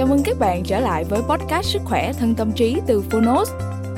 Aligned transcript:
Chào 0.00 0.06
mừng 0.06 0.22
các 0.22 0.38
bạn 0.38 0.62
trở 0.64 0.80
lại 0.80 1.04
với 1.04 1.22
podcast 1.22 1.66
Sức 1.66 1.82
khỏe 1.84 2.12
thân 2.12 2.34
tâm 2.34 2.52
trí 2.52 2.80
từ 2.86 3.02
Phonos. 3.10 3.50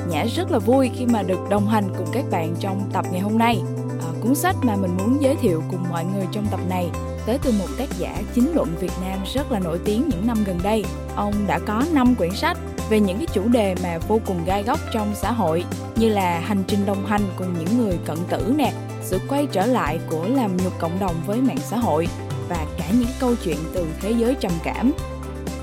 Nhã 0.09 0.25
rất 0.35 0.51
là 0.51 0.59
vui 0.59 0.89
khi 0.95 1.05
mà 1.05 1.23
được 1.23 1.39
đồng 1.49 1.67
hành 1.67 1.83
cùng 1.97 2.07
các 2.13 2.25
bạn 2.31 2.55
trong 2.59 2.89
tập 2.93 3.05
ngày 3.11 3.21
hôm 3.21 3.37
nay. 3.37 3.61
À, 4.01 4.09
cuốn 4.21 4.35
sách 4.35 4.55
mà 4.61 4.75
mình 4.75 4.97
muốn 4.97 5.17
giới 5.21 5.35
thiệu 5.35 5.63
cùng 5.71 5.83
mọi 5.89 6.05
người 6.05 6.25
trong 6.31 6.47
tập 6.51 6.59
này 6.69 6.89
tới 7.25 7.39
từ 7.43 7.51
một 7.51 7.65
tác 7.77 7.89
giả 7.99 8.21
chính 8.33 8.51
luận 8.53 8.67
Việt 8.79 8.91
Nam 9.01 9.19
rất 9.33 9.51
là 9.51 9.59
nổi 9.59 9.79
tiếng 9.85 10.09
những 10.09 10.27
năm 10.27 10.37
gần 10.45 10.59
đây. 10.63 10.85
Ông 11.15 11.33
đã 11.47 11.59
có 11.59 11.83
5 11.93 12.15
quyển 12.15 12.31
sách 12.31 12.57
về 12.89 12.99
những 12.99 13.17
cái 13.17 13.27
chủ 13.33 13.47
đề 13.47 13.75
mà 13.83 13.97
vô 14.07 14.19
cùng 14.25 14.45
gai 14.45 14.63
góc 14.63 14.79
trong 14.93 15.15
xã 15.15 15.31
hội 15.31 15.65
như 15.95 16.09
là 16.09 16.39
hành 16.39 16.63
trình 16.67 16.85
đồng 16.85 17.05
hành 17.05 17.21
cùng 17.37 17.53
những 17.59 17.77
người 17.77 17.97
cận 18.05 18.17
tử 18.29 18.53
nè, 18.57 18.73
sự 19.01 19.19
quay 19.29 19.47
trở 19.51 19.65
lại 19.65 19.99
của 20.09 20.25
làm 20.27 20.57
nhục 20.57 20.79
cộng 20.79 20.99
đồng 20.99 21.15
với 21.27 21.41
mạng 21.41 21.59
xã 21.69 21.77
hội 21.77 22.07
và 22.49 22.65
cả 22.77 22.85
những 22.99 23.09
câu 23.19 23.35
chuyện 23.43 23.57
từ 23.73 23.85
thế 24.01 24.11
giới 24.11 24.35
trầm 24.35 24.51
cảm. 24.63 24.91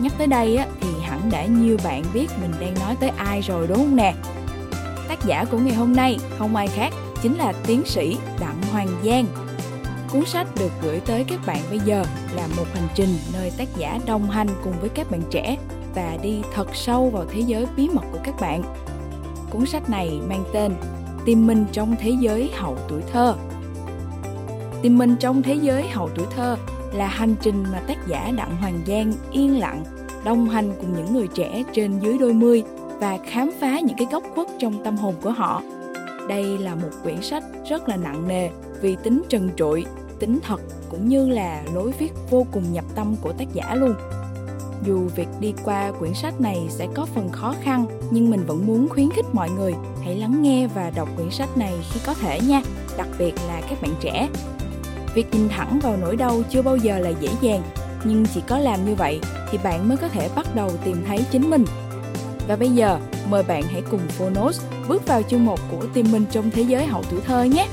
Nhắc 0.03 0.13
tới 0.19 0.27
đây 0.27 0.57
á, 0.57 0.67
thì 0.81 0.89
hẳn 1.03 1.31
đã 1.31 1.47
nhiều 1.47 1.77
bạn 1.85 2.05
biết 2.15 2.31
mình 2.41 2.51
đang 2.61 2.75
nói 2.75 2.97
tới 3.01 3.11
ai 3.17 3.41
rồi 3.41 3.67
đúng 3.67 3.79
không 3.79 3.97
nè? 3.97 4.15
Tác 5.09 5.25
giả 5.27 5.45
của 5.45 5.59
ngày 5.59 5.75
hôm 5.75 5.97
nay 5.97 6.19
không 6.39 6.57
ai 6.57 6.69
khác 6.69 6.93
chính 7.23 7.35
là 7.35 7.53
tiến 7.67 7.83
sĩ 7.85 8.17
Đặng 8.41 8.63
Hoàng 8.73 8.89
Giang. 9.05 9.27
Cuốn 10.13 10.25
sách 10.27 10.47
được 10.59 10.73
gửi 10.83 11.01
tới 11.01 11.25
các 11.25 11.41
bạn 11.47 11.63
bây 11.71 11.79
giờ 11.79 12.05
là 12.35 12.47
một 12.57 12.65
hành 12.75 12.89
trình 12.95 13.19
nơi 13.33 13.53
tác 13.59 13.69
giả 13.77 13.99
đồng 14.07 14.31
hành 14.31 14.49
cùng 14.65 14.75
với 14.81 14.89
các 14.89 15.11
bạn 15.11 15.23
trẻ 15.31 15.57
và 15.95 16.19
đi 16.23 16.43
thật 16.55 16.69
sâu 16.75 17.11
vào 17.11 17.25
thế 17.33 17.41
giới 17.41 17.67
bí 17.77 17.89
mật 17.89 18.05
của 18.13 18.19
các 18.25 18.41
bạn. 18.41 18.63
Cuốn 19.51 19.67
sách 19.67 19.91
này 19.91 20.21
mang 20.29 20.45
tên 20.53 20.73
Tìm 21.25 21.47
mình 21.47 21.67
trong 21.73 21.97
thế 22.01 22.11
giới 22.21 22.51
hậu 22.55 22.79
tuổi 22.89 23.03
thơ. 23.13 23.35
Tìm 24.83 24.99
mình 24.99 25.17
trong 25.21 25.43
thế 25.43 25.55
giới 25.55 25.89
hậu 25.89 26.11
tuổi 26.15 26.27
thơ 26.37 26.57
là 26.93 27.07
hành 27.07 27.35
trình 27.43 27.65
mà 27.73 27.80
tác 27.87 28.07
giả 28.07 28.33
Đặng 28.37 28.57
Hoàng 28.57 28.80
Giang 28.87 29.13
yên 29.33 29.59
lặng 29.59 29.85
đồng 30.24 30.49
hành 30.49 30.73
cùng 30.80 30.93
những 30.96 31.15
người 31.15 31.29
trẻ 31.35 31.63
trên 31.73 31.99
dưới 31.99 32.18
đôi 32.18 32.32
mươi 32.32 32.63
và 33.01 33.18
khám 33.26 33.51
phá 33.60 33.80
những 33.80 33.96
cái 33.96 34.07
góc 34.13 34.23
khuất 34.35 34.46
trong 34.59 34.85
tâm 34.85 34.96
hồn 34.96 35.15
của 35.23 35.30
họ. 35.30 35.62
Đây 36.29 36.59
là 36.59 36.74
một 36.74 36.90
quyển 37.02 37.23
sách 37.23 37.45
rất 37.68 37.88
là 37.88 37.96
nặng 37.96 38.29
nề 38.29 38.51
vì 38.80 38.96
tính 39.02 39.23
trần 39.29 39.51
trụi, 39.57 39.85
tính 40.18 40.38
thật 40.43 40.60
cũng 40.90 41.09
như 41.09 41.29
là 41.29 41.62
lối 41.74 41.93
viết 41.99 42.12
vô 42.30 42.46
cùng 42.52 42.73
nhập 42.73 42.85
tâm 42.95 43.16
của 43.23 43.32
tác 43.32 43.54
giả 43.54 43.74
luôn. 43.74 43.95
Dù 44.87 45.09
việc 45.16 45.29
đi 45.40 45.54
qua 45.65 45.93
quyển 45.99 46.15
sách 46.15 46.40
này 46.40 46.66
sẽ 46.68 46.88
có 46.95 47.07
phần 47.15 47.29
khó 47.32 47.55
khăn, 47.62 47.87
nhưng 48.10 48.30
mình 48.30 48.45
vẫn 48.46 48.66
muốn 48.66 48.88
khuyến 48.88 49.10
khích 49.10 49.27
mọi 49.32 49.51
người 49.51 49.74
hãy 50.05 50.16
lắng 50.16 50.43
nghe 50.43 50.66
và 50.66 50.90
đọc 50.90 51.09
quyển 51.16 51.30
sách 51.30 51.57
này 51.57 51.74
khi 51.93 52.01
có 52.07 52.15
thể 52.15 52.40
nha, 52.40 52.62
đặc 52.96 53.09
biệt 53.18 53.34
là 53.49 53.60
các 53.71 53.82
bạn 53.82 53.90
trẻ. 54.01 54.29
Việc 55.15 55.27
nhìn 55.32 55.49
thẳng 55.49 55.80
vào 55.82 55.96
nỗi 55.96 56.16
đau 56.16 56.43
chưa 56.51 56.62
bao 56.62 56.77
giờ 56.77 56.99
là 56.99 57.10
dễ 57.21 57.29
dàng, 57.40 57.62
nhưng 58.04 58.24
chỉ 58.34 58.43
có 58.48 58.59
làm 58.59 58.84
như 58.84 58.95
vậy 58.95 59.20
thì 59.51 59.59
bạn 59.65 59.88
mới 59.88 59.96
có 59.96 60.09
thể 60.09 60.29
bắt 60.37 60.46
đầu 60.54 60.70
tìm 60.84 61.04
thấy 61.06 61.24
chính 61.30 61.51
mình. 61.51 61.65
Và 62.48 62.56
bây 62.56 62.68
giờ, 62.68 62.98
mời 63.29 63.43
bạn 63.43 63.62
hãy 63.62 63.82
cùng 63.90 64.09
Phonos 64.09 64.62
bước 64.88 65.06
vào 65.06 65.22
chương 65.22 65.44
mục 65.44 65.60
của 65.70 65.87
Tìm 65.94 66.06
mình 66.12 66.25
trong 66.31 66.50
thế 66.50 66.62
giới 66.62 66.87
hậu 66.87 67.03
tuổi 67.10 67.21
thơ 67.21 67.43
nhé. 67.43 67.69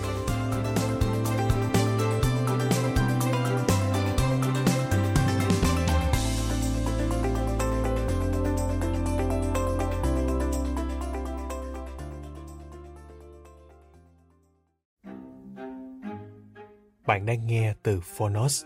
Bạn 17.08 17.26
đang 17.26 17.48
nghe 17.48 17.74
từ 17.84 18.00
Phonos. 18.18 18.64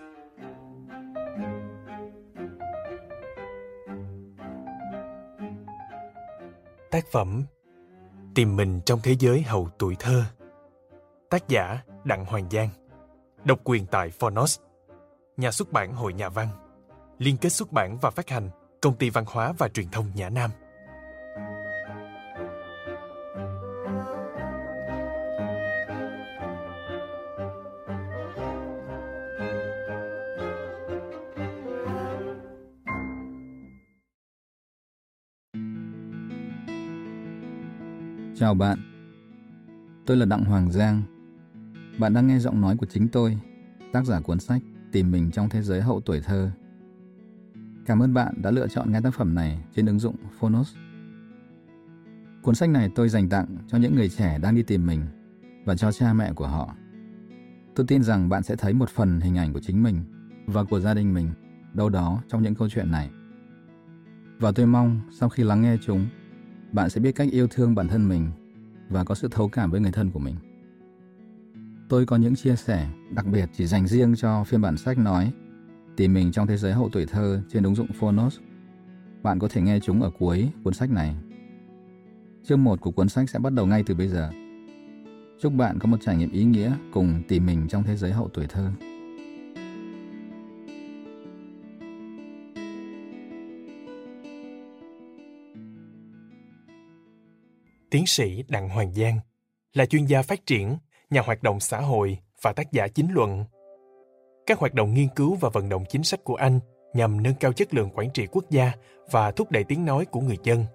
Tác 6.91 7.05
phẩm 7.11 7.43
Tìm 8.35 8.55
mình 8.55 8.81
trong 8.85 8.99
thế 9.03 9.15
giới 9.19 9.41
hậu 9.41 9.69
tuổi 9.79 9.95
thơ. 9.99 10.23
Tác 11.29 11.47
giả 11.47 11.79
Đặng 12.03 12.25
Hoàng 12.25 12.49
Giang. 12.51 12.69
Độc 13.43 13.59
quyền 13.63 13.85
tại 13.85 14.09
Phonos. 14.09 14.59
Nhà 15.37 15.51
xuất 15.51 15.71
bản 15.71 15.93
Hội 15.93 16.13
Nhà 16.13 16.29
văn. 16.29 16.47
Liên 17.17 17.37
kết 17.37 17.49
xuất 17.49 17.71
bản 17.71 17.97
và 18.01 18.09
phát 18.09 18.29
hành 18.29 18.49
Công 18.81 18.95
ty 18.95 19.09
Văn 19.09 19.25
hóa 19.27 19.53
và 19.57 19.67
Truyền 19.67 19.89
thông 19.89 20.11
Nhã 20.15 20.29
Nam. 20.29 20.51
Chào 38.41 38.53
bạn, 38.53 38.79
tôi 40.05 40.17
là 40.17 40.25
Đặng 40.25 40.45
Hoàng 40.45 40.71
Giang. 40.71 41.01
Bạn 41.99 42.13
đang 42.13 42.27
nghe 42.27 42.39
giọng 42.39 42.61
nói 42.61 42.77
của 42.77 42.85
chính 42.85 43.07
tôi, 43.07 43.37
tác 43.93 44.05
giả 44.05 44.19
cuốn 44.21 44.39
sách 44.39 44.61
Tìm 44.91 45.11
mình 45.11 45.31
trong 45.31 45.49
thế 45.49 45.61
giới 45.61 45.81
hậu 45.81 46.01
tuổi 46.01 46.21
thơ. 46.21 46.51
Cảm 47.85 47.99
ơn 47.99 48.13
bạn 48.13 48.41
đã 48.41 48.51
lựa 48.51 48.67
chọn 48.67 48.91
nghe 48.91 49.01
tác 49.01 49.13
phẩm 49.13 49.35
này 49.35 49.63
trên 49.75 49.85
ứng 49.85 49.99
dụng 49.99 50.15
Phonos. 50.39 50.75
Cuốn 52.41 52.55
sách 52.55 52.69
này 52.69 52.89
tôi 52.95 53.09
dành 53.09 53.29
tặng 53.29 53.57
cho 53.67 53.77
những 53.77 53.95
người 53.95 54.09
trẻ 54.09 54.39
đang 54.41 54.55
đi 54.55 54.63
tìm 54.63 54.85
mình 54.85 55.01
và 55.65 55.75
cho 55.75 55.91
cha 55.91 56.13
mẹ 56.13 56.33
của 56.33 56.47
họ. 56.47 56.75
Tôi 57.75 57.85
tin 57.87 58.03
rằng 58.03 58.29
bạn 58.29 58.43
sẽ 58.43 58.55
thấy 58.55 58.73
một 58.73 58.89
phần 58.89 59.19
hình 59.19 59.37
ảnh 59.37 59.53
của 59.53 59.59
chính 59.59 59.83
mình 59.83 60.03
và 60.45 60.63
của 60.63 60.79
gia 60.79 60.93
đình 60.93 61.13
mình 61.13 61.31
đâu 61.73 61.89
đó 61.89 62.23
trong 62.27 62.43
những 62.43 62.55
câu 62.55 62.69
chuyện 62.69 62.91
này. 62.91 63.09
Và 64.39 64.51
tôi 64.51 64.65
mong 64.65 65.01
sau 65.11 65.29
khi 65.29 65.43
lắng 65.43 65.61
nghe 65.61 65.77
chúng, 65.85 66.07
bạn 66.71 66.89
sẽ 66.89 67.01
biết 67.01 67.11
cách 67.11 67.27
yêu 67.31 67.47
thương 67.47 67.75
bản 67.75 67.87
thân 67.87 68.09
mình 68.09 68.31
và 68.89 69.03
có 69.03 69.15
sự 69.15 69.27
thấu 69.31 69.49
cảm 69.49 69.71
với 69.71 69.79
người 69.81 69.91
thân 69.91 70.11
của 70.11 70.19
mình. 70.19 70.35
Tôi 71.89 72.05
có 72.05 72.15
những 72.15 72.35
chia 72.35 72.55
sẻ, 72.55 72.89
đặc 73.11 73.25
biệt 73.25 73.49
chỉ 73.53 73.65
dành 73.65 73.87
riêng 73.87 74.15
cho 74.15 74.43
phiên 74.43 74.61
bản 74.61 74.77
sách 74.77 74.97
nói, 74.97 75.31
Tìm 75.95 76.13
mình 76.13 76.31
trong 76.31 76.47
thế 76.47 76.57
giới 76.57 76.73
hậu 76.73 76.89
tuổi 76.89 77.05
thơ 77.05 77.41
trên 77.49 77.63
ứng 77.63 77.75
dụng 77.75 77.87
Phonos. 77.99 78.39
Bạn 79.23 79.39
có 79.39 79.47
thể 79.47 79.61
nghe 79.61 79.79
chúng 79.79 80.01
ở 80.01 80.11
cuối 80.19 80.49
cuốn 80.63 80.73
sách 80.73 80.89
này. 80.89 81.15
Chương 82.43 82.63
1 82.63 82.81
của 82.81 82.91
cuốn 82.91 83.09
sách 83.09 83.29
sẽ 83.29 83.39
bắt 83.39 83.53
đầu 83.53 83.65
ngay 83.65 83.83
từ 83.85 83.95
bây 83.95 84.07
giờ. 84.07 84.31
Chúc 85.41 85.53
bạn 85.53 85.79
có 85.79 85.87
một 85.87 85.97
trải 86.01 86.15
nghiệm 86.15 86.31
ý 86.31 86.43
nghĩa 86.43 86.71
cùng 86.93 87.21
tìm 87.27 87.45
mình 87.45 87.67
trong 87.67 87.83
thế 87.83 87.95
giới 87.95 88.11
hậu 88.11 88.29
tuổi 88.33 88.45
thơ. 88.47 88.71
Tiến 97.91 98.05
sĩ 98.07 98.43
Đặng 98.47 98.69
Hoàng 98.69 98.93
Giang 98.93 99.19
là 99.73 99.85
chuyên 99.85 100.05
gia 100.05 100.21
phát 100.21 100.45
triển, 100.45 100.77
nhà 101.09 101.21
hoạt 101.21 101.43
động 101.43 101.59
xã 101.59 101.79
hội 101.79 102.17
và 102.41 102.53
tác 102.53 102.71
giả 102.71 102.87
chính 102.87 103.11
luận. 103.11 103.45
Các 104.45 104.59
hoạt 104.59 104.73
động 104.73 104.93
nghiên 104.93 105.07
cứu 105.15 105.35
và 105.35 105.49
vận 105.49 105.69
động 105.69 105.83
chính 105.89 106.03
sách 106.03 106.23
của 106.23 106.35
anh 106.35 106.59
nhằm 106.93 107.23
nâng 107.23 107.33
cao 107.39 107.53
chất 107.53 107.73
lượng 107.73 107.89
quản 107.95 108.09
trị 108.09 108.27
quốc 108.31 108.45
gia 108.49 108.71
và 109.11 109.31
thúc 109.31 109.51
đẩy 109.51 109.63
tiếng 109.63 109.85
nói 109.85 110.05
của 110.05 110.19
người 110.19 110.37
dân. 110.43 110.65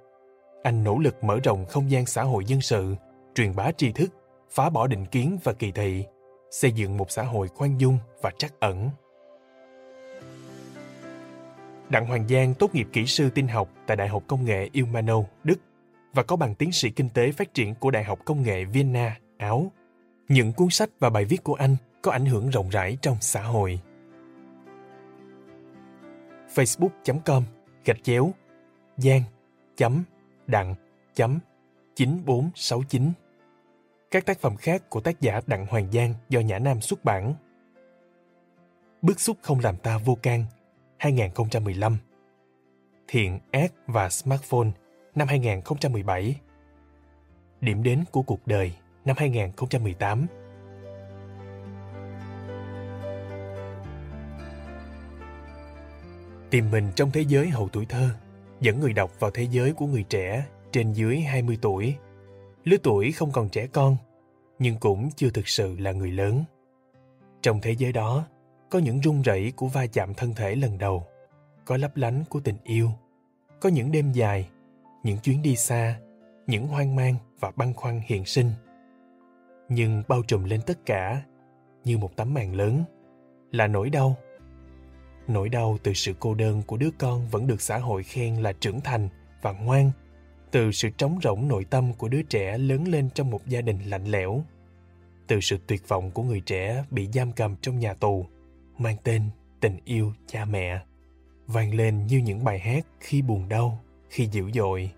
Anh 0.63 0.85
nỗ 0.85 0.99
lực 0.99 1.25
mở 1.25 1.39
rộng 1.45 1.67
không 1.67 1.91
gian 1.91 2.07
xã 2.07 2.23
hội 2.23 2.45
dân 2.45 2.61
sự, 2.61 2.95
truyền 3.35 3.57
bá 3.57 3.73
tri 3.73 3.93
thức, 3.93 4.11
phá 4.51 4.71
bỏ 4.71 4.87
định 4.87 5.07
kiến 5.07 5.39
và 5.45 5.53
kỳ 5.53 5.73
thị, 5.73 6.05
xây 6.51 6.73
dựng 6.73 6.97
một 6.97 7.11
xã 7.11 7.23
hội 7.23 7.49
khoan 7.49 7.81
dung 7.81 7.99
và 8.23 8.31
trắc 8.39 8.61
ẩn. 8.61 8.91
Đặng 11.89 12.07
Hoàng 12.07 12.29
Giang 12.29 12.55
tốt 12.55 12.75
nghiệp 12.75 12.87
kỹ 12.93 13.07
sư 13.07 13.31
tin 13.31 13.49
học 13.49 13.69
tại 13.87 13.97
Đại 13.97 14.09
học 14.09 14.23
Công 14.27 14.45
nghệ 14.45 14.69
Ilmano, 14.73 15.23
Đức 15.45 15.59
và 16.17 16.23
có 16.23 16.37
bằng 16.37 16.55
tiến 16.55 16.73
sĩ 16.73 16.91
kinh 16.91 17.09
tế 17.09 17.33
phát 17.33 17.55
triển 17.55 17.75
của 17.75 17.91
Đại 17.91 18.05
học 18.05 18.19
Công 18.25 18.43
nghệ 18.43 18.65
Vienna, 18.65 19.19
Áo. 19.39 19.73
Những 20.29 20.53
cuốn 20.53 20.71
sách 20.71 20.91
và 20.99 21.11
bài 21.11 21.25
viết 21.25 21.45
của 21.45 21.55
anh 21.55 21.77
có 22.03 22.13
ảnh 22.13 22.27
hưởng 22.27 22.51
rộng 22.51 22.69
rãi 22.69 22.99
trong 23.03 23.17
xã 23.21 23.43
hội. 23.43 23.81
facebook.com 26.55 27.43
gạch 27.85 28.03
chéo 28.03 28.31
giang 28.97 29.23
chấm 29.77 30.03
đặng 30.47 30.75
chấm 31.15 31.39
9469 31.95 33.13
Các 34.11 34.27
tác 34.27 34.41
phẩm 34.41 34.57
khác 34.57 34.91
của 34.91 35.01
tác 35.01 35.21
giả 35.21 35.41
Đặng 35.47 35.67
Hoàng 35.67 35.93
Giang 35.93 36.15
do 36.29 36.41
Nhã 36.41 36.59
Nam 36.59 36.81
xuất 36.81 37.05
bản. 37.05 37.35
Bức 39.03 39.21
xúc 39.21 39.37
không 39.43 39.61
làm 39.61 39.77
ta 39.77 39.99
vô 39.99 40.15
can 40.23 40.45
2015 40.97 41.97
Thiện, 43.09 43.39
ác 43.51 43.73
và 43.87 44.09
smartphone 44.09 44.71
năm 45.17 45.29
2017. 45.29 46.41
Điểm 47.61 47.83
đến 47.83 48.05
của 48.11 48.23
cuộc 48.23 48.47
đời 48.47 48.73
năm 49.05 49.17
2018. 49.19 50.27
Tìm 56.51 56.71
mình 56.71 56.93
trong 56.97 57.11
thế 57.11 57.25
giới 57.29 57.49
hậu 57.49 57.69
tuổi 57.69 57.87
thơ, 57.87 58.09
dẫn 58.61 58.81
người 58.81 58.93
đọc 58.93 59.21
vào 59.21 59.31
thế 59.31 59.47
giới 59.51 59.73
của 59.73 59.87
người 59.87 60.03
trẻ 60.03 60.47
trên 60.71 60.93
dưới 60.93 61.21
20 61.21 61.59
tuổi. 61.63 61.95
Lứa 62.65 62.77
tuổi 62.83 63.13
không 63.13 63.33
còn 63.33 63.49
trẻ 63.49 63.67
con, 63.67 63.97
nhưng 64.59 64.77
cũng 64.81 65.11
chưa 65.17 65.31
thực 65.31 65.49
sự 65.49 65.77
là 65.79 65.93
người 65.93 66.11
lớn. 66.11 66.45
Trong 67.43 67.61
thế 67.61 67.75
giới 67.79 67.93
đó, 67.93 68.27
có 68.71 68.79
những 68.79 69.03
rung 69.03 69.23
rẩy 69.23 69.53
của 69.57 69.67
va 69.67 69.87
chạm 69.87 70.15
thân 70.15 70.35
thể 70.35 70.55
lần 70.55 70.79
đầu, 70.79 71.07
có 71.65 71.77
lấp 71.77 71.97
lánh 71.97 72.25
của 72.29 72.41
tình 72.41 72.57
yêu 72.65 72.91
có 73.61 73.69
những 73.69 73.93
đêm 73.93 74.13
dài 74.13 74.49
những 75.07 75.19
chuyến 75.19 75.43
đi 75.43 75.57
xa, 75.57 76.01
những 76.47 76.67
hoang 76.67 76.97
mang 76.97 77.15
và 77.41 77.53
băn 77.57 77.73
khoăn 77.75 78.01
hiện 78.07 78.25
sinh. 78.25 78.51
Nhưng 79.69 80.03
bao 80.09 80.23
trùm 80.23 80.45
lên 80.45 80.61
tất 80.67 80.87
cả, 80.87 81.23
như 81.85 81.99
một 81.99 82.17
tấm 82.17 82.35
màn 82.35 82.55
lớn, 82.55 82.85
là 83.53 83.67
nỗi 83.67 83.91
đau. 83.91 84.17
Nỗi 85.29 85.49
đau 85.49 85.79
từ 85.83 85.93
sự 85.93 86.15
cô 86.21 86.35
đơn 86.35 86.63
của 86.67 86.77
đứa 86.77 86.91
con 86.99 87.27
vẫn 87.31 87.47
được 87.47 87.61
xã 87.61 87.79
hội 87.79 88.03
khen 88.03 88.37
là 88.37 88.53
trưởng 88.53 88.81
thành 88.81 89.09
và 89.43 89.53
ngoan, 89.53 89.91
từ 90.51 90.73
sự 90.73 90.89
trống 90.91 91.19
rỗng 91.23 91.49
nội 91.49 91.65
tâm 91.65 91.93
của 91.95 92.09
đứa 92.09 92.23
trẻ 92.23 92.59
lớn 92.59 92.89
lên 92.89 93.09
trong 93.15 93.31
một 93.31 93.47
gia 93.47 93.61
đình 93.61 93.79
lạnh 93.85 94.05
lẽo, 94.05 94.43
từ 95.27 95.41
sự 95.41 95.59
tuyệt 95.67 95.89
vọng 95.89 96.11
của 96.11 96.23
người 96.23 96.41
trẻ 96.41 96.85
bị 96.91 97.09
giam 97.15 97.33
cầm 97.33 97.57
trong 97.61 97.79
nhà 97.79 97.95
tù, 97.95 98.27
mang 98.79 98.97
tên 99.05 99.23
tình 99.61 99.77
yêu 99.85 100.13
cha 100.27 100.45
mẹ, 100.45 100.81
vang 101.47 101.75
lên 101.75 102.07
như 102.07 102.19
những 102.19 102.45
bài 102.45 102.59
hát 102.59 102.87
khi 103.01 103.23
buồn 103.23 103.49
đau 103.49 103.83
khi 104.11 104.29
dữ 104.33 104.51
dội, 104.55 104.91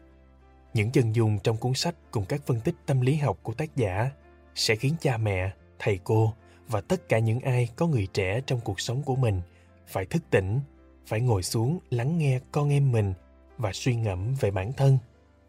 những 0.75 0.91
chân 0.91 1.15
dung 1.15 1.39
trong 1.39 1.57
cuốn 1.57 1.75
sách 1.75 1.95
cùng 2.11 2.25
các 2.25 2.41
phân 2.47 2.61
tích 2.61 2.75
tâm 2.87 3.01
lý 3.01 3.17
học 3.17 3.39
của 3.43 3.53
tác 3.53 3.77
giả 3.77 4.11
sẽ 4.55 4.77
khiến 4.77 4.95
cha 5.01 5.17
mẹ, 5.17 5.53
thầy 5.79 5.99
cô 6.05 6.35
và 6.69 6.81
tất 6.81 7.09
cả 7.09 7.19
những 7.19 7.41
ai 7.41 7.69
có 7.77 7.87
người 7.87 8.09
trẻ 8.13 8.41
trong 8.47 8.61
cuộc 8.61 8.81
sống 8.81 9.03
của 9.03 9.17
mình 9.17 9.41
phải 9.87 10.07
thức 10.07 10.23
tỉnh, 10.31 10.61
phải 11.07 11.21
ngồi 11.21 11.43
xuống 11.43 11.79
lắng 11.91 12.19
nghe 12.19 12.41
con 12.53 12.71
em 12.71 12.93
mình 12.93 13.15
và 13.59 13.73
suy 13.73 13.95
ngẫm 13.95 14.35
về 14.41 14.51
bản 14.51 14.73
thân 14.73 14.99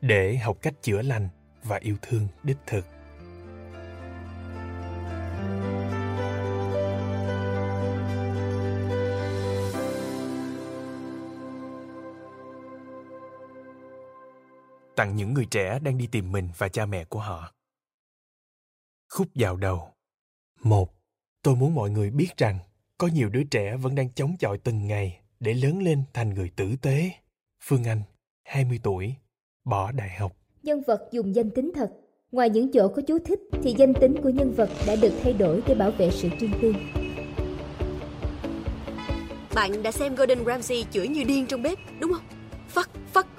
để 0.01 0.37
học 0.37 0.57
cách 0.61 0.73
chữa 0.81 1.01
lành 1.01 1.29
và 1.63 1.77
yêu 1.77 1.95
thương 2.01 2.27
đích 2.43 2.57
thực. 2.67 2.98
Tặng 14.99 15.15
những 15.15 15.33
người 15.33 15.45
trẻ 15.45 15.79
đang 15.83 15.97
đi 15.97 16.07
tìm 16.07 16.31
mình 16.31 16.49
và 16.57 16.69
cha 16.69 16.85
mẹ 16.85 17.05
của 17.05 17.19
họ. 17.19 17.53
Khúc 19.09 19.27
dạo 19.35 19.55
đầu. 19.55 19.93
Một 20.63 20.93
tôi 21.43 21.55
muốn 21.55 21.75
mọi 21.75 21.89
người 21.89 22.11
biết 22.11 22.37
rằng 22.37 22.59
có 22.97 23.07
nhiều 23.07 23.29
đứa 23.29 23.43
trẻ 23.43 23.77
vẫn 23.77 23.95
đang 23.95 24.09
chống 24.13 24.35
chọi 24.39 24.57
từng 24.57 24.87
ngày 24.87 25.19
để 25.39 25.53
lớn 25.53 25.83
lên 25.83 26.03
thành 26.13 26.33
người 26.33 26.51
tử 26.55 26.75
tế. 26.81 27.11
Phương 27.63 27.83
anh 27.83 28.01
20 28.43 28.79
tuổi 28.83 29.15
bỏ 29.65 29.91
đại 29.91 30.09
học. 30.09 30.35
Nhân 30.63 30.81
vật 30.87 31.01
dùng 31.11 31.35
danh 31.35 31.49
tính 31.51 31.71
thật. 31.75 31.91
Ngoài 32.31 32.49
những 32.49 32.71
chỗ 32.73 32.87
có 32.87 33.01
chú 33.07 33.19
thích 33.25 33.39
thì 33.63 33.75
danh 33.77 33.93
tính 33.93 34.15
của 34.23 34.29
nhân 34.29 34.53
vật 34.53 34.69
đã 34.87 34.95
được 34.95 35.19
thay 35.23 35.33
đổi 35.33 35.63
để 35.67 35.75
bảo 35.75 35.91
vệ 35.91 36.11
sự 36.11 36.29
riêng 36.39 36.53
tư 36.61 36.73
bạn 39.55 39.83
đã 39.83 39.91
xem 39.91 40.15
Gordon 40.15 40.45
Ramsay 40.45 40.85
chửi 40.91 41.07
như 41.07 41.23
điên 41.23 41.45
trong 41.47 41.61
bếp 41.61 41.77
đúng 41.99 42.13
không? 42.13 42.23
Phắc 42.67 42.89
phắc 43.13 43.27
phắc 43.27 43.27
phắc 43.35 43.38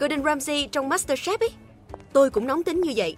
Gordon 0.00 0.24
Ramsay 0.24 0.68
trong 0.72 0.88
MasterChef 0.88 1.36
ấy 1.40 1.50
tôi 2.12 2.30
cũng 2.30 2.46
nóng 2.46 2.62
tính 2.62 2.80
như 2.80 2.92
vậy 2.96 3.16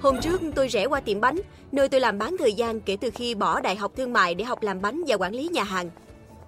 Hôm 0.00 0.20
trước 0.20 0.40
tôi 0.54 0.68
rẽ 0.68 0.86
qua 0.86 1.00
tiệm 1.00 1.20
bánh, 1.20 1.36
nơi 1.72 1.88
tôi 1.88 2.00
làm 2.00 2.18
bán 2.18 2.36
thời 2.38 2.52
gian 2.52 2.80
kể 2.80 2.96
từ 3.00 3.10
khi 3.10 3.34
bỏ 3.34 3.60
đại 3.60 3.76
học 3.76 3.92
thương 3.96 4.12
mại 4.12 4.34
để 4.34 4.44
học 4.44 4.62
làm 4.62 4.82
bánh 4.82 5.02
và 5.06 5.16
quản 5.16 5.34
lý 5.34 5.48
nhà 5.48 5.64
hàng. 5.64 5.90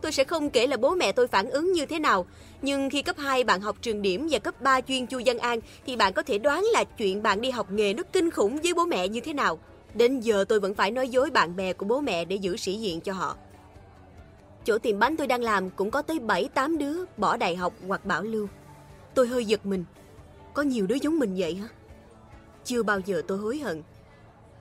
Tôi 0.03 0.13
sẽ 0.13 0.25
không 0.25 0.51
kể 0.51 0.67
là 0.67 0.77
bố 0.77 0.95
mẹ 0.95 1.13
tôi 1.13 1.27
phản 1.29 1.51
ứng 1.51 1.73
như 1.73 1.87
thế 1.87 1.99
nào, 1.99 2.27
nhưng 2.63 2.91
khi 2.91 3.03
cấp 3.03 3.17
2 3.19 3.45
bạn 3.45 3.61
học 3.61 3.77
trường 3.83 4.03
điểm 4.03 4.29
và 4.31 4.39
cấp 4.39 4.61
3 4.61 4.81
chuyên 4.81 5.07
Chu 5.07 5.21
Văn 5.27 5.39
An 5.39 5.61
thì 5.87 5.97
bạn 5.97 6.13
có 6.13 6.23
thể 6.23 6.39
đoán 6.39 6.65
là 6.73 6.85
chuyện 6.85 7.23
bạn 7.23 7.41
đi 7.41 7.51
học 7.51 7.71
nghề 7.71 7.95
nó 7.95 8.03
kinh 8.13 8.31
khủng 8.31 8.59
với 8.63 8.75
bố 8.75 8.85
mẹ 8.85 9.09
như 9.09 9.21
thế 9.21 9.33
nào. 9.33 9.59
Đến 9.95 10.21
giờ 10.21 10.45
tôi 10.49 10.61
vẫn 10.61 10.75
phải 10.75 10.91
nói 10.91 11.09
dối 11.09 11.31
bạn 11.31 11.57
bè 11.57 11.73
của 11.73 11.87
bố 11.87 12.01
mẹ 12.01 12.25
để 12.25 12.37
giữ 12.37 12.57
sĩ 12.57 12.75
diện 12.75 13.01
cho 13.01 13.13
họ. 13.13 13.37
Chỗ 14.67 14.79
tiệm 14.79 14.99
bánh 14.99 15.17
tôi 15.17 15.27
đang 15.27 15.43
làm 15.43 15.71
cũng 15.71 15.91
có 15.91 16.03
tới 16.03 16.19
7-8 16.19 16.79
đứa 16.79 17.05
bỏ 17.17 17.37
đại 17.37 17.57
học 17.57 17.73
hoặc 17.87 18.05
bảo 18.05 18.23
lưu. 18.23 18.49
Tôi 19.15 19.27
hơi 19.27 19.45
giật 19.45 19.67
mình. 19.67 19.85
Có 20.55 20.63
nhiều 20.63 20.87
đứa 20.87 20.95
giống 20.95 21.19
mình 21.19 21.35
vậy 21.37 21.55
hả? 21.55 21.69
Chưa 22.65 22.83
bao 22.83 23.01
giờ 23.01 23.23
tôi 23.29 23.39
hối 23.39 23.59
hận. 23.59 23.83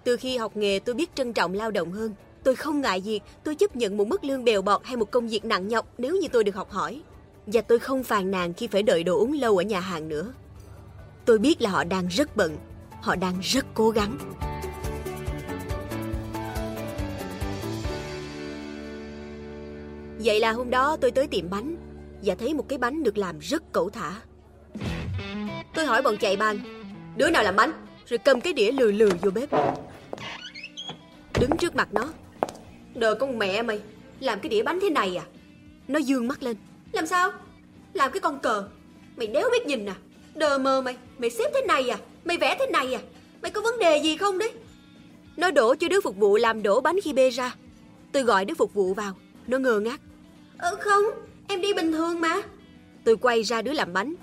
Từ 0.04 0.18
khi 0.18 0.38
học 0.38 0.58
nghề 0.58 0.80
tôi 0.80 0.96
biết 0.96 1.16
trân 1.16 1.34
trọng 1.34 1.54
lao 1.54 1.72
động 1.72 1.92
hơn. 1.92 2.14
Tôi 2.44 2.56
không 2.56 2.82
ngại 2.82 3.02
việc 3.02 3.22
tôi 3.44 3.56
chấp 3.56 3.76
nhận 3.76 3.98
một 3.98 4.08
mức 4.08 4.24
lương 4.24 4.44
bèo 4.44 4.62
bọt 4.62 4.82
hay 4.84 4.96
một 4.96 5.12
công 5.12 5.28
việc 5.28 5.46
nặng 5.46 5.68
nhọc 5.68 5.88
nếu 5.98 6.16
như 6.16 6.28
tôi 6.28 6.44
được 6.44 6.56
học 6.56 6.72
hỏi. 6.72 7.02
Và 7.46 7.62
tôi 7.62 7.80
không 7.80 8.04
phàn 8.04 8.32
nàn 8.32 8.54
khi 8.54 8.68
phải 8.68 8.84
đợi 8.84 9.04
đồ 9.04 9.18
uống 9.18 9.34
lâu 9.34 9.58
ở 9.58 9.64
nhà 9.64 9.80
hàng 9.80 10.10
nữa. 10.10 10.34
Tôi 11.26 11.38
biết 11.38 11.62
là 11.62 11.70
họ 11.70 11.84
đang 11.84 12.08
rất 12.08 12.36
bận, 12.36 12.58
họ 13.02 13.16
đang 13.16 13.40
rất 13.42 13.66
cố 13.74 13.90
gắng. 13.90 14.18
Vậy 20.26 20.40
là 20.40 20.52
hôm 20.52 20.70
đó 20.70 20.98
tôi 21.02 21.12
tới 21.12 21.28
tiệm 21.28 21.50
bánh 21.50 21.76
và 22.24 22.36
thấy 22.36 22.54
một 22.54 22.70
cái 22.70 22.78
bánh 22.78 23.04
được 23.04 23.18
làm 23.18 23.40
rất 23.40 23.64
cẩu 23.72 23.90
thả. 23.90 24.12
Tôi 25.76 25.86
hỏi 25.86 26.02
bọn 26.02 26.18
chạy 26.18 26.36
ban, 26.36 26.60
đứa 27.16 27.30
nào 27.30 27.44
làm 27.44 27.56
bánh? 27.56 27.72
Rồi 28.08 28.18
cầm 28.18 28.42
cái 28.42 28.54
đĩa 28.54 28.72
lừ 28.72 28.92
lừ 28.92 29.10
vô 29.22 29.32
bếp. 29.32 29.50
Đứng 31.40 31.58
trước 31.60 31.76
mặt 31.76 31.88
nó, 31.92 32.10
Đời 32.96 33.16
con 33.16 33.40
mẹ 33.40 33.62
mày 33.62 33.80
Làm 34.20 34.40
cái 34.40 34.50
đĩa 34.50 34.64
bánh 34.64 34.80
thế 34.82 34.90
này 34.90 35.18
à 35.18 35.26
Nó 35.88 36.00
dương 36.00 36.28
mắt 36.28 36.44
lên 36.44 36.58
Làm 36.92 37.08
sao 37.08 37.32
Làm 37.94 38.12
cái 38.12 38.20
con 38.20 38.40
cờ 38.40 38.68
Mày 39.18 39.28
đéo 39.28 39.50
biết 39.52 39.68
nhìn 39.68 39.86
à 39.86 39.96
Đờ 40.36 40.58
mơ 40.58 40.82
mày 40.82 40.98
Mày 41.18 41.30
xếp 41.30 41.52
thế 41.54 41.62
này 41.68 41.90
à 41.90 41.98
Mày 42.26 42.38
vẽ 42.38 42.56
thế 42.60 42.68
này 42.68 42.94
à 42.94 43.02
Mày 43.42 43.52
có 43.52 43.62
vấn 43.62 43.80
đề 43.80 43.98
gì 43.98 44.18
không 44.18 44.38
đấy 44.38 44.52
Nó 45.38 45.52
đổ 45.52 45.76
cho 45.76 45.88
đứa 45.88 46.02
phục 46.02 46.18
vụ 46.18 46.38
làm 46.38 46.64
đổ 46.64 46.82
bánh 46.82 46.96
khi 47.04 47.14
bê 47.14 47.30
ra 47.30 47.56
Tôi 48.12 48.24
gọi 48.24 48.46
đứa 48.46 48.54
phục 48.54 48.74
vụ 48.74 48.94
vào 48.94 49.14
Nó 49.48 49.58
ngơ 49.58 49.80
ngác 49.80 50.02
Ừ 50.72 50.78
không 50.80 51.04
Em 51.48 51.62
đi 51.62 51.74
bình 51.74 51.92
thường 51.92 52.22
mà 52.22 52.42
Tôi 53.04 53.16
quay 53.18 53.44
ra 53.44 53.62
đứa 53.62 53.74
làm 53.74 53.94
bánh 53.94 54.16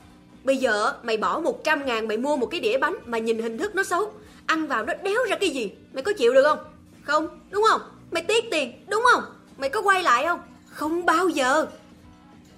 Bây 0.44 0.56
giờ 0.56 0.94
mày 1.02 1.16
bỏ 1.16 1.40
100 1.40 1.86
ngàn 1.86 2.08
mày 2.08 2.16
mua 2.16 2.36
một 2.36 2.46
cái 2.46 2.60
đĩa 2.60 2.78
bánh 2.78 2.94
Mà 3.06 3.18
nhìn 3.18 3.38
hình 3.38 3.58
thức 3.58 3.74
nó 3.74 3.82
xấu 3.82 4.12
Ăn 4.46 4.66
vào 4.66 4.84
nó 4.84 4.94
đéo 4.94 5.24
ra 5.28 5.36
cái 5.36 5.50
gì 5.50 5.72
Mày 5.92 6.02
có 6.02 6.12
chịu 6.18 6.34
được 6.34 6.42
không 6.44 6.58
Không 7.02 7.40
đúng 7.50 7.64
không 7.70 7.80
Mày 8.12 8.22
tiếc 8.22 8.44
tiền, 8.50 8.72
đúng 8.88 9.04
không? 9.12 9.22
Mày 9.58 9.70
có 9.70 9.82
quay 9.82 10.02
lại 10.02 10.24
không? 10.26 10.40
Không 10.66 11.06
bao 11.06 11.28
giờ. 11.28 11.66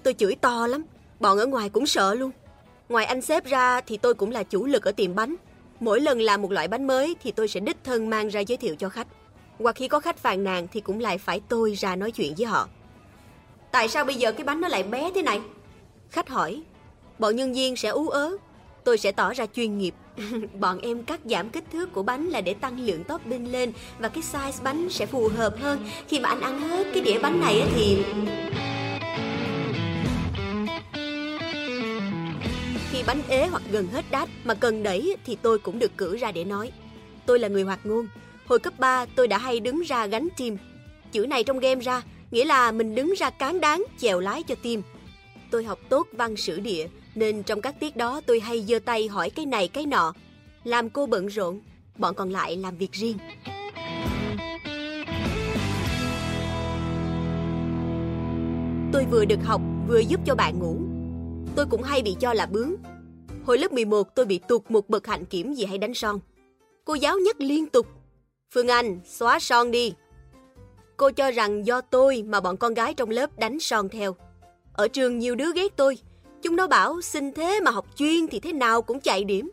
Tôi 0.03 0.13
chửi 0.13 0.35
to 0.35 0.67
lắm, 0.67 0.83
bọn 1.19 1.37
ở 1.37 1.45
ngoài 1.45 1.69
cũng 1.69 1.85
sợ 1.85 2.13
luôn. 2.13 2.31
Ngoài 2.89 3.05
anh 3.05 3.21
sếp 3.21 3.45
ra 3.45 3.81
thì 3.81 3.97
tôi 3.97 4.13
cũng 4.13 4.31
là 4.31 4.43
chủ 4.43 4.65
lực 4.65 4.83
ở 4.83 4.91
tiệm 4.91 5.15
bánh. 5.15 5.35
Mỗi 5.79 6.01
lần 6.01 6.21
làm 6.21 6.41
một 6.41 6.51
loại 6.51 6.67
bánh 6.67 6.87
mới 6.87 7.15
thì 7.23 7.31
tôi 7.31 7.47
sẽ 7.47 7.59
đích 7.59 7.77
thân 7.83 8.09
mang 8.09 8.27
ra 8.27 8.39
giới 8.39 8.57
thiệu 8.57 8.75
cho 8.75 8.89
khách. 8.89 9.07
Hoặc 9.59 9.75
khi 9.75 9.87
có 9.87 9.99
khách 9.99 10.17
phàn 10.17 10.43
nàn 10.43 10.67
thì 10.71 10.81
cũng 10.81 10.99
lại 10.99 11.17
phải 11.17 11.41
tôi 11.49 11.73
ra 11.73 11.95
nói 11.95 12.11
chuyện 12.11 12.33
với 12.37 12.45
họ. 12.45 12.67
Tại 13.75 13.87
sao 13.87 14.05
bây 14.05 14.15
giờ 14.15 14.31
cái 14.31 14.43
bánh 14.43 14.61
nó 14.61 14.67
lại 14.67 14.83
bé 14.83 15.11
thế 15.15 15.21
này? 15.21 15.39
Khách 16.09 16.29
hỏi. 16.29 16.61
Bọn 17.19 17.35
nhân 17.35 17.53
viên 17.53 17.75
sẽ 17.75 17.89
ú 17.89 18.09
ớ. 18.09 18.37
Tôi 18.83 18.97
sẽ 18.97 19.11
tỏ 19.11 19.33
ra 19.33 19.45
chuyên 19.55 19.77
nghiệp 19.77 19.93
Bọn 20.59 20.79
em 20.81 21.03
cắt 21.03 21.19
giảm 21.25 21.49
kích 21.49 21.63
thước 21.71 21.93
của 21.93 22.03
bánh 22.03 22.25
là 22.25 22.41
để 22.41 22.53
tăng 22.53 22.79
lượng 22.79 23.03
topping 23.03 23.51
lên 23.51 23.71
và 23.99 24.09
cái 24.09 24.23
size 24.23 24.63
bánh 24.63 24.89
sẽ 24.89 25.05
phù 25.05 25.29
hợp 25.37 25.55
hơn. 25.59 25.87
Khi 26.07 26.19
mà 26.19 26.29
anh 26.29 26.41
ăn 26.41 26.59
hết 26.59 26.87
cái 26.93 27.03
đĩa 27.03 27.19
bánh 27.19 27.39
này 27.39 27.63
thì 27.75 28.03
Khi 32.91 33.03
bánh 33.07 33.21
ế 33.27 33.47
hoặc 33.47 33.63
gần 33.71 33.87
hết 33.87 34.05
đát 34.11 34.29
mà 34.43 34.53
cần 34.53 34.83
đẩy 34.83 35.15
thì 35.25 35.37
tôi 35.41 35.59
cũng 35.59 35.79
được 35.79 35.97
cử 35.97 36.17
ra 36.17 36.31
để 36.31 36.43
nói. 36.43 36.71
Tôi 37.25 37.39
là 37.39 37.47
người 37.47 37.63
hoạt 37.63 37.85
ngôn. 37.85 38.07
Hồi 38.45 38.59
cấp 38.59 38.73
3 38.79 39.05
tôi 39.15 39.27
đã 39.27 39.37
hay 39.37 39.59
đứng 39.59 39.81
ra 39.81 40.05
gánh 40.05 40.27
team. 40.37 40.57
Chữ 41.11 41.25
này 41.27 41.43
trong 41.43 41.59
game 41.59 41.81
ra 41.81 42.01
nghĩa 42.31 42.45
là 42.45 42.71
mình 42.71 42.95
đứng 42.95 43.13
ra 43.17 43.29
cán 43.29 43.61
đáng 43.61 43.83
chèo 43.97 44.19
lái 44.19 44.43
cho 44.43 44.55
team. 44.55 44.81
Tôi 45.51 45.63
học 45.63 45.79
tốt 45.89 46.07
văn 46.11 46.37
sử 46.37 46.59
địa 46.59 46.87
nên 47.15 47.43
trong 47.43 47.61
các 47.61 47.79
tiết 47.79 47.95
đó 47.95 48.21
tôi 48.25 48.39
hay 48.39 48.61
giơ 48.61 48.79
tay 48.79 49.07
hỏi 49.07 49.29
cái 49.29 49.45
này 49.45 49.67
cái 49.67 49.85
nọ. 49.85 50.13
Làm 50.63 50.89
cô 50.89 51.05
bận 51.05 51.25
rộn, 51.27 51.61
bọn 51.97 52.15
còn 52.15 52.29
lại 52.29 52.57
làm 52.57 52.77
việc 52.77 52.91
riêng. 52.91 53.17
Tôi 58.93 59.05
vừa 59.11 59.25
được 59.25 59.39
học, 59.43 59.61
vừa 59.87 59.99
giúp 59.99 60.19
cho 60.25 60.35
bạn 60.35 60.59
ngủ. 60.59 60.77
Tôi 61.55 61.65
cũng 61.69 61.83
hay 61.83 62.01
bị 62.01 62.15
cho 62.19 62.33
là 62.33 62.45
bướng. 62.45 62.75
Hồi 63.45 63.57
lớp 63.57 63.73
11 63.73 64.15
tôi 64.15 64.25
bị 64.25 64.39
tụt 64.47 64.61
một 64.69 64.89
bậc 64.89 65.07
hạnh 65.07 65.25
kiểm 65.25 65.53
vì 65.57 65.65
hay 65.65 65.77
đánh 65.77 65.93
son. 65.93 66.19
Cô 66.85 66.93
giáo 66.93 67.17
nhắc 67.25 67.35
liên 67.39 67.67
tục. 67.67 67.87
Phương 68.53 68.67
Anh, 68.67 68.99
xóa 69.05 69.39
son 69.39 69.71
đi. 69.71 69.93
Cô 70.97 71.11
cho 71.11 71.31
rằng 71.31 71.65
do 71.65 71.81
tôi 71.81 72.23
mà 72.27 72.39
bọn 72.39 72.57
con 72.57 72.73
gái 72.73 72.93
trong 72.93 73.09
lớp 73.09 73.39
đánh 73.39 73.59
son 73.59 73.89
theo. 73.89 74.15
Ở 74.73 74.87
trường 74.87 75.19
nhiều 75.19 75.35
đứa 75.35 75.53
ghét 75.55 75.75
tôi, 75.75 75.97
Chúng 76.45 76.55
nó 76.55 76.67
bảo 76.67 77.01
xin 77.01 77.33
thế 77.33 77.59
mà 77.63 77.71
học 77.71 77.85
chuyên 77.95 78.27
thì 78.27 78.39
thế 78.39 78.53
nào 78.53 78.81
cũng 78.81 78.99
chạy 78.99 79.23
điểm. 79.23 79.51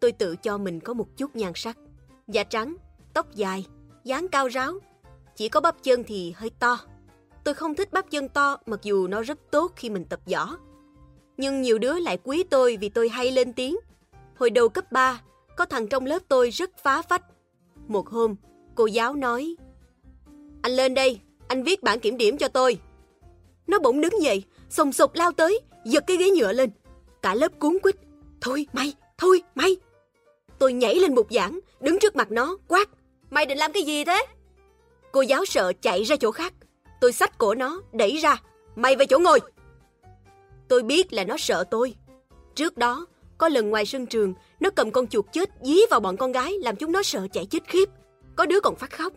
Tôi 0.00 0.12
tự 0.12 0.36
cho 0.36 0.58
mình 0.58 0.80
có 0.80 0.94
một 0.94 1.16
chút 1.16 1.36
nhan 1.36 1.52
sắc. 1.54 1.78
Da 2.28 2.44
trắng, 2.44 2.76
tóc 3.14 3.34
dài, 3.34 3.66
dáng 4.04 4.28
cao 4.28 4.48
ráo. 4.48 4.72
Chỉ 5.36 5.48
có 5.48 5.60
bắp 5.60 5.82
chân 5.82 6.04
thì 6.04 6.32
hơi 6.36 6.50
to. 6.58 6.78
Tôi 7.44 7.54
không 7.54 7.74
thích 7.74 7.92
bắp 7.92 8.10
chân 8.10 8.28
to 8.28 8.56
mặc 8.66 8.80
dù 8.82 9.06
nó 9.06 9.22
rất 9.22 9.38
tốt 9.50 9.72
khi 9.76 9.90
mình 9.90 10.04
tập 10.04 10.20
võ. 10.32 10.56
Nhưng 11.36 11.62
nhiều 11.62 11.78
đứa 11.78 11.98
lại 11.98 12.18
quý 12.24 12.44
tôi 12.50 12.76
vì 12.80 12.88
tôi 12.88 13.08
hay 13.08 13.30
lên 13.30 13.52
tiếng. 13.52 13.76
Hồi 14.36 14.50
đầu 14.50 14.68
cấp 14.68 14.92
3, 14.92 15.20
có 15.56 15.64
thằng 15.64 15.88
trong 15.88 16.06
lớp 16.06 16.22
tôi 16.28 16.50
rất 16.50 16.70
phá 16.82 17.02
phách. 17.02 17.24
Một 17.88 18.08
hôm, 18.08 18.34
cô 18.74 18.86
giáo 18.86 19.14
nói 19.14 19.56
anh 20.68 20.76
lên 20.76 20.94
đây, 20.94 21.20
anh 21.48 21.62
viết 21.62 21.82
bản 21.82 22.00
kiểm 22.00 22.16
điểm 22.16 22.38
cho 22.38 22.48
tôi. 22.48 22.78
Nó 23.66 23.78
bỗng 23.78 24.00
đứng 24.00 24.22
dậy, 24.22 24.44
sùng 24.70 24.92
sục 24.92 25.14
lao 25.14 25.32
tới, 25.32 25.60
giật 25.84 26.04
cái 26.06 26.16
ghế 26.16 26.30
nhựa 26.30 26.52
lên. 26.52 26.70
Cả 27.22 27.34
lớp 27.34 27.52
cuốn 27.58 27.78
quýt. 27.82 27.96
Thôi 28.40 28.66
mày, 28.72 28.92
thôi 29.18 29.42
mày. 29.54 29.76
Tôi 30.58 30.72
nhảy 30.72 30.94
lên 30.94 31.14
bục 31.14 31.26
giảng, 31.30 31.60
đứng 31.80 31.98
trước 31.98 32.16
mặt 32.16 32.30
nó, 32.30 32.56
quát. 32.68 32.88
Mày 33.30 33.46
định 33.46 33.58
làm 33.58 33.72
cái 33.72 33.82
gì 33.82 34.04
thế? 34.04 34.26
Cô 35.12 35.20
giáo 35.20 35.44
sợ 35.44 35.72
chạy 35.80 36.02
ra 36.02 36.16
chỗ 36.16 36.30
khác. 36.30 36.52
Tôi 37.00 37.12
xách 37.12 37.38
cổ 37.38 37.54
nó, 37.54 37.82
đẩy 37.92 38.16
ra. 38.16 38.36
Mày 38.76 38.96
về 38.96 39.06
chỗ 39.06 39.18
ngồi. 39.18 39.40
Tôi 40.68 40.82
biết 40.82 41.12
là 41.12 41.24
nó 41.24 41.36
sợ 41.38 41.64
tôi. 41.70 41.94
Trước 42.54 42.76
đó, 42.76 43.06
có 43.38 43.48
lần 43.48 43.70
ngoài 43.70 43.86
sân 43.86 44.06
trường, 44.06 44.34
nó 44.60 44.70
cầm 44.70 44.90
con 44.90 45.06
chuột 45.06 45.26
chết 45.32 45.50
dí 45.62 45.76
vào 45.90 46.00
bọn 46.00 46.16
con 46.16 46.32
gái 46.32 46.52
làm 46.62 46.76
chúng 46.76 46.92
nó 46.92 47.02
sợ 47.02 47.26
chạy 47.32 47.46
chết 47.46 47.60
khiếp. 47.66 47.88
Có 48.36 48.46
đứa 48.46 48.60
còn 48.60 48.76
phát 48.76 48.90
khóc. 48.90 49.12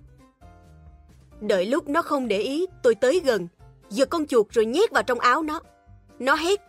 Đợi 1.42 1.66
lúc 1.66 1.90
nó 1.90 2.02
không 2.02 2.28
để 2.28 2.40
ý, 2.40 2.66
tôi 2.84 2.96
tới 2.96 3.22
gần, 3.26 3.48
giật 3.90 4.10
con 4.10 4.28
chuột 4.28 4.48
rồi 4.50 4.66
nhét 4.66 4.92
vào 4.92 5.04
trong 5.04 5.20
áo 5.20 5.44
nó. 5.44 5.60
Nó 6.20 6.36
hét. 6.36 6.62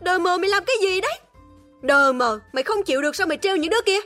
Đờ 0.00 0.18
mờ 0.18 0.38
mày 0.38 0.50
làm 0.50 0.64
cái 0.66 0.76
gì 0.80 1.00
đấy? 1.00 1.18
Đờ 1.82 2.12
mờ, 2.12 2.40
mày 2.52 2.62
không 2.62 2.82
chịu 2.82 3.02
được 3.02 3.16
sao 3.16 3.26
mày 3.26 3.38
treo 3.38 3.56
những 3.56 3.70
đứa 3.70 3.80
kia? 3.86 4.00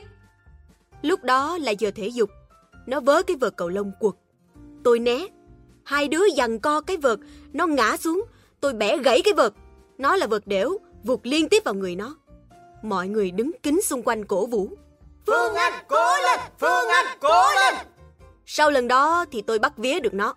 Lúc 1.02 1.22
đó 1.22 1.58
là 1.58 1.70
giờ 1.70 1.90
thể 1.94 2.08
dục. 2.08 2.30
Nó 2.86 3.00
vớ 3.00 3.22
cái 3.22 3.36
vợt 3.40 3.56
cầu 3.56 3.68
lông 3.68 3.92
quật. 4.00 4.14
Tôi 4.84 4.98
né. 4.98 5.26
Hai 5.84 6.08
đứa 6.08 6.22
giằng 6.36 6.58
co 6.58 6.80
cái 6.80 6.96
vợt, 6.96 7.18
nó 7.52 7.66
ngã 7.66 7.96
xuống. 7.96 8.24
Tôi 8.60 8.72
bẻ 8.72 8.98
gãy 8.98 9.20
cái 9.24 9.34
vợt. 9.34 9.52
Nó 9.98 10.16
là 10.16 10.26
vợt 10.26 10.46
đểu, 10.46 10.78
vụt 11.04 11.20
liên 11.22 11.48
tiếp 11.48 11.64
vào 11.64 11.74
người 11.74 11.96
nó. 11.96 12.16
Mọi 12.82 13.08
người 13.08 13.30
đứng 13.30 13.52
kính 13.62 13.82
xung 13.82 14.02
quanh 14.02 14.24
cổ 14.24 14.46
vũ. 14.46 14.68
Phương 15.26 15.54
Anh, 15.54 15.84
cố 15.88 16.16
lên! 16.22 16.40
Phương 16.60 16.88
Anh, 16.88 17.18
cố 17.20 17.44
lên! 17.54 17.74
Sau 18.52 18.70
lần 18.70 18.88
đó 18.88 19.24
thì 19.32 19.42
tôi 19.42 19.58
bắt 19.58 19.78
vía 19.78 20.00
được 20.00 20.14
nó. 20.14 20.34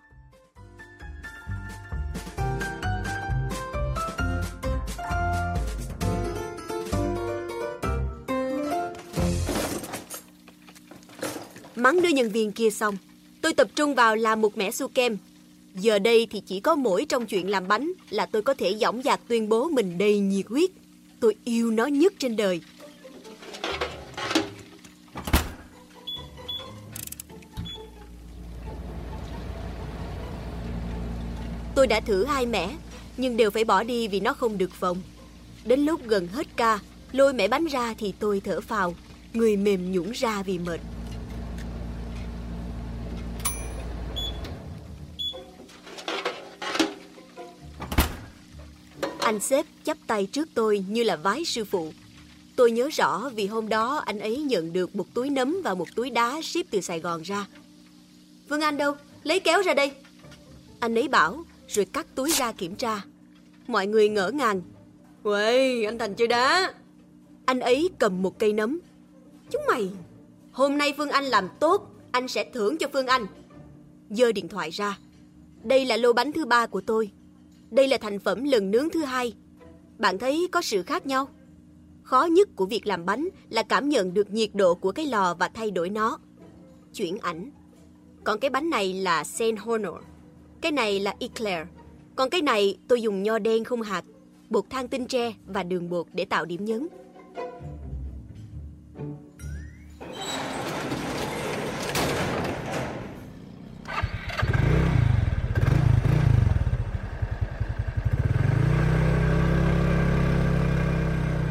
Mắng 11.76 12.02
đứa 12.02 12.08
nhân 12.08 12.30
viên 12.30 12.52
kia 12.52 12.70
xong, 12.70 12.96
tôi 13.42 13.54
tập 13.54 13.68
trung 13.74 13.94
vào 13.94 14.16
làm 14.16 14.40
một 14.40 14.56
mẻ 14.56 14.70
su 14.70 14.88
kem. 14.88 15.16
Giờ 15.74 15.98
đây 15.98 16.26
thì 16.30 16.40
chỉ 16.46 16.60
có 16.60 16.74
mỗi 16.74 17.06
trong 17.08 17.26
chuyện 17.26 17.50
làm 17.50 17.68
bánh 17.68 17.92
là 18.10 18.26
tôi 18.26 18.42
có 18.42 18.54
thể 18.54 18.76
dõng 18.80 19.02
dạc 19.02 19.20
tuyên 19.28 19.48
bố 19.48 19.68
mình 19.68 19.98
đầy 19.98 20.18
nhiệt 20.18 20.46
huyết. 20.48 20.70
Tôi 21.20 21.36
yêu 21.44 21.70
nó 21.70 21.86
nhất 21.86 22.12
trên 22.18 22.36
đời. 22.36 22.60
Tôi 31.84 31.88
đã 31.88 32.00
thử 32.00 32.24
hai 32.24 32.46
mẻ, 32.46 32.76
nhưng 33.16 33.36
đều 33.36 33.50
phải 33.50 33.64
bỏ 33.64 33.82
đi 33.82 34.08
vì 34.08 34.20
nó 34.20 34.32
không 34.32 34.58
được 34.58 34.70
phòng. 34.72 35.02
Đến 35.64 35.80
lúc 35.80 36.06
gần 36.06 36.28
hết 36.28 36.46
ca, 36.56 36.78
lôi 37.12 37.32
mẻ 37.32 37.48
bánh 37.48 37.66
ra 37.66 37.94
thì 37.98 38.12
tôi 38.18 38.40
thở 38.40 38.60
phào, 38.60 38.94
người 39.32 39.56
mềm 39.56 39.92
nhũn 39.92 40.10
ra 40.10 40.42
vì 40.42 40.58
mệt. 40.58 40.80
Anh 49.18 49.40
sếp 49.40 49.66
chắp 49.84 49.96
tay 50.06 50.26
trước 50.26 50.48
tôi 50.54 50.84
như 50.88 51.02
là 51.02 51.16
vái 51.16 51.44
sư 51.44 51.64
phụ. 51.64 51.92
Tôi 52.56 52.70
nhớ 52.70 52.88
rõ 52.92 53.30
vì 53.34 53.46
hôm 53.46 53.68
đó 53.68 54.02
anh 54.06 54.18
ấy 54.18 54.36
nhận 54.36 54.72
được 54.72 54.96
một 54.96 55.06
túi 55.14 55.30
nấm 55.30 55.56
và 55.64 55.74
một 55.74 55.88
túi 55.96 56.10
đá 56.10 56.40
ship 56.42 56.70
từ 56.70 56.80
Sài 56.80 57.00
Gòn 57.00 57.22
ra. 57.22 57.46
Vương 58.48 58.60
Anh 58.60 58.76
đâu? 58.76 58.96
Lấy 59.22 59.40
kéo 59.40 59.62
ra 59.62 59.74
đây. 59.74 59.92
Anh 60.80 60.94
ấy 60.94 61.08
bảo, 61.08 61.44
rồi 61.68 61.84
cắt 61.84 62.06
túi 62.14 62.30
ra 62.30 62.52
kiểm 62.52 62.76
tra. 62.76 63.02
Mọi 63.66 63.86
người 63.86 64.08
ngỡ 64.08 64.30
ngàng. 64.30 64.62
Uầy, 65.22 65.84
anh 65.84 65.98
Thành 65.98 66.14
chơi 66.14 66.28
đá. 66.28 66.72
Anh 67.44 67.60
ấy 67.60 67.90
cầm 67.98 68.22
một 68.22 68.38
cây 68.38 68.52
nấm. 68.52 68.78
Chúng 69.50 69.62
mày, 69.68 69.90
hôm 70.52 70.78
nay 70.78 70.94
Phương 70.96 71.10
Anh 71.10 71.24
làm 71.24 71.48
tốt, 71.60 71.90
anh 72.12 72.28
sẽ 72.28 72.44
thưởng 72.44 72.78
cho 72.78 72.88
Phương 72.92 73.06
Anh. 73.06 73.26
Dơ 74.10 74.32
điện 74.32 74.48
thoại 74.48 74.70
ra. 74.70 74.98
Đây 75.62 75.84
là 75.84 75.96
lô 75.96 76.12
bánh 76.12 76.32
thứ 76.32 76.46
ba 76.46 76.66
của 76.66 76.80
tôi. 76.80 77.10
Đây 77.70 77.88
là 77.88 77.98
thành 77.98 78.18
phẩm 78.18 78.44
lần 78.44 78.70
nướng 78.70 78.90
thứ 78.90 79.02
hai. 79.02 79.34
Bạn 79.98 80.18
thấy 80.18 80.48
có 80.52 80.62
sự 80.62 80.82
khác 80.82 81.06
nhau? 81.06 81.28
Khó 82.02 82.24
nhất 82.24 82.48
của 82.56 82.66
việc 82.66 82.86
làm 82.86 83.06
bánh 83.06 83.28
là 83.50 83.62
cảm 83.62 83.88
nhận 83.88 84.14
được 84.14 84.30
nhiệt 84.30 84.50
độ 84.54 84.74
của 84.74 84.92
cái 84.92 85.06
lò 85.06 85.34
và 85.34 85.48
thay 85.48 85.70
đổi 85.70 85.90
nó. 85.90 86.18
Chuyển 86.92 87.18
ảnh. 87.18 87.50
Còn 88.24 88.40
cái 88.40 88.50
bánh 88.50 88.70
này 88.70 88.92
là 88.92 89.24
Saint 89.24 89.58
Honor. 89.58 89.94
Cái 90.64 90.72
này 90.72 91.00
là 91.00 91.14
eclair. 91.20 91.66
Còn 92.16 92.30
cái 92.30 92.42
này 92.42 92.78
tôi 92.88 93.02
dùng 93.02 93.22
nho 93.22 93.38
đen 93.38 93.64
không 93.64 93.82
hạt, 93.82 94.04
bột 94.50 94.64
than 94.70 94.88
tinh 94.88 95.06
tre 95.06 95.32
và 95.46 95.62
đường 95.62 95.90
bột 95.90 96.06
để 96.12 96.24
tạo 96.24 96.44
điểm 96.44 96.64
nhấn. 96.64 96.88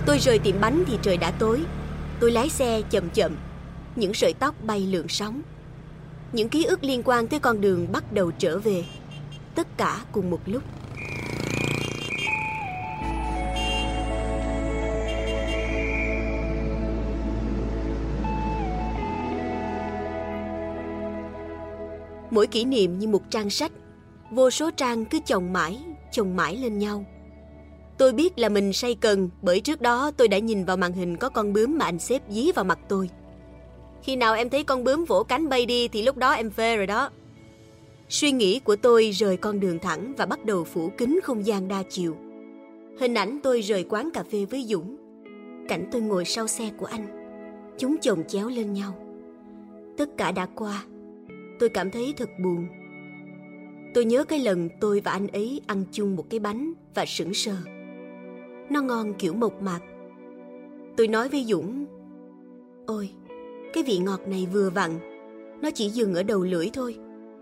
Tôi 0.06 0.20
rời 0.20 0.40
tiệm 0.40 0.60
bánh 0.62 0.84
thì 0.88 0.98
trời 1.02 1.18
đã 1.18 1.32
tối. 1.32 1.64
Tôi 2.20 2.32
lái 2.32 2.50
xe 2.50 2.82
chậm 2.90 3.10
chậm, 3.10 3.36
những 3.96 4.14
sợi 4.14 4.34
tóc 4.34 4.56
bay 4.64 4.80
lượn 4.80 5.08
sóng. 5.08 5.42
Những 6.32 6.50
ký 6.50 6.64
ức 6.64 6.84
liên 6.84 7.02
quan 7.06 7.28
tới 7.28 7.40
con 7.40 7.62
đường 7.62 7.88
bắt 7.92 8.14
đầu 8.14 8.32
trở 8.32 8.60
về. 8.60 8.84
Tất 9.56 9.68
cả 9.78 10.06
cùng 10.12 10.30
một 10.30 10.40
lúc. 10.46 10.64
Mỗi 22.32 22.48
kỷ 22.48 22.66
niệm 22.66 23.00
như 23.00 23.08
một 23.08 23.22
trang 23.30 23.50
sách, 23.50 23.72
vô 24.32 24.50
số 24.50 24.72
trang 24.72 25.06
cứ 25.06 25.20
chồng 25.26 25.54
mãi, 25.54 25.80
chồng 26.12 26.36
mãi 26.36 26.58
lên 26.58 26.78
nhau. 26.78 27.06
Tôi 27.98 28.14
biết 28.14 28.40
là 28.40 28.50
mình 28.50 28.74
say 28.74 28.96
cần 28.96 29.30
bởi 29.42 29.62
trước 29.62 29.82
đó 29.82 30.12
tôi 30.18 30.28
đã 30.28 30.40
nhìn 30.40 30.66
vào 30.66 30.78
màn 30.78 30.94
hình 30.94 31.18
có 31.18 31.30
con 31.30 31.54
bướm 31.54 31.78
mà 31.78 31.86
anh 31.86 32.00
xếp 32.00 32.22
dí 32.30 32.52
vào 32.52 32.66
mặt 32.66 32.80
tôi. 32.90 33.10
Khi 34.04 34.16
nào 34.16 34.36
em 34.36 34.50
thấy 34.50 34.64
con 34.64 34.84
bướm 34.84 35.06
vỗ 35.06 35.24
cánh 35.24 35.50
bay 35.50 35.66
đi 35.66 35.88
thì 35.88 36.02
lúc 36.02 36.18
đó 36.18 36.32
em 36.32 36.50
phê 36.50 36.78
rồi 36.78 36.88
đó. 36.88 37.10
Suy 38.10 38.32
nghĩ 38.32 38.60
của 38.60 38.76
tôi 38.76 39.10
rời 39.14 39.38
con 39.38 39.60
đường 39.60 39.80
thẳng 39.80 40.14
và 40.18 40.26
bắt 40.26 40.46
đầu 40.46 40.64
phủ 40.64 40.90
kín 40.98 41.20
không 41.24 41.46
gian 41.46 41.68
đa 41.68 41.84
chiều. 41.90 42.16
Hình 43.00 43.14
ảnh 43.14 43.40
tôi 43.44 43.62
rời 43.62 43.84
quán 43.84 44.10
cà 44.14 44.24
phê 44.24 44.46
với 44.46 44.64
Dũng. 44.64 44.96
Cảnh 45.68 45.86
tôi 45.92 46.02
ngồi 46.02 46.26
sau 46.26 46.48
xe 46.48 46.72
của 46.78 46.86
anh. 46.86 47.08
Chúng 47.78 47.96
chồng 48.02 48.24
chéo 48.28 48.50
lên 48.50 48.74
nhau. 48.74 48.96
Tất 49.98 50.18
cả 50.18 50.32
đã 50.32 50.46
qua. 50.46 50.84
Tôi 51.60 51.70
cảm 51.70 51.92
thấy 51.92 52.14
thật 52.18 52.30
buồn. 52.44 52.68
Tôi 53.94 54.06
nhớ 54.06 54.24
cái 54.24 54.40
lần 54.40 54.70
tôi 54.80 55.00
và 55.00 55.12
anh 55.12 55.28
ấy 55.28 55.62
ăn 55.68 55.84
chung 55.92 56.16
một 56.16 56.26
cái 56.30 56.40
bánh 56.40 56.74
và 56.96 57.06
sững 57.06 57.34
sờ. 57.34 57.56
Nó 58.70 58.82
ngon 58.82 59.14
kiểu 59.14 59.34
mộc 59.34 59.62
mạc. 59.62 59.80
Tôi 60.98 61.08
nói 61.08 61.30
với 61.30 61.46
Dũng, 61.46 61.86
Ôi, 62.86 63.10
cái 63.74 63.84
vị 63.84 63.98
ngọt 63.98 64.28
này 64.28 64.48
vừa 64.54 64.70
vặn, 64.70 64.92
nó 65.62 65.70
chỉ 65.72 65.90
dừng 65.90 66.14
ở 66.14 66.24
đầu 66.24 66.44
lưỡi 66.44 66.70
thôi, 66.74 66.96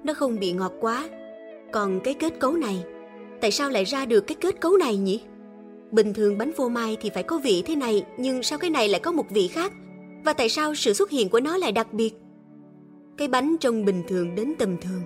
nó 0.04 0.14
không 0.14 0.40
bị 0.40 0.52
ngọt 0.52 0.74
quá. 0.80 1.10
Còn 1.72 2.00
cái 2.04 2.14
kết 2.14 2.40
cấu 2.40 2.52
này, 2.52 2.84
tại 3.42 3.52
sao 3.52 3.70
lại 3.70 3.84
ra 3.84 4.06
được 4.06 4.22
cái 4.22 4.36
kết 4.42 4.62
cấu 4.62 4.78
này 4.78 4.98
nhỉ? 4.98 5.22
Bình 5.92 6.14
thường 6.14 6.38
bánh 6.38 6.52
phô 6.54 6.70
mai 6.70 6.98
thì 7.02 7.10
phải 7.10 7.24
có 7.24 7.38
vị 7.38 7.64
thế 7.66 7.76
này, 7.76 8.06
nhưng 8.18 8.44
sao 8.44 8.60
cái 8.60 8.70
này 8.70 8.90
lại 8.90 9.00
có 9.00 9.12
một 9.12 9.26
vị 9.30 9.48
khác? 9.48 9.74
Và 10.26 10.34
tại 10.34 10.50
sao 10.50 10.76
sự 10.76 10.94
xuất 10.94 11.10
hiện 11.10 11.30
của 11.30 11.40
nó 11.40 11.58
lại 11.58 11.72
đặc 11.72 11.94
biệt? 11.94 12.14
Cái 13.18 13.28
bánh 13.28 13.56
trông 13.60 13.86
bình 13.86 14.04
thường 14.08 14.36
đến 14.36 14.54
tầm 14.60 14.78
thường, 14.82 15.02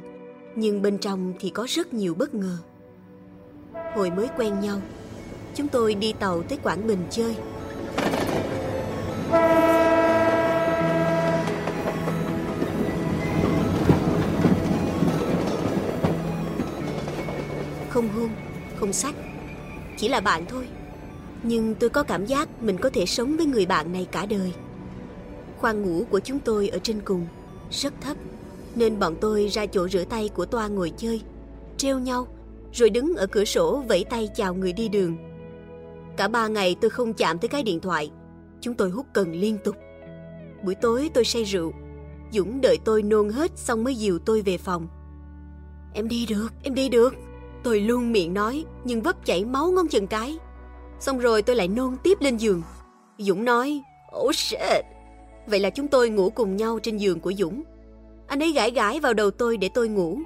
nhưng 0.56 0.82
bên 0.82 0.98
trong 0.98 1.34
thì 1.40 1.50
có 1.50 1.66
rất 1.70 1.94
nhiều 1.94 2.14
bất 2.14 2.34
ngờ. 2.34 2.58
Hồi 3.96 4.12
mới 4.12 4.28
quen 4.38 4.60
nhau, 4.60 4.82
chúng 5.56 5.68
tôi 5.68 5.96
đi 5.96 6.14
tàu 6.20 6.44
tới 6.44 6.58
Quảng 6.64 6.88
Bình 6.88 7.00
chơi. 7.10 7.36
Không 17.96 18.10
hôn, 18.10 18.30
không 18.76 18.94
sách, 18.94 19.16
chỉ 19.98 20.08
là 20.08 20.20
bạn 20.20 20.46
thôi. 20.50 20.68
Nhưng 21.44 21.76
tôi 21.76 21.90
có 21.90 22.04
cảm 22.04 22.26
giác 22.26 22.64
mình 22.64 22.78
có 22.78 22.90
thể 22.90 23.06
sống 23.06 23.38
với 23.38 23.46
người 23.46 23.66
bạn 23.66 23.92
này 23.92 24.08
cả 24.12 24.26
đời. 24.26 24.54
Khoang 25.58 25.82
ngủ 25.82 26.04
của 26.10 26.20
chúng 26.20 26.40
tôi 26.40 26.68
ở 26.68 26.80
trên 26.84 27.02
cùng, 27.06 27.28
rất 27.72 27.94
thấp, 28.02 28.18
nên 28.76 29.00
bọn 29.00 29.16
tôi 29.22 29.48
ra 29.48 29.66
chỗ 29.66 29.88
rửa 29.88 30.04
tay 30.04 30.30
của 30.30 30.46
toa 30.46 30.68
ngồi 30.68 30.92
chơi, 30.98 31.22
treo 31.78 32.00
nhau, 32.00 32.28
rồi 32.74 32.90
đứng 32.90 33.16
ở 33.16 33.28
cửa 33.28 33.46
sổ 33.46 33.84
vẫy 33.88 34.06
tay 34.10 34.30
chào 34.36 34.54
người 34.54 34.74
đi 34.74 34.90
đường. 34.90 35.18
Cả 36.18 36.28
ba 36.28 36.48
ngày 36.48 36.76
tôi 36.82 36.90
không 36.90 37.14
chạm 37.14 37.40
tới 37.40 37.50
cái 37.50 37.64
điện 37.64 37.80
thoại, 37.80 38.12
chúng 38.62 38.74
tôi 38.74 38.90
hút 38.90 39.06
cần 39.14 39.32
liên 39.32 39.58
tục. 39.64 39.76
Buổi 40.64 40.76
tối 40.76 41.10
tôi 41.14 41.26
say 41.26 41.44
rượu, 41.44 41.72
Dũng 42.32 42.62
đợi 42.62 42.78
tôi 42.86 43.04
nôn 43.04 43.30
hết 43.30 43.52
xong 43.56 43.84
mới 43.84 43.96
dìu 43.96 44.20
tôi 44.20 44.42
về 44.42 44.58
phòng. 44.58 44.88
Em 45.94 46.08
đi 46.08 46.26
được, 46.26 46.48
em 46.64 46.74
đi 46.74 46.90
được. 46.90 47.14
Tôi 47.66 47.80
luôn 47.80 48.12
miệng 48.12 48.34
nói 48.34 48.66
nhưng 48.84 49.02
vấp 49.02 49.26
chảy 49.26 49.46
máu 49.46 49.72
ngón 49.72 49.88
chân 49.88 50.08
cái. 50.08 50.38
Xong 51.00 51.20
rồi 51.20 51.42
tôi 51.42 51.56
lại 51.56 51.68
nôn 51.68 51.98
tiếp 52.04 52.18
lên 52.22 52.38
giường. 52.38 52.62
Dũng 53.18 53.46
nói, 53.46 53.82
oh 54.18 54.36
shit. 54.36 54.86
Vậy 55.48 55.60
là 55.60 55.70
chúng 55.70 55.88
tôi 55.88 56.10
ngủ 56.10 56.30
cùng 56.30 56.56
nhau 56.56 56.80
trên 56.84 56.98
giường 56.98 57.20
của 57.20 57.34
Dũng. 57.38 57.64
Anh 58.28 58.44
ấy 58.44 58.52
gãi 58.52 58.72
gãi 58.72 59.00
vào 59.00 59.14
đầu 59.14 59.32
tôi 59.32 59.58
để 59.58 59.70
tôi 59.74 59.88
ngủ. 59.88 60.20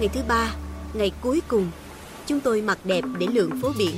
Ngày 0.00 0.08
thứ 0.12 0.20
ba, 0.28 0.54
ngày 0.94 1.12
cuối 1.22 1.42
cùng, 1.48 1.70
chúng 2.26 2.40
tôi 2.40 2.62
mặc 2.62 2.78
đẹp 2.84 3.04
để 3.18 3.26
lượn 3.26 3.50
phố 3.62 3.72
biển. 3.78 3.94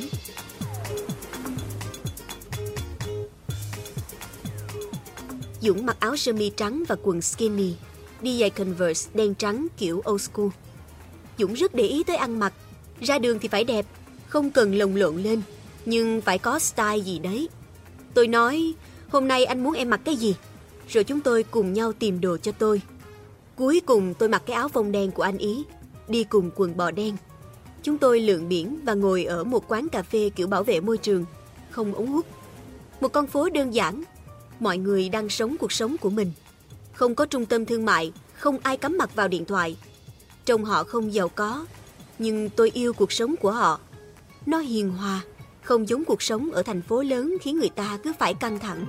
Dũng 5.60 5.86
mặc 5.86 5.96
áo 6.00 6.16
sơ 6.16 6.32
mi 6.32 6.50
trắng 6.56 6.82
và 6.88 6.96
quần 7.02 7.22
skinny, 7.22 7.74
đi 8.22 8.40
giày 8.40 8.50
Converse 8.50 9.10
đen 9.14 9.34
trắng 9.34 9.66
kiểu 9.76 10.02
old 10.10 10.22
school. 10.22 10.48
Dũng 11.38 11.52
rất 11.52 11.74
để 11.74 11.84
ý 11.84 12.02
tới 12.02 12.16
ăn 12.16 12.38
mặc, 12.38 12.52
ra 13.00 13.18
đường 13.18 13.38
thì 13.38 13.48
phải 13.48 13.64
đẹp, 13.64 13.86
không 14.28 14.50
cần 14.50 14.74
lồng 14.74 14.96
lộn 14.96 15.16
lên, 15.16 15.42
nhưng 15.84 16.20
phải 16.20 16.38
có 16.38 16.58
style 16.58 16.98
gì 16.98 17.18
đấy. 17.18 17.48
Tôi 18.14 18.26
nói, 18.26 18.74
hôm 19.08 19.28
nay 19.28 19.44
anh 19.44 19.62
muốn 19.64 19.74
em 19.74 19.90
mặc 19.90 20.00
cái 20.04 20.16
gì? 20.16 20.34
Rồi 20.88 21.04
chúng 21.04 21.20
tôi 21.20 21.42
cùng 21.42 21.72
nhau 21.72 21.92
tìm 21.92 22.20
đồ 22.20 22.36
cho 22.36 22.52
tôi. 22.52 22.82
Cuối 23.56 23.80
cùng 23.86 24.14
tôi 24.14 24.28
mặc 24.28 24.42
cái 24.46 24.54
áo 24.54 24.68
phông 24.68 24.92
đen 24.92 25.10
của 25.10 25.22
anh 25.22 25.38
ý, 25.38 25.64
đi 26.08 26.24
cùng 26.24 26.50
quần 26.56 26.76
bò 26.76 26.90
đen. 26.90 27.16
Chúng 27.82 27.98
tôi 27.98 28.20
lượn 28.20 28.48
biển 28.48 28.80
và 28.84 28.94
ngồi 28.94 29.24
ở 29.24 29.44
một 29.44 29.64
quán 29.68 29.88
cà 29.88 30.02
phê 30.02 30.30
kiểu 30.36 30.46
bảo 30.46 30.64
vệ 30.64 30.80
môi 30.80 30.98
trường, 30.98 31.24
không 31.70 31.94
ống 31.94 32.06
hút. 32.06 32.26
Một 33.00 33.08
con 33.08 33.26
phố 33.26 33.48
đơn 33.48 33.74
giản, 33.74 34.02
mọi 34.60 34.78
người 34.78 35.08
đang 35.08 35.28
sống 35.28 35.56
cuộc 35.58 35.72
sống 35.72 35.96
của 36.00 36.10
mình. 36.10 36.32
Không 36.92 37.14
có 37.14 37.26
trung 37.26 37.46
tâm 37.46 37.64
thương 37.64 37.84
mại, 37.84 38.12
không 38.34 38.58
ai 38.62 38.76
cắm 38.76 38.98
mặt 38.98 39.14
vào 39.14 39.28
điện 39.28 39.44
thoại. 39.44 39.76
Trông 40.44 40.64
họ 40.64 40.84
không 40.84 41.14
giàu 41.14 41.28
có, 41.28 41.66
nhưng 42.18 42.50
tôi 42.50 42.70
yêu 42.74 42.92
cuộc 42.92 43.12
sống 43.12 43.34
của 43.36 43.50
họ. 43.50 43.80
Nó 44.46 44.58
hiền 44.58 44.90
hòa, 44.90 45.20
không 45.62 45.88
giống 45.88 46.04
cuộc 46.04 46.22
sống 46.22 46.50
ở 46.52 46.62
thành 46.62 46.82
phố 46.82 47.02
lớn 47.02 47.36
khiến 47.40 47.58
người 47.58 47.68
ta 47.68 47.98
cứ 48.02 48.12
phải 48.18 48.34
căng 48.34 48.58
thẳng. 48.58 48.86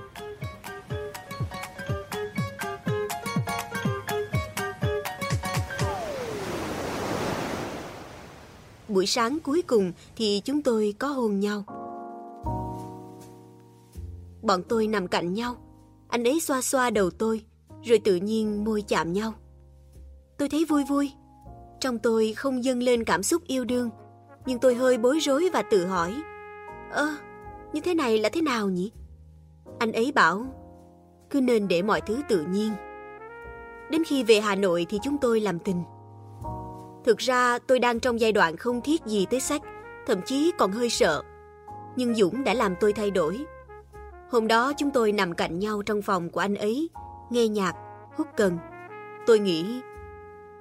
Buổi 8.88 9.06
sáng 9.06 9.40
cuối 9.40 9.62
cùng 9.62 9.92
thì 10.16 10.42
chúng 10.46 10.62
tôi 10.62 10.94
có 11.00 11.08
hôn 11.08 11.40
nhau. 11.40 11.81
Bọn 14.42 14.64
tôi 14.70 14.88
nằm 14.88 15.08
cạnh 15.08 15.34
nhau. 15.34 15.56
Anh 16.08 16.24
ấy 16.24 16.40
xoa 16.40 16.62
xoa 16.62 16.90
đầu 16.90 17.10
tôi, 17.10 17.42
rồi 17.84 18.00
tự 18.00 18.16
nhiên 18.16 18.64
môi 18.64 18.82
chạm 18.82 19.14
nhau. 19.14 19.34
Tôi 20.38 20.50
thấy 20.50 20.66
vui 20.66 20.84
vui. 20.84 21.12
Trong 21.80 22.00
tôi 22.00 22.34
không 22.34 22.64
dâng 22.64 22.84
lên 22.84 23.04
cảm 23.04 23.24
xúc 23.24 23.42
yêu 23.48 23.66
đương, 23.66 23.90
nhưng 24.46 24.60
tôi 24.60 24.76
hơi 24.76 24.98
bối 24.98 25.20
rối 25.20 25.50
và 25.54 25.62
tự 25.62 25.86
hỏi. 25.86 26.22
Ơ, 26.92 27.16
như 27.74 27.82
thế 27.82 27.94
này 27.94 28.18
là 28.18 28.30
thế 28.30 28.42
nào 28.42 28.70
nhỉ? 28.70 28.92
Anh 29.80 29.92
ấy 29.92 30.12
bảo, 30.12 30.46
cứ 31.30 31.42
nên 31.42 31.68
để 31.68 31.82
mọi 31.82 32.02
thứ 32.02 32.22
tự 32.30 32.46
nhiên. 32.50 32.72
Đến 33.92 34.04
khi 34.04 34.24
về 34.24 34.40
Hà 34.40 34.56
Nội 34.56 34.86
thì 34.90 35.00
chúng 35.04 35.18
tôi 35.18 35.40
làm 35.40 35.60
tình. 35.60 35.84
Thực 37.06 37.18
ra 37.18 37.60
tôi 37.60 37.80
đang 37.80 38.00
trong 38.00 38.20
giai 38.20 38.32
đoạn 38.32 38.58
không 38.58 38.82
thiết 38.82 39.06
gì 39.06 39.26
tới 39.26 39.40
sách, 39.40 39.62
thậm 40.08 40.22
chí 40.26 40.52
còn 40.58 40.72
hơi 40.72 40.90
sợ. 40.90 41.24
Nhưng 41.96 42.16
Dũng 42.16 42.44
đã 42.44 42.54
làm 42.54 42.76
tôi 42.80 42.94
thay 42.94 43.12
đổi. 43.12 43.46
Hôm 44.32 44.48
đó 44.48 44.74
chúng 44.78 44.92
tôi 44.92 45.12
nằm 45.12 45.34
cạnh 45.34 45.60
nhau 45.60 45.82
trong 45.82 46.02
phòng 46.02 46.30
của 46.30 46.40
anh 46.40 46.56
ấy, 46.56 46.90
nghe 47.30 47.48
nhạc, 47.48 47.74
hút 48.16 48.28
cần. 48.38 48.58
Tôi 49.28 49.40
nghĩ, 49.40 49.82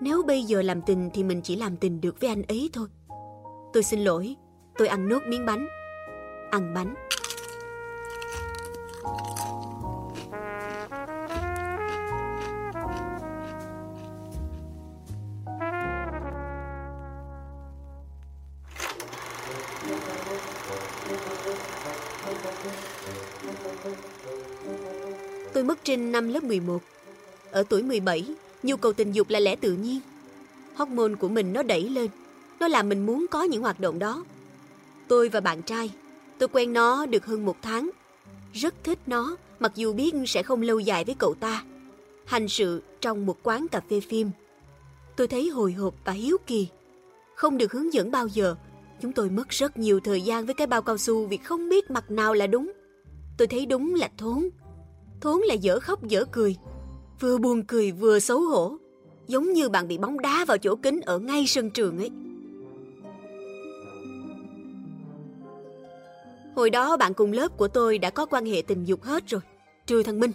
nếu 0.01 0.23
bây 0.23 0.43
giờ 0.43 0.63
làm 0.63 0.83
tình 0.83 1.11
thì 1.15 1.25
mình 1.25 1.41
chỉ 1.43 1.57
làm 1.57 1.77
tình 1.77 2.01
được 2.01 2.21
với 2.21 2.31
anh 2.31 2.43
ấy 2.43 2.71
thôi. 2.73 2.89
Tôi 3.73 3.83
xin 3.83 4.01
lỗi, 4.01 4.37
tôi 4.79 4.89
ăn 4.89 5.09
nốt 5.09 5.21
miếng 5.29 5.47
bánh. 5.47 5.69
Ăn 6.51 6.75
bánh. 6.75 6.95
Tôi 25.81 25.85
trinh 25.85 26.13
năm 26.13 26.29
lớp 26.29 26.45
11. 26.45 26.83
Ở 27.51 27.63
tuổi 27.69 27.83
17, 27.83 28.25
nhu 28.63 28.77
cầu 28.77 28.93
tình 28.93 29.13
dục 29.13 29.31
là 29.31 29.41
lẽ 29.41 29.57
tự 29.57 29.73
nhiên. 29.73 30.01
Hormone 30.75 31.15
của 31.15 31.29
mình 31.29 31.53
nó 31.53 31.63
đẩy 31.63 31.89
lên, 31.89 32.11
nó 32.61 32.69
làm 32.69 32.89
mình 32.89 33.07
muốn 33.07 33.27
có 33.31 33.43
những 33.43 33.63
hoạt 33.63 33.81
động 33.81 33.99
đó. 33.99 34.25
Tôi 35.09 35.29
và 35.29 35.41
bạn 35.41 35.63
trai, 35.63 35.91
tôi 36.39 36.49
quen 36.53 36.73
nó 36.73 37.07
được 37.07 37.27
hơn 37.27 37.45
một 37.45 37.57
tháng. 37.63 37.91
Rất 38.53 38.75
thích 38.85 38.99
nó, 39.07 39.37
mặc 39.61 39.73
dù 39.75 39.93
biết 39.93 40.15
sẽ 40.27 40.43
không 40.43 40.63
lâu 40.63 40.79
dài 40.79 41.05
với 41.05 41.15
cậu 41.19 41.35
ta. 41.35 41.65
Hành 42.25 42.49
sự 42.49 42.83
trong 43.01 43.27
một 43.27 43.37
quán 43.43 43.67
cà 43.69 43.81
phê 43.91 44.01
phim. 44.01 44.31
Tôi 45.17 45.29
thấy 45.29 45.49
hồi 45.49 45.73
hộp 45.73 45.95
và 46.05 46.13
hiếu 46.13 46.37
kỳ. 46.47 46.69
Không 47.35 47.59
được 47.59 47.73
hướng 47.73 47.93
dẫn 47.93 48.11
bao 48.11 48.27
giờ, 48.27 48.57
chúng 49.03 49.13
tôi 49.13 49.31
mất 49.31 49.49
rất 49.49 49.79
nhiều 49.79 50.01
thời 50.01 50.21
gian 50.21 50.47
với 50.47 50.55
cái 50.55 50.67
bao 50.67 50.83
cao 50.83 50.99
su 50.99 51.27
vì 51.27 51.37
không 51.37 51.69
biết 51.69 51.91
mặt 51.91 52.11
nào 52.11 52.35
là 52.35 52.47
đúng. 52.47 52.73
Tôi 53.39 53.47
thấy 53.47 53.67
đúng 53.67 53.95
là 53.95 54.11
thốn. 54.19 54.49
Thốn 55.21 55.41
là 55.41 55.55
dở 55.55 55.81
khóc 55.81 56.09
dở 56.09 56.25
cười. 56.33 56.57
Vừa 57.21 57.39
buồn 57.39 57.63
cười 57.63 57.93
vừa 57.93 58.19
xấu 58.19 58.41
hổ. 58.41 58.77
Giống 59.27 59.53
như 59.53 59.69
bạn 59.69 59.89
bị 59.89 59.99
bóng 59.99 60.21
đá 60.21 60.45
vào 60.45 60.59
chỗ 60.59 60.77
kính 60.77 61.01
ở 61.01 61.19
ngay 61.19 61.47
sân 61.47 61.71
trường 61.71 61.99
ấy. 61.99 62.11
Hồi 66.57 66.71
đó 66.71 66.97
bạn 66.97 67.15
cùng 67.15 67.33
lớp 67.33 67.57
của 67.57 67.69
tôi 67.69 67.99
đã 67.99 68.11
có 68.11 68.27
quan 68.27 68.47
hệ 68.47 68.63
tình 68.63 68.85
dục 68.85 69.03
hết 69.03 69.27
rồi. 69.27 69.41
Trừ 69.87 70.03
thằng 70.03 70.21
Minh. 70.21 70.33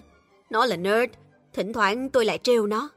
Nó 0.49 0.65
là 0.65 0.75
nerd. 0.75 1.11
Thỉnh 1.53 1.73
thoảng 1.73 2.09
tôi 2.09 2.25
lại 2.25 2.39
trêu 2.43 2.67
nó. 2.67 2.89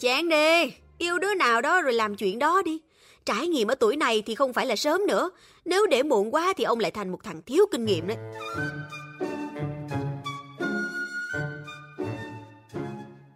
Chán 0.00 0.28
đi, 0.28 0.72
yêu 0.98 1.18
đứa 1.18 1.34
nào 1.34 1.60
đó 1.60 1.82
rồi 1.82 1.92
làm 1.92 2.16
chuyện 2.16 2.38
đó 2.38 2.62
đi. 2.62 2.80
Trải 3.24 3.48
nghiệm 3.48 3.68
ở 3.68 3.74
tuổi 3.74 3.96
này 3.96 4.22
thì 4.26 4.34
không 4.34 4.52
phải 4.52 4.66
là 4.66 4.76
sớm 4.76 5.06
nữa. 5.06 5.30
Nếu 5.64 5.86
để 5.86 6.02
muộn 6.02 6.34
quá 6.34 6.52
thì 6.56 6.64
ông 6.64 6.80
lại 6.80 6.90
thành 6.90 7.12
một 7.12 7.24
thằng 7.24 7.42
thiếu 7.42 7.66
kinh 7.72 7.84
nghiệm 7.84 8.06
đấy. 8.06 8.16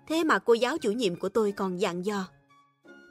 Thế 0.09 0.25
mà 0.25 0.39
cô 0.39 0.55
giáo 0.55 0.79
chủ 0.79 0.91
nhiệm 0.91 1.17
của 1.17 1.29
tôi 1.29 1.53
còn 1.53 1.81
dặn 1.81 2.05
dò. 2.05 2.27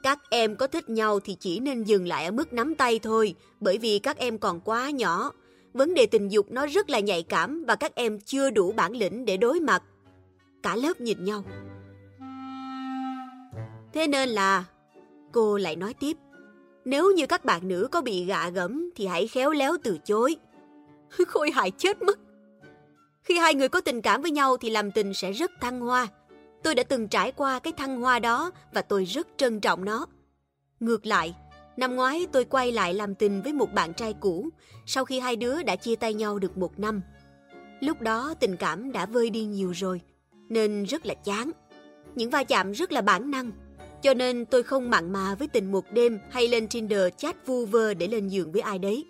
Các 0.02 0.18
em 0.30 0.56
có 0.56 0.66
thích 0.66 0.90
nhau 0.90 1.20
thì 1.20 1.36
chỉ 1.40 1.60
nên 1.60 1.82
dừng 1.82 2.06
lại 2.06 2.24
ở 2.24 2.30
mức 2.30 2.52
nắm 2.52 2.74
tay 2.74 2.98
thôi, 2.98 3.34
bởi 3.60 3.78
vì 3.78 3.98
các 3.98 4.16
em 4.16 4.38
còn 4.38 4.60
quá 4.60 4.90
nhỏ. 4.90 5.32
Vấn 5.72 5.94
đề 5.94 6.06
tình 6.06 6.28
dục 6.28 6.46
nó 6.50 6.66
rất 6.66 6.90
là 6.90 7.00
nhạy 7.00 7.22
cảm 7.22 7.64
và 7.64 7.76
các 7.76 7.94
em 7.94 8.20
chưa 8.20 8.50
đủ 8.50 8.72
bản 8.72 8.92
lĩnh 8.92 9.24
để 9.24 9.36
đối 9.36 9.60
mặt. 9.60 9.82
Cả 10.62 10.76
lớp 10.76 11.00
nhìn 11.00 11.24
nhau. 11.24 11.44
Thế 13.92 14.06
nên 14.06 14.28
là, 14.28 14.64
cô 15.32 15.58
lại 15.58 15.76
nói 15.76 15.94
tiếp, 15.94 16.16
nếu 16.84 17.10
như 17.10 17.26
các 17.26 17.44
bạn 17.44 17.68
nữ 17.68 17.88
có 17.92 18.00
bị 18.00 18.24
gạ 18.24 18.50
gẫm 18.50 18.90
thì 18.96 19.06
hãy 19.06 19.28
khéo 19.28 19.50
léo 19.50 19.76
từ 19.82 19.98
chối. 20.04 20.36
Khôi 21.28 21.50
hài 21.50 21.70
chết 21.70 22.02
mất. 22.02 22.18
Khi 23.22 23.38
hai 23.38 23.54
người 23.54 23.68
có 23.68 23.80
tình 23.80 24.02
cảm 24.02 24.22
với 24.22 24.30
nhau 24.30 24.56
thì 24.56 24.70
làm 24.70 24.90
tình 24.90 25.14
sẽ 25.14 25.32
rất 25.32 25.50
thăng 25.60 25.80
hoa. 25.80 26.08
Tôi 26.64 26.74
đã 26.74 26.82
từng 26.82 27.08
trải 27.08 27.32
qua 27.32 27.58
cái 27.58 27.72
thăng 27.72 28.00
hoa 28.00 28.18
đó 28.18 28.50
và 28.72 28.82
tôi 28.82 29.04
rất 29.04 29.28
trân 29.36 29.60
trọng 29.60 29.84
nó. 29.84 30.06
Ngược 30.80 31.06
lại, 31.06 31.34
năm 31.76 31.96
ngoái 31.96 32.26
tôi 32.32 32.44
quay 32.44 32.72
lại 32.72 32.94
làm 32.94 33.14
tình 33.14 33.42
với 33.42 33.52
một 33.52 33.72
bạn 33.72 33.94
trai 33.94 34.14
cũ 34.20 34.48
sau 34.86 35.04
khi 35.04 35.20
hai 35.20 35.36
đứa 35.36 35.62
đã 35.62 35.76
chia 35.76 35.96
tay 35.96 36.14
nhau 36.14 36.38
được 36.38 36.58
một 36.58 36.78
năm. 36.78 37.00
Lúc 37.80 38.00
đó 38.00 38.34
tình 38.40 38.56
cảm 38.56 38.92
đã 38.92 39.06
vơi 39.06 39.30
đi 39.30 39.44
nhiều 39.44 39.70
rồi, 39.70 40.00
nên 40.48 40.84
rất 40.84 41.06
là 41.06 41.14
chán. 41.14 41.50
Những 42.14 42.30
va 42.30 42.44
chạm 42.44 42.72
rất 42.72 42.92
là 42.92 43.00
bản 43.00 43.30
năng, 43.30 43.50
cho 44.02 44.14
nên 44.14 44.46
tôi 44.46 44.62
không 44.62 44.90
mặn 44.90 45.12
mà 45.12 45.34
với 45.34 45.48
tình 45.48 45.72
một 45.72 45.84
đêm 45.92 46.18
hay 46.30 46.48
lên 46.48 46.68
Tinder 46.68 47.02
chat 47.16 47.46
vu 47.46 47.66
vơ 47.66 47.94
để 47.94 48.06
lên 48.06 48.28
giường 48.28 48.52
với 48.52 48.60
ai 48.60 48.78
đấy. 48.78 49.06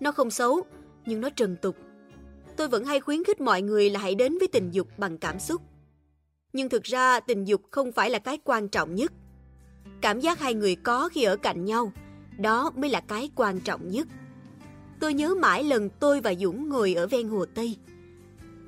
Nó 0.00 0.12
không 0.12 0.30
xấu, 0.30 0.62
nhưng 1.06 1.20
nó 1.20 1.30
trần 1.30 1.56
tục. 1.62 1.76
Tôi 2.56 2.68
vẫn 2.68 2.84
hay 2.84 3.00
khuyến 3.00 3.24
khích 3.24 3.40
mọi 3.40 3.62
người 3.62 3.90
là 3.90 4.00
hãy 4.00 4.14
đến 4.14 4.38
với 4.38 4.48
tình 4.48 4.70
dục 4.70 4.88
bằng 4.98 5.18
cảm 5.18 5.38
xúc 5.38 5.62
nhưng 6.54 6.68
thực 6.68 6.82
ra 6.82 7.20
tình 7.20 7.44
dục 7.44 7.62
không 7.70 7.92
phải 7.92 8.10
là 8.10 8.18
cái 8.18 8.38
quan 8.44 8.68
trọng 8.68 8.94
nhất. 8.94 9.12
Cảm 10.00 10.20
giác 10.20 10.40
hai 10.40 10.54
người 10.54 10.76
có 10.76 11.08
khi 11.08 11.22
ở 11.22 11.36
cạnh 11.36 11.64
nhau, 11.64 11.92
đó 12.38 12.72
mới 12.76 12.90
là 12.90 13.00
cái 13.00 13.30
quan 13.34 13.60
trọng 13.60 13.88
nhất. 13.88 14.08
Tôi 15.00 15.14
nhớ 15.14 15.34
mãi 15.34 15.64
lần 15.64 15.90
tôi 15.90 16.20
và 16.20 16.34
Dũng 16.34 16.68
ngồi 16.68 16.94
ở 16.94 17.06
ven 17.06 17.28
hồ 17.28 17.44
Tây. 17.44 17.76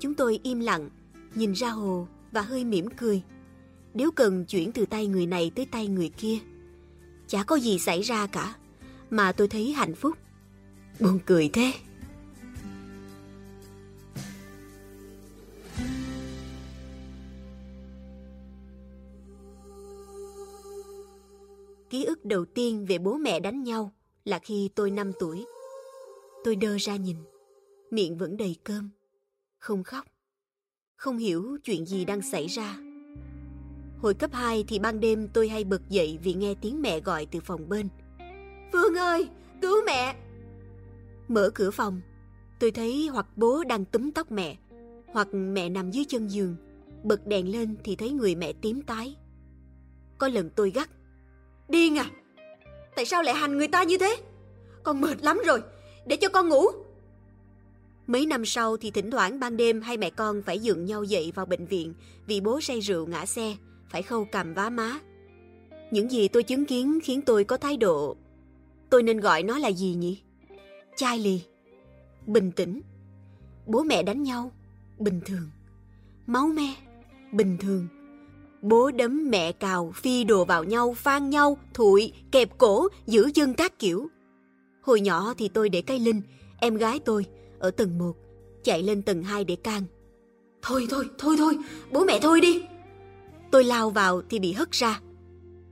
Chúng 0.00 0.14
tôi 0.14 0.40
im 0.42 0.60
lặng, 0.60 0.90
nhìn 1.34 1.52
ra 1.52 1.68
hồ 1.68 2.08
và 2.32 2.42
hơi 2.42 2.64
mỉm 2.64 2.88
cười. 2.96 3.22
Nếu 3.94 4.10
cần 4.10 4.44
chuyển 4.44 4.72
từ 4.72 4.86
tay 4.86 5.06
người 5.06 5.26
này 5.26 5.50
tới 5.54 5.66
tay 5.66 5.88
người 5.88 6.08
kia, 6.08 6.38
chả 7.28 7.42
có 7.42 7.56
gì 7.56 7.78
xảy 7.78 8.02
ra 8.02 8.26
cả, 8.26 8.54
mà 9.10 9.32
tôi 9.32 9.48
thấy 9.48 9.72
hạnh 9.72 9.94
phúc. 9.94 10.18
Buồn 11.00 11.18
cười 11.26 11.50
thế. 11.52 11.72
Ký 21.96 22.04
ức 22.04 22.24
đầu 22.24 22.44
tiên 22.44 22.86
về 22.88 22.98
bố 22.98 23.14
mẹ 23.14 23.40
đánh 23.40 23.62
nhau 23.62 23.92
là 24.24 24.38
khi 24.38 24.70
tôi 24.74 24.90
5 24.90 25.12
tuổi. 25.18 25.46
Tôi 26.44 26.56
đơ 26.56 26.76
ra 26.80 26.96
nhìn, 26.96 27.16
miệng 27.90 28.18
vẫn 28.18 28.36
đầy 28.36 28.56
cơm, 28.64 28.90
không 29.58 29.84
khóc, 29.84 30.04
không 30.96 31.18
hiểu 31.18 31.56
chuyện 31.64 31.86
gì 31.86 32.04
đang 32.04 32.22
xảy 32.22 32.46
ra. 32.46 32.76
Hồi 33.98 34.14
cấp 34.14 34.30
2 34.32 34.64
thì 34.68 34.78
ban 34.78 35.00
đêm 35.00 35.28
tôi 35.34 35.48
hay 35.48 35.64
bật 35.64 35.88
dậy 35.88 36.18
vì 36.22 36.34
nghe 36.34 36.54
tiếng 36.54 36.82
mẹ 36.82 37.00
gọi 37.00 37.26
từ 37.26 37.40
phòng 37.40 37.68
bên. 37.68 37.88
Phương 38.72 38.94
ơi, 38.94 39.28
cứu 39.62 39.76
mẹ! 39.86 40.16
Mở 41.28 41.50
cửa 41.54 41.70
phòng, 41.70 42.00
tôi 42.60 42.70
thấy 42.70 43.08
hoặc 43.12 43.26
bố 43.36 43.64
đang 43.64 43.84
túm 43.84 44.10
tóc 44.10 44.32
mẹ, 44.32 44.56
hoặc 45.06 45.28
mẹ 45.32 45.68
nằm 45.68 45.90
dưới 45.90 46.04
chân 46.04 46.28
giường. 46.28 46.56
Bật 47.04 47.26
đèn 47.26 47.52
lên 47.52 47.76
thì 47.84 47.96
thấy 47.96 48.10
người 48.10 48.34
mẹ 48.34 48.52
tím 48.52 48.82
tái. 48.82 49.16
Có 50.18 50.28
lần 50.28 50.50
tôi 50.56 50.70
gắt. 50.70 50.90
Điên 51.68 51.98
à! 51.98 52.10
Tại 52.96 53.04
sao 53.04 53.22
lại 53.22 53.34
hành 53.34 53.58
người 53.58 53.68
ta 53.68 53.82
như 53.82 53.98
thế? 53.98 54.16
Con 54.82 55.00
mệt 55.00 55.22
lắm 55.22 55.40
rồi, 55.46 55.62
để 56.06 56.16
cho 56.16 56.28
con 56.28 56.48
ngủ. 56.48 56.62
Mấy 58.06 58.26
năm 58.26 58.44
sau 58.44 58.76
thì 58.76 58.90
thỉnh 58.90 59.10
thoảng 59.10 59.40
ban 59.40 59.56
đêm 59.56 59.80
hai 59.80 59.96
mẹ 59.96 60.10
con 60.10 60.42
phải 60.42 60.58
dựng 60.58 60.84
nhau 60.84 61.04
dậy 61.04 61.32
vào 61.34 61.46
bệnh 61.46 61.66
viện 61.66 61.94
vì 62.26 62.40
bố 62.40 62.60
say 62.60 62.80
rượu 62.80 63.06
ngã 63.06 63.26
xe, 63.26 63.56
phải 63.90 64.02
khâu 64.02 64.26
cầm 64.32 64.54
vá 64.54 64.70
má. 64.70 65.00
Những 65.90 66.10
gì 66.10 66.28
tôi 66.28 66.42
chứng 66.42 66.64
kiến 66.64 66.98
khiến 67.02 67.22
tôi 67.22 67.44
có 67.44 67.56
thái 67.56 67.76
độ... 67.76 68.16
Tôi 68.90 69.02
nên 69.02 69.20
gọi 69.20 69.42
nó 69.42 69.58
là 69.58 69.68
gì 69.68 69.94
nhỉ? 69.94 70.22
Chai 70.96 71.18
lì. 71.18 71.42
Bình 72.26 72.52
tĩnh. 72.52 72.80
Bố 73.66 73.82
mẹ 73.82 74.02
đánh 74.02 74.22
nhau. 74.22 74.52
Bình 74.98 75.20
thường. 75.24 75.50
Máu 76.26 76.46
me. 76.46 76.74
Bình 77.32 77.56
thường. 77.60 77.88
Bố 78.68 78.90
đấm 78.90 79.30
mẹ 79.30 79.52
cào, 79.52 79.92
phi 79.94 80.24
đồ 80.24 80.44
vào 80.44 80.64
nhau, 80.64 80.94
phan 80.96 81.30
nhau, 81.30 81.58
thụi, 81.74 82.12
kẹp 82.30 82.58
cổ, 82.58 82.88
giữ 83.06 83.30
chân 83.34 83.54
các 83.54 83.78
kiểu. 83.78 84.08
Hồi 84.82 85.00
nhỏ 85.00 85.34
thì 85.38 85.48
tôi 85.48 85.68
để 85.68 85.82
cây 85.82 85.98
Linh, 85.98 86.22
em 86.60 86.76
gái 86.76 86.98
tôi, 86.98 87.26
ở 87.58 87.70
tầng 87.70 87.98
1, 87.98 88.16
chạy 88.64 88.82
lên 88.82 89.02
tầng 89.02 89.22
2 89.22 89.44
để 89.44 89.56
can. 89.56 89.82
Thôi 90.62 90.86
thôi, 90.90 91.04
thôi 91.18 91.34
thôi, 91.38 91.58
bố 91.92 92.04
mẹ 92.04 92.18
thôi 92.22 92.40
đi. 92.40 92.62
Tôi 93.50 93.64
lao 93.64 93.90
vào 93.90 94.22
thì 94.30 94.38
bị 94.38 94.52
hất 94.52 94.70
ra. 94.72 95.00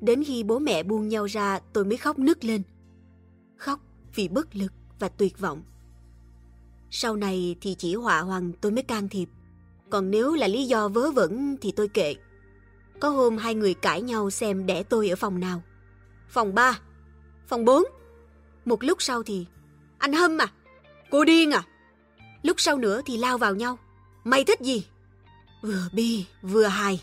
Đến 0.00 0.24
khi 0.24 0.42
bố 0.42 0.59
mẹ 0.59 0.83
buông 0.83 1.09
nhau 1.09 1.24
ra 1.24 1.59
tôi 1.72 1.85
mới 1.85 1.96
khóc 1.96 2.18
nức 2.18 2.44
lên. 2.44 2.62
Khóc 3.57 3.80
vì 4.14 4.28
bất 4.28 4.57
lực 4.57 4.72
và 4.98 5.09
tuyệt 5.09 5.38
vọng. 5.38 5.62
Sau 6.90 7.16
này 7.16 7.57
thì 7.61 7.74
chỉ 7.74 7.94
họa 7.94 8.20
hoàng 8.20 8.52
tôi 8.61 8.72
mới 8.72 8.83
can 8.83 9.09
thiệp. 9.09 9.28
Còn 9.90 10.11
nếu 10.11 10.35
là 10.35 10.48
lý 10.48 10.64
do 10.64 10.88
vớ 10.88 11.11
vẩn 11.11 11.57
thì 11.61 11.72
tôi 11.72 11.88
kệ. 11.88 12.14
Có 13.00 13.09
hôm 13.09 13.37
hai 13.37 13.54
người 13.54 13.74
cãi 13.74 14.02
nhau 14.02 14.30
xem 14.30 14.66
đẻ 14.66 14.83
tôi 14.83 15.09
ở 15.09 15.16
phòng 15.16 15.40
nào. 15.40 15.62
Phòng 16.28 16.54
3, 16.54 16.78
phòng 17.46 17.64
4. 17.64 17.85
Một 18.64 18.83
lúc 18.83 19.02
sau 19.02 19.22
thì 19.22 19.46
Anh 19.98 20.12
Hâm 20.12 20.38
à, 20.38 20.46
cô 21.11 21.24
điên 21.24 21.50
à. 21.50 21.62
Lúc 22.42 22.61
sau 22.61 22.78
nữa 22.78 23.00
thì 23.07 23.16
lao 23.16 23.38
vào 23.38 23.54
nhau. 23.54 23.78
Mày 24.24 24.44
thích 24.44 24.61
gì? 24.61 24.87
Vừa 25.62 25.88
bi 25.92 26.24
vừa 26.42 26.66
hài. 26.66 27.00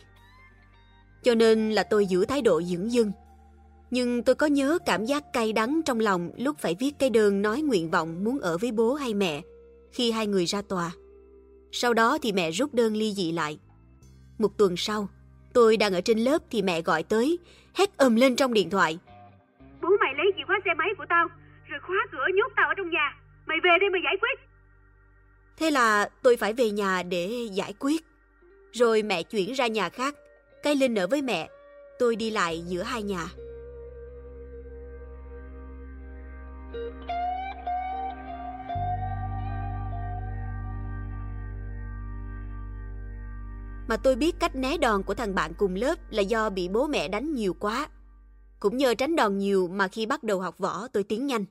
Cho 1.23 1.36
nên 1.36 1.71
là 1.71 1.84
tôi 1.84 2.06
giữ 2.06 2.25
thái 2.25 2.41
độ 2.41 2.62
dưỡng 2.62 2.91
dưng. 2.91 3.12
Nhưng 3.91 4.23
tôi 4.23 4.36
có 4.36 4.47
nhớ 4.47 4.77
cảm 4.86 5.06
giác 5.06 5.34
cay 5.34 5.54
đắng 5.54 5.82
trong 5.86 5.99
lòng 5.99 6.32
lúc 6.38 6.56
phải 6.60 6.75
viết 6.80 6.91
cái 6.99 7.10
đơn 7.10 7.41
nói 7.41 7.62
nguyện 7.62 7.91
vọng 7.91 8.23
muốn 8.23 8.39
ở 8.39 8.58
với 8.58 8.71
bố 8.71 8.93
hay 8.93 9.13
mẹ 9.13 9.41
khi 9.91 10.12
hai 10.12 10.27
người 10.27 10.45
ra 10.45 10.62
tòa. 10.62 10.91
Sau 11.71 11.93
đó 11.93 12.17
thì 12.21 12.32
mẹ 12.32 12.51
rút 12.51 12.73
đơn 12.73 12.95
ly 12.95 13.13
dị 13.13 13.32
lại. 13.32 13.60
Một 14.38 14.58
tuần 14.58 14.77
sau, 14.77 15.10
tôi 15.54 15.78
đang 15.78 15.94
ở 15.94 16.02
trên 16.02 16.20
lớp 16.20 16.38
thì 16.52 16.62
mẹ 16.62 16.82
gọi 16.82 17.04
tới, 17.04 17.40
hét 17.76 17.98
ầm 17.98 18.16
lên 18.16 18.36
trong 18.36 18.54
điện 18.54 18.70
thoại. 18.70 19.00
Bố 19.82 19.90
mày 20.00 20.14
lấy 20.18 20.26
chìa 20.38 20.44
khóa 20.48 20.60
xe 20.66 20.74
máy 20.78 20.88
của 20.98 21.06
tao, 21.10 21.28
rồi 21.70 21.80
khóa 21.80 22.08
cửa 22.12 22.26
nhốt 22.36 22.52
tao 22.56 22.68
ở 22.68 22.74
trong 22.78 22.90
nhà. 22.90 23.18
Mày 23.46 23.58
về 23.64 23.70
đây 23.80 23.90
mà 23.90 24.00
giải 24.04 24.18
quyết. 24.22 24.40
Thế 25.58 25.72
là 25.72 26.10
tôi 26.24 26.38
phải 26.38 26.54
về 26.54 26.72
nhà 26.72 27.04
để 27.04 27.48
giải 27.52 27.74
quyết. 27.80 28.02
Rồi 28.72 29.04
mẹ 29.04 29.24
chuyển 29.24 29.54
ra 29.54 29.68
nhà 29.68 29.90
khác, 29.90 30.16
cái 30.64 30.76
Linh 30.76 31.00
ở 31.00 31.08
với 31.08 31.22
mẹ, 31.22 31.50
tôi 32.00 32.16
đi 32.16 32.32
lại 32.32 32.64
giữa 32.68 32.84
hai 32.84 33.04
nhà. 33.04 33.28
Mà 43.91 43.97
tôi 43.97 44.15
biết 44.15 44.36
cách 44.39 44.56
né 44.56 44.77
đòn 44.77 45.04
của 45.04 45.13
thằng 45.13 45.36
bạn 45.36 45.54
cùng 45.58 45.75
lớp 45.75 45.95
là 46.10 46.21
do 46.21 46.49
bị 46.49 46.69
bố 46.69 46.88
mẹ 46.88 47.08
đánh 47.08 47.34
nhiều 47.34 47.54
quá. 47.54 47.89
Cũng 48.60 48.77
nhờ 48.77 48.93
tránh 48.93 49.15
đòn 49.15 49.38
nhiều 49.38 49.67
mà 49.67 49.88
khi 49.88 50.06
bắt 50.06 50.23
đầu 50.23 50.39
học 50.39 50.58
võ 50.58 50.88
tôi 50.88 51.04
tiến 51.04 51.27
nhanh. 51.27 51.45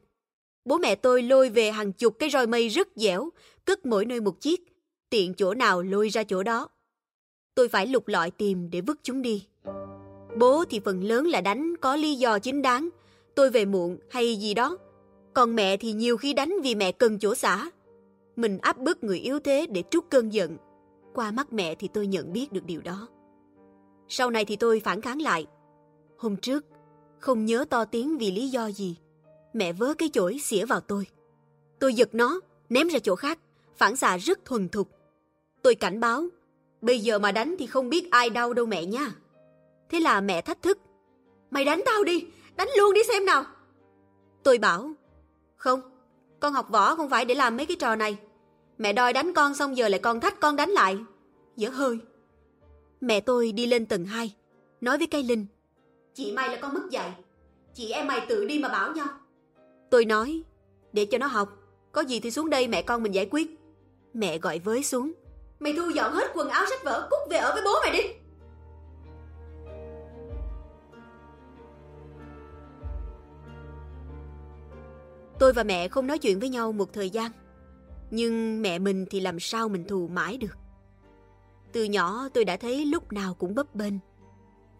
Bố 0.64 0.78
mẹ 0.78 0.94
tôi 0.94 1.22
lôi 1.22 1.48
về 1.48 1.70
hàng 1.70 1.92
chục 1.92 2.16
cái 2.18 2.30
roi 2.30 2.46
mây 2.46 2.68
rất 2.68 2.88
dẻo, 2.96 3.30
cất 3.64 3.86
mỗi 3.86 4.04
nơi 4.04 4.20
một 4.20 4.40
chiếc, 4.40 4.60
tiện 5.10 5.34
chỗ 5.34 5.54
nào 5.54 5.82
lôi 5.82 6.08
ra 6.08 6.24
chỗ 6.24 6.42
đó. 6.42 6.68
Tôi 7.54 7.68
phải 7.68 7.86
lục 7.86 8.08
lọi 8.08 8.30
tìm 8.30 8.70
để 8.70 8.80
vứt 8.80 9.00
chúng 9.02 9.22
đi. 9.22 9.46
Bố 10.38 10.64
thì 10.70 10.80
phần 10.84 11.04
lớn 11.04 11.26
là 11.26 11.40
đánh 11.40 11.74
có 11.80 11.96
lý 11.96 12.14
do 12.14 12.38
chính 12.38 12.62
đáng, 12.62 12.88
tôi 13.34 13.50
về 13.50 13.64
muộn 13.64 13.98
hay 14.10 14.36
gì 14.36 14.54
đó. 14.54 14.78
Còn 15.34 15.56
mẹ 15.56 15.76
thì 15.76 15.92
nhiều 15.92 16.16
khi 16.16 16.32
đánh 16.32 16.54
vì 16.62 16.74
mẹ 16.74 16.92
cần 16.92 17.18
chỗ 17.18 17.34
xả. 17.34 17.70
Mình 18.36 18.58
áp 18.58 18.78
bức 18.78 19.04
người 19.04 19.18
yếu 19.18 19.38
thế 19.38 19.66
để 19.70 19.82
trút 19.90 20.04
cơn 20.10 20.32
giận. 20.32 20.56
Qua 21.14 21.30
mắt 21.30 21.52
mẹ 21.52 21.74
thì 21.74 21.88
tôi 21.88 22.06
nhận 22.06 22.32
biết 22.32 22.52
được 22.52 22.64
điều 22.64 22.80
đó. 22.80 23.08
Sau 24.08 24.30
này 24.30 24.44
thì 24.44 24.56
tôi 24.56 24.80
phản 24.80 25.00
kháng 25.00 25.22
lại. 25.22 25.46
Hôm 26.18 26.36
trước, 26.36 26.64
không 27.18 27.44
nhớ 27.44 27.64
to 27.70 27.84
tiếng 27.84 28.18
vì 28.18 28.30
lý 28.30 28.48
do 28.48 28.66
gì. 28.70 28.96
Mẹ 29.52 29.72
vớ 29.72 29.94
cái 29.94 30.10
chổi 30.12 30.38
xỉa 30.38 30.64
vào 30.64 30.80
tôi. 30.80 31.06
Tôi 31.78 31.94
giật 31.94 32.08
nó, 32.14 32.40
ném 32.68 32.88
ra 32.88 32.98
chỗ 32.98 33.16
khác, 33.16 33.38
phản 33.76 33.96
xạ 33.96 34.16
rất 34.16 34.44
thuần 34.44 34.68
thục. 34.68 34.88
Tôi 35.62 35.74
cảnh 35.74 36.00
báo, 36.00 36.24
bây 36.80 36.98
giờ 36.98 37.18
mà 37.18 37.32
đánh 37.32 37.54
thì 37.58 37.66
không 37.66 37.88
biết 37.88 38.10
ai 38.10 38.30
đau 38.30 38.52
đâu 38.52 38.66
mẹ 38.66 38.84
nha. 38.84 39.12
Thế 39.88 40.00
là 40.00 40.20
mẹ 40.20 40.42
thách 40.42 40.62
thức. 40.62 40.78
Mày 41.50 41.64
đánh 41.64 41.82
tao 41.86 42.04
đi, 42.04 42.24
đánh 42.56 42.68
luôn 42.78 42.94
đi 42.94 43.00
xem 43.08 43.26
nào. 43.26 43.44
Tôi 44.42 44.58
bảo, 44.58 44.92
không, 45.56 45.80
con 46.40 46.52
học 46.52 46.66
võ 46.70 46.94
không 46.94 47.10
phải 47.10 47.24
để 47.24 47.34
làm 47.34 47.56
mấy 47.56 47.66
cái 47.66 47.76
trò 47.80 47.96
này. 47.96 48.16
Mẹ 48.80 48.92
đòi 48.92 49.12
đánh 49.12 49.32
con 49.34 49.54
xong 49.54 49.76
giờ 49.76 49.88
lại 49.88 50.00
con 50.00 50.20
thách 50.20 50.40
con 50.40 50.56
đánh 50.56 50.70
lại. 50.70 50.98
Dở 51.56 51.68
hơi. 51.68 51.98
Mẹ 53.00 53.20
tôi 53.20 53.52
đi 53.52 53.66
lên 53.66 53.86
tầng 53.86 54.04
2, 54.04 54.34
nói 54.80 54.98
với 54.98 55.06
cây 55.06 55.22
Linh. 55.22 55.46
Chị 56.14 56.32
mày 56.32 56.48
là 56.48 56.58
con 56.62 56.74
mất 56.74 56.90
dạy. 56.90 57.12
Chị 57.74 57.90
em 57.90 58.06
mày 58.06 58.26
tự 58.28 58.44
đi 58.44 58.58
mà 58.58 58.68
bảo 58.68 58.92
nhau. 58.92 59.06
Tôi 59.90 60.04
nói, 60.04 60.42
để 60.92 61.04
cho 61.04 61.18
nó 61.18 61.26
học. 61.26 61.48
Có 61.92 62.00
gì 62.00 62.20
thì 62.20 62.30
xuống 62.30 62.50
đây 62.50 62.68
mẹ 62.68 62.82
con 62.82 63.02
mình 63.02 63.14
giải 63.14 63.28
quyết. 63.30 63.50
Mẹ 64.14 64.38
gọi 64.38 64.58
với 64.58 64.82
xuống. 64.82 65.12
Mày 65.58 65.72
thu 65.72 65.90
dọn 65.90 66.12
hết 66.12 66.30
quần 66.34 66.48
áo 66.48 66.64
sách 66.70 66.84
vở, 66.84 67.08
cút 67.10 67.30
về 67.30 67.38
ở 67.38 67.52
với 67.52 67.62
bố 67.64 67.70
mày 67.82 67.92
đi. 67.92 68.08
Tôi 75.38 75.52
và 75.52 75.62
mẹ 75.62 75.88
không 75.88 76.06
nói 76.06 76.18
chuyện 76.18 76.40
với 76.40 76.48
nhau 76.48 76.72
một 76.72 76.92
thời 76.92 77.10
gian. 77.10 77.30
Nhưng 78.10 78.62
mẹ 78.62 78.78
mình 78.78 79.06
thì 79.10 79.20
làm 79.20 79.40
sao 79.40 79.68
mình 79.68 79.84
thù 79.84 80.08
mãi 80.08 80.36
được. 80.36 80.58
Từ 81.72 81.84
nhỏ 81.84 82.28
tôi 82.34 82.44
đã 82.44 82.56
thấy 82.56 82.86
lúc 82.86 83.12
nào 83.12 83.34
cũng 83.34 83.54
bấp 83.54 83.74
bênh. 83.74 83.94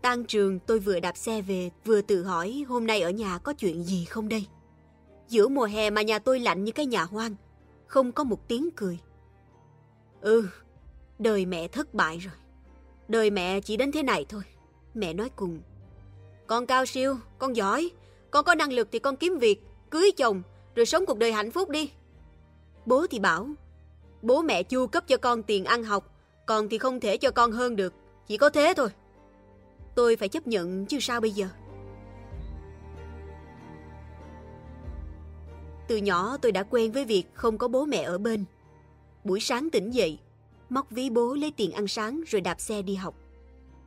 Tan 0.02 0.24
trường 0.24 0.58
tôi 0.58 0.78
vừa 0.78 1.00
đạp 1.00 1.16
xe 1.16 1.42
về 1.42 1.70
vừa 1.84 2.00
tự 2.00 2.22
hỏi 2.22 2.64
hôm 2.68 2.86
nay 2.86 3.00
ở 3.00 3.10
nhà 3.10 3.38
có 3.38 3.52
chuyện 3.52 3.84
gì 3.84 4.04
không 4.04 4.28
đây. 4.28 4.46
Giữa 5.28 5.48
mùa 5.48 5.64
hè 5.64 5.90
mà 5.90 6.02
nhà 6.02 6.18
tôi 6.18 6.40
lạnh 6.40 6.64
như 6.64 6.72
cái 6.72 6.86
nhà 6.86 7.02
hoang, 7.02 7.34
không 7.86 8.12
có 8.12 8.24
một 8.24 8.48
tiếng 8.48 8.70
cười. 8.76 8.98
Ừ, 10.20 10.48
đời 11.18 11.46
mẹ 11.46 11.68
thất 11.68 11.94
bại 11.94 12.18
rồi. 12.18 12.34
Đời 13.08 13.30
mẹ 13.30 13.60
chỉ 13.60 13.76
đến 13.76 13.92
thế 13.92 14.02
này 14.02 14.26
thôi. 14.28 14.42
Mẹ 14.94 15.12
nói 15.12 15.30
cùng. 15.36 15.60
Con 16.46 16.66
cao 16.66 16.86
siêu, 16.86 17.16
con 17.38 17.56
giỏi, 17.56 17.90
con 18.30 18.44
có 18.44 18.54
năng 18.54 18.72
lực 18.72 18.88
thì 18.92 18.98
con 18.98 19.16
kiếm 19.16 19.38
việc, 19.38 19.62
cưới 19.90 20.10
chồng, 20.16 20.42
rồi 20.74 20.86
sống 20.86 21.06
cuộc 21.06 21.18
đời 21.18 21.32
hạnh 21.32 21.50
phúc 21.50 21.70
đi. 21.70 21.90
Bố 22.90 23.06
thì 23.06 23.18
bảo, 23.18 23.48
bố 24.22 24.42
mẹ 24.42 24.62
chu 24.62 24.86
cấp 24.86 25.04
cho 25.06 25.16
con 25.16 25.42
tiền 25.42 25.64
ăn 25.64 25.84
học, 25.84 26.14
còn 26.46 26.68
thì 26.68 26.78
không 26.78 27.00
thể 27.00 27.16
cho 27.16 27.30
con 27.30 27.52
hơn 27.52 27.76
được, 27.76 27.94
chỉ 28.26 28.36
có 28.36 28.50
thế 28.50 28.74
thôi. 28.76 28.88
Tôi 29.94 30.16
phải 30.16 30.28
chấp 30.28 30.46
nhận 30.46 30.86
chứ 30.86 31.00
sao 31.00 31.20
bây 31.20 31.30
giờ. 31.30 31.48
Từ 35.88 35.96
nhỏ 35.96 36.36
tôi 36.42 36.52
đã 36.52 36.62
quen 36.62 36.92
với 36.92 37.04
việc 37.04 37.24
không 37.34 37.58
có 37.58 37.68
bố 37.68 37.84
mẹ 37.84 38.02
ở 38.02 38.18
bên. 38.18 38.44
Buổi 39.24 39.40
sáng 39.40 39.70
tỉnh 39.70 39.90
dậy, 39.90 40.18
móc 40.68 40.90
ví 40.90 41.10
bố 41.10 41.34
lấy 41.34 41.52
tiền 41.56 41.72
ăn 41.72 41.88
sáng 41.88 42.20
rồi 42.26 42.40
đạp 42.40 42.60
xe 42.60 42.82
đi 42.82 42.94
học. 42.94 43.14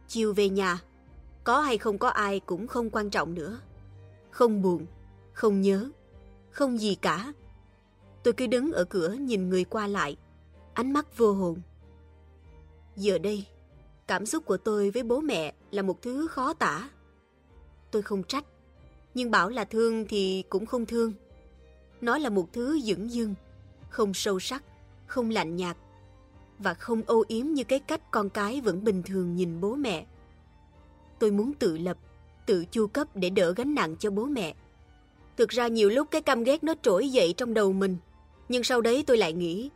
Chiều 0.08 0.34
về 0.34 0.50
nhà, 0.50 0.80
có 1.44 1.62
hay 1.62 1.78
không 1.78 1.98
có 1.98 2.10
ai 2.10 2.39
cũng 2.39 2.68
không 2.68 2.89
quan 2.89 3.10
trọng 3.10 3.34
nữa. 3.34 3.60
Không 4.32 4.62
buồn, 4.62 4.86
không 5.34 5.62
nhớ, 5.62 5.89
không 6.52 6.78
gì 6.78 6.96
cả. 6.96 7.34
Tôi 8.23 8.33
cứ 8.33 8.47
đứng 8.47 8.71
ở 8.71 8.83
cửa 8.83 9.13
nhìn 9.13 9.49
người 9.49 9.63
qua 9.63 9.88
lại, 9.88 10.17
ánh 10.73 10.93
mắt 10.93 11.17
vô 11.17 11.33
hồn. 11.33 11.62
Giờ 12.95 13.17
đây, 13.17 13.45
cảm 14.07 14.25
xúc 14.25 14.45
của 14.45 14.57
tôi 14.57 14.91
với 14.91 15.03
bố 15.03 15.21
mẹ 15.21 15.53
là 15.71 15.81
một 15.81 16.01
thứ 16.01 16.27
khó 16.27 16.53
tả. 16.53 16.89
Tôi 17.91 18.01
không 18.01 18.23
trách, 18.23 18.45
Nhưng 19.13 19.31
bảo 19.31 19.49
là 19.49 19.65
thương 19.65 20.05
thì 20.09 20.43
cũng 20.49 20.65
không 20.65 20.86
thương. 20.86 21.13
Nó 22.01 22.17
là 22.17 22.29
một 22.29 22.53
thứ 22.53 22.79
dửng 22.79 23.12
dưng, 23.12 23.36
không 23.89 24.13
sâu 24.13 24.39
sắc, 24.39 24.63
không 25.07 25.29
lạnh 25.29 25.55
nhạt 25.55 25.77
và 26.59 26.73
không 26.73 27.01
âu 27.07 27.23
yếm 27.27 27.45
như 27.45 27.63
cái 27.63 27.79
cách 27.79 28.12
con 28.12 28.29
cái 28.29 28.62
vẫn 28.62 28.83
bình 28.83 29.03
thường 29.03 29.36
nhìn 29.36 29.62
bố 29.62 29.75
mẹ. 29.75 30.05
Tôi 31.19 31.31
muốn 31.31 31.53
tự 31.53 31.77
lập, 31.77 31.97
tự 32.45 32.65
chu 32.65 32.88
cấp 32.88 33.07
để 33.15 33.29
đỡ 33.29 33.53
gánh 33.53 33.75
nặng 33.75 33.95
cho 33.99 34.12
bố 34.12 34.25
mẹ. 34.25 34.55
Thực 35.38 35.49
ra 35.49 35.67
nhiều 35.67 35.89
lúc 35.89 36.07
cái 36.12 36.21
căm 36.21 36.43
ghét 36.43 36.63
nó 36.63 36.73
trỗi 36.81 37.09
dậy 37.09 37.33
trong 37.38 37.53
đầu 37.53 37.73
mình, 37.73 37.97
nhưng 38.49 38.63
sau 38.63 38.82
đấy 38.82 39.03
tôi 39.08 39.17
lại 39.17 39.34
nghĩ, 39.34 39.69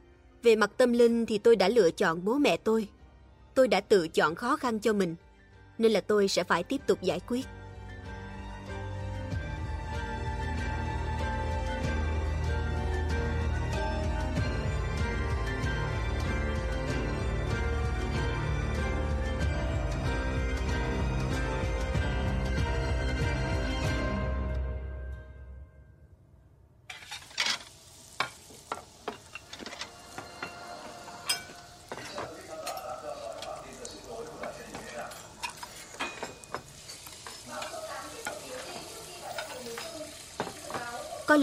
về 0.43 0.55
mặt 0.55 0.71
tâm 0.77 0.93
linh 0.93 1.25
thì 1.25 1.37
tôi 1.37 1.55
đã 1.55 1.69
lựa 1.69 1.91
chọn 1.91 2.25
bố 2.25 2.37
mẹ 2.37 2.57
tôi. 2.57 2.87
Tôi 3.55 3.67
đã 3.67 3.81
tự 3.81 4.07
chọn 4.07 4.35
khó 4.35 4.55
khăn 4.55 4.79
cho 4.79 4.93
mình, 4.93 5.15
nên 5.77 5.91
là 5.91 6.01
tôi 6.01 6.27
sẽ 6.27 6.43
phải 6.43 6.63
tiếp 6.63 6.81
tục 6.87 7.01
giải 7.01 7.19
quyết. 7.19 7.45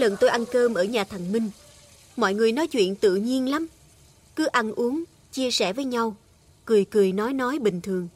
Lần 0.05 0.17
tôi 0.19 0.29
ăn 0.29 0.45
cơm 0.51 0.73
ở 0.73 0.83
nhà 0.83 1.03
thằng 1.03 1.31
Minh. 1.31 1.49
Mọi 2.17 2.33
người 2.33 2.51
nói 2.51 2.67
chuyện 2.67 2.95
tự 2.95 3.15
nhiên 3.15 3.49
lắm. 3.49 3.67
Cứ 4.35 4.45
ăn 4.45 4.71
uống, 4.71 5.03
chia 5.31 5.51
sẻ 5.51 5.73
với 5.73 5.85
nhau, 5.85 6.15
cười 6.65 6.85
cười 6.85 7.11
nói 7.11 7.33
nói 7.33 7.59
bình 7.59 7.81
thường. 7.81 8.07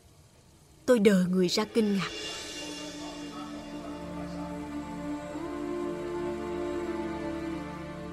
Tôi 0.85 0.99
đờ 0.99 1.25
người 1.29 1.47
ra 1.47 1.65
kinh 1.65 1.93
ngạc. 1.93 2.09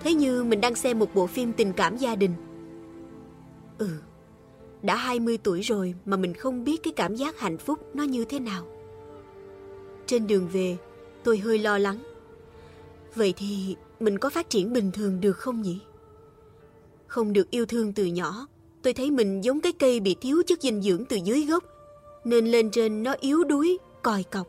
Thế 0.01 0.15
như 0.15 0.45
mình 0.45 0.61
đang 0.61 0.75
xem 0.75 0.99
một 0.99 1.15
bộ 1.15 1.27
phim 1.27 1.53
tình 1.53 1.73
cảm 1.73 1.97
gia 1.97 2.15
đình. 2.15 2.35
Ừ, 3.79 3.89
đã 4.83 4.97
20 4.97 5.39
tuổi 5.39 5.61
rồi 5.61 5.95
mà 6.05 6.17
mình 6.17 6.35
không 6.35 6.65
biết 6.65 6.83
cái 6.83 6.93
cảm 6.97 7.17
giác 7.17 7.39
hạnh 7.39 7.59
phúc 7.59 7.79
nó 7.95 8.05
như 8.05 8.25
thế 8.25 8.39
nào. 8.39 8.67
Trên 10.07 10.27
đường 10.27 10.49
về, 10.53 10.77
tôi 11.25 11.39
hơi 11.39 11.59
lo 11.59 11.79
lắng. 11.79 12.16
Vậy 13.17 13.35
thì 13.37 13.77
mình 14.01 14.19
có 14.19 14.31
phát 14.31 14.51
triển 14.51 14.73
bình 14.73 14.91
thường 14.93 15.21
được 15.21 15.33
không 15.33 15.63
nhỉ? 15.63 15.79
Không 17.07 17.33
được 17.33 17.51
yêu 17.51 17.67
thương 17.67 17.93
từ 17.93 18.05
nhỏ, 18.05 18.47
tôi 18.83 18.95
thấy 18.95 19.11
mình 19.11 19.45
giống 19.45 19.61
cái 19.61 19.73
cây 19.73 20.01
bị 20.01 20.17
thiếu 20.21 20.43
chất 20.47 20.61
dinh 20.63 20.83
dưỡng 20.83 21.05
từ 21.05 21.17
dưới 21.25 21.47
gốc, 21.47 21.65
nên 22.25 22.47
lên 22.47 22.71
trên 22.71 23.03
nó 23.03 23.15
yếu 23.21 23.45
đuối, 23.45 23.79
còi 24.03 24.23
cọc. 24.23 24.47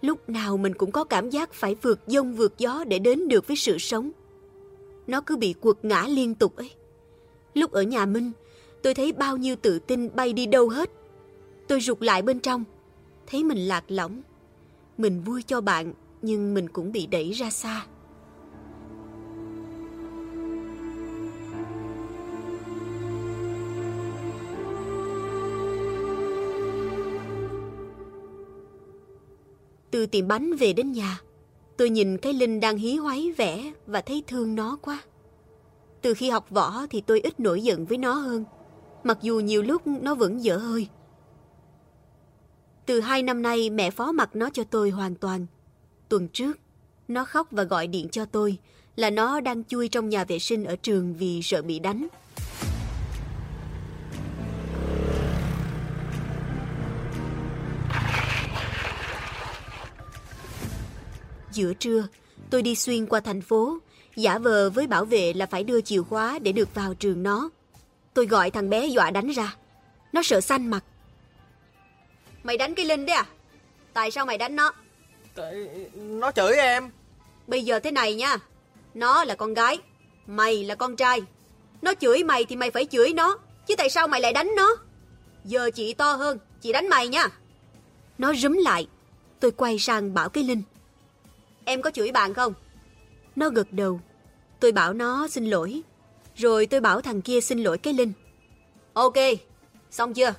Lúc 0.00 0.28
nào 0.28 0.56
mình 0.56 0.74
cũng 0.74 0.92
có 0.92 1.04
cảm 1.04 1.30
giác 1.30 1.52
phải 1.52 1.74
vượt 1.82 2.00
dông 2.06 2.34
vượt 2.34 2.58
gió 2.58 2.84
để 2.84 2.98
đến 2.98 3.28
được 3.28 3.46
với 3.46 3.56
sự 3.56 3.78
sống. 3.78 4.10
Nó 5.06 5.20
cứ 5.20 5.36
bị 5.36 5.52
quật 5.52 5.76
ngã 5.82 6.06
liên 6.08 6.34
tục 6.34 6.56
ấy. 6.56 6.70
Lúc 7.54 7.72
ở 7.72 7.82
nhà 7.82 8.06
Minh, 8.06 8.32
tôi 8.82 8.94
thấy 8.94 9.12
bao 9.12 9.36
nhiêu 9.36 9.56
tự 9.56 9.78
tin 9.78 10.08
bay 10.14 10.32
đi 10.32 10.46
đâu 10.46 10.68
hết. 10.68 10.90
Tôi 11.68 11.80
rụt 11.80 12.02
lại 12.02 12.22
bên 12.22 12.40
trong, 12.40 12.64
thấy 13.26 13.44
mình 13.44 13.58
lạc 13.58 13.84
lõng. 13.88 14.22
Mình 14.98 15.20
vui 15.20 15.42
cho 15.42 15.60
bạn 15.60 15.94
nhưng 16.24 16.54
mình 16.54 16.68
cũng 16.68 16.92
bị 16.92 17.06
đẩy 17.06 17.32
ra 17.32 17.50
xa. 17.50 17.86
Từ 29.90 30.06
tiệm 30.06 30.28
bánh 30.28 30.56
về 30.56 30.72
đến 30.72 30.92
nhà, 30.92 31.20
tôi 31.76 31.90
nhìn 31.90 32.18
cái 32.18 32.32
Linh 32.32 32.60
đang 32.60 32.76
hí 32.76 32.96
hoáy 32.96 33.32
vẽ 33.36 33.72
và 33.86 34.00
thấy 34.00 34.22
thương 34.26 34.54
nó 34.54 34.78
quá. 34.82 35.02
Từ 36.02 36.14
khi 36.14 36.30
học 36.30 36.50
võ 36.50 36.86
thì 36.90 37.00
tôi 37.00 37.20
ít 37.20 37.40
nổi 37.40 37.62
giận 37.62 37.84
với 37.84 37.98
nó 37.98 38.12
hơn, 38.12 38.44
mặc 39.04 39.18
dù 39.22 39.40
nhiều 39.40 39.62
lúc 39.62 39.82
nó 39.86 40.14
vẫn 40.14 40.44
dở 40.44 40.56
hơi. 40.56 40.88
Từ 42.86 43.00
hai 43.00 43.22
năm 43.22 43.42
nay 43.42 43.70
mẹ 43.70 43.90
phó 43.90 44.12
mặc 44.12 44.30
nó 44.36 44.50
cho 44.52 44.64
tôi 44.64 44.90
hoàn 44.90 45.14
toàn, 45.14 45.46
Tuần 46.08 46.28
trước, 46.28 46.58
nó 47.08 47.24
khóc 47.24 47.48
và 47.50 47.62
gọi 47.62 47.86
điện 47.86 48.08
cho 48.08 48.24
tôi 48.24 48.58
là 48.96 49.10
nó 49.10 49.40
đang 49.40 49.64
chui 49.64 49.88
trong 49.88 50.08
nhà 50.08 50.24
vệ 50.24 50.38
sinh 50.38 50.64
ở 50.64 50.76
trường 50.76 51.14
vì 51.14 51.42
sợ 51.42 51.62
bị 51.62 51.78
đánh. 51.78 52.08
Giữa 61.52 61.72
trưa, 61.74 62.06
tôi 62.50 62.62
đi 62.62 62.74
xuyên 62.74 63.06
qua 63.06 63.20
thành 63.20 63.40
phố, 63.40 63.78
giả 64.16 64.38
vờ 64.38 64.70
với 64.70 64.86
bảo 64.86 65.04
vệ 65.04 65.32
là 65.32 65.46
phải 65.46 65.64
đưa 65.64 65.80
chìa 65.80 66.02
khóa 66.02 66.38
để 66.38 66.52
được 66.52 66.74
vào 66.74 66.94
trường 66.94 67.22
nó. 67.22 67.50
Tôi 68.14 68.26
gọi 68.26 68.50
thằng 68.50 68.70
bé 68.70 68.86
dọa 68.86 69.10
đánh 69.10 69.28
ra. 69.28 69.56
Nó 70.12 70.22
sợ 70.22 70.40
xanh 70.40 70.70
mặt. 70.70 70.84
Mày 72.42 72.58
đánh 72.58 72.74
cái 72.74 72.86
Linh 72.86 73.06
đấy 73.06 73.16
à? 73.16 73.26
Tại 73.92 74.10
sao 74.10 74.26
mày 74.26 74.38
đánh 74.38 74.56
nó? 74.56 74.72
Tại, 75.34 75.68
nó 75.94 76.32
chửi 76.32 76.56
em. 76.56 76.90
Bây 77.46 77.64
giờ 77.64 77.80
thế 77.80 77.90
này 77.90 78.14
nha. 78.14 78.38
Nó 78.94 79.24
là 79.24 79.34
con 79.34 79.54
gái, 79.54 79.78
Mày 80.26 80.64
là 80.64 80.74
con 80.74 80.96
trai. 80.96 81.20
Nó 81.82 81.94
chửi 82.00 82.24
mày 82.24 82.44
thì 82.44 82.56
mày 82.56 82.70
phải 82.70 82.86
chửi 82.86 83.12
nó, 83.12 83.38
Chứ 83.66 83.74
tại 83.78 83.90
sao 83.90 84.08
mày 84.08 84.20
lại 84.20 84.32
đánh 84.32 84.52
nó? 84.56 84.76
Giờ 85.44 85.70
chị 85.74 85.94
to 85.94 86.12
hơn, 86.12 86.38
Chị 86.60 86.72
đánh 86.72 86.88
mày 86.88 87.08
nha. 87.08 87.28
Nó 88.18 88.34
rúm 88.34 88.52
lại, 88.52 88.88
Tôi 89.40 89.50
quay 89.50 89.78
sang 89.78 90.14
bảo 90.14 90.28
cái 90.28 90.44
Linh. 90.44 90.62
Em 91.64 91.82
có 91.82 91.90
chửi 91.90 92.12
bạn 92.12 92.34
không? 92.34 92.54
Nó 93.36 93.48
gật 93.48 93.72
đầu. 93.72 94.00
Tôi 94.60 94.72
bảo 94.72 94.92
nó 94.92 95.28
xin 95.28 95.44
lỗi. 95.44 95.82
Rồi 96.36 96.66
tôi 96.66 96.80
bảo 96.80 97.00
thằng 97.00 97.22
kia 97.22 97.40
xin 97.40 97.62
lỗi 97.62 97.78
cái 97.78 97.94
Linh. 97.94 98.12
Ok, 98.92 99.14
Xong 99.90 100.14
chưa? 100.14 100.34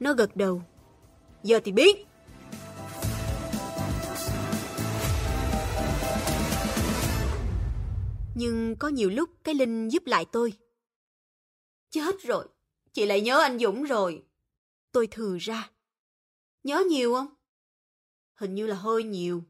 Nó 0.00 0.12
gật 0.12 0.36
đầu. 0.36 0.62
Giờ 1.42 1.60
thì 1.64 1.72
biết. 1.72 2.06
Nhưng 8.34 8.76
có 8.78 8.88
nhiều 8.88 9.10
lúc 9.10 9.30
cái 9.44 9.54
Linh 9.54 9.88
giúp 9.88 10.06
lại 10.06 10.24
tôi. 10.32 10.52
Chết 11.90 12.22
rồi, 12.22 12.48
chị 12.92 13.06
lại 13.06 13.20
nhớ 13.20 13.40
anh 13.40 13.58
Dũng 13.58 13.84
rồi. 13.84 14.22
Tôi 14.92 15.06
thừ 15.06 15.38
ra. 15.40 15.70
Nhớ 16.64 16.84
nhiều 16.90 17.14
không? 17.14 17.34
Hình 18.34 18.54
như 18.54 18.66
là 18.66 18.76
hơi 18.76 19.02
nhiều. 19.02 19.42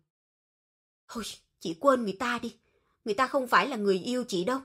Thôi, 1.09 1.25
chị 1.61 1.75
quên 1.81 2.03
người 2.03 2.17
ta 2.19 2.39
đi. 2.43 2.57
Người 3.05 3.15
ta 3.15 3.27
không 3.27 3.49
phải 3.49 3.69
là 3.69 3.77
người 3.77 3.99
yêu 3.99 4.25
chị 4.29 4.45
đâu. 4.45 4.61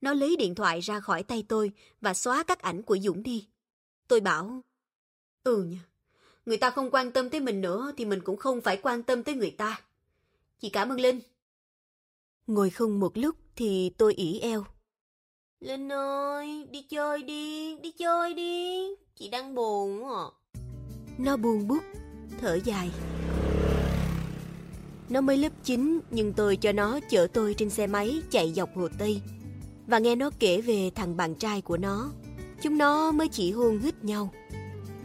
Nó 0.00 0.14
lấy 0.14 0.36
điện 0.36 0.54
thoại 0.54 0.80
ra 0.80 1.00
khỏi 1.00 1.22
tay 1.22 1.44
tôi 1.48 1.72
và 2.00 2.14
xóa 2.14 2.42
các 2.42 2.58
ảnh 2.58 2.82
của 2.82 2.98
Dũng 2.98 3.22
đi. 3.22 3.48
Tôi 4.08 4.20
bảo, 4.20 4.64
ừ 5.44 5.62
nha, 5.62 5.78
người 6.46 6.56
ta 6.56 6.70
không 6.70 6.90
quan 6.90 7.10
tâm 7.10 7.30
tới 7.30 7.40
mình 7.40 7.60
nữa 7.60 7.92
thì 7.96 8.04
mình 8.04 8.20
cũng 8.20 8.36
không 8.36 8.60
phải 8.60 8.76
quan 8.76 9.02
tâm 9.02 9.22
tới 9.22 9.34
người 9.34 9.50
ta. 9.50 9.80
Chị 10.58 10.70
cảm 10.70 10.88
ơn 10.88 11.00
Linh. 11.00 11.20
Ngồi 12.46 12.70
không 12.70 13.00
một 13.00 13.16
lúc 13.18 13.36
thì 13.56 13.90
tôi 13.98 14.14
ỉ 14.14 14.38
eo. 14.40 14.64
Linh 15.60 15.92
ơi, 15.92 16.66
đi 16.70 16.82
chơi 16.82 17.22
đi, 17.22 17.76
đi 17.78 17.92
chơi 17.98 18.34
đi, 18.34 18.78
chị 19.16 19.28
đang 19.28 19.54
buồn 19.54 20.08
à. 20.08 20.24
Nó 21.18 21.36
buồn 21.36 21.68
bút, 21.68 21.82
thở 22.40 22.58
dài. 22.64 22.90
Nó 25.08 25.20
mới 25.20 25.36
lớp 25.36 25.52
9 25.64 26.00
nhưng 26.10 26.32
tôi 26.32 26.56
cho 26.56 26.72
nó 26.72 27.00
chở 27.10 27.26
tôi 27.32 27.54
trên 27.54 27.70
xe 27.70 27.86
máy 27.86 28.22
chạy 28.30 28.52
dọc 28.52 28.76
Hồ 28.76 28.88
Tây. 28.98 29.20
Và 29.86 29.98
nghe 29.98 30.16
nó 30.16 30.30
kể 30.38 30.60
về 30.60 30.90
thằng 30.94 31.16
bạn 31.16 31.34
trai 31.34 31.60
của 31.60 31.76
nó. 31.76 32.10
Chúng 32.62 32.78
nó 32.78 33.12
mới 33.12 33.28
chỉ 33.28 33.52
hôn 33.52 33.78
hít 33.78 34.04
nhau. 34.04 34.30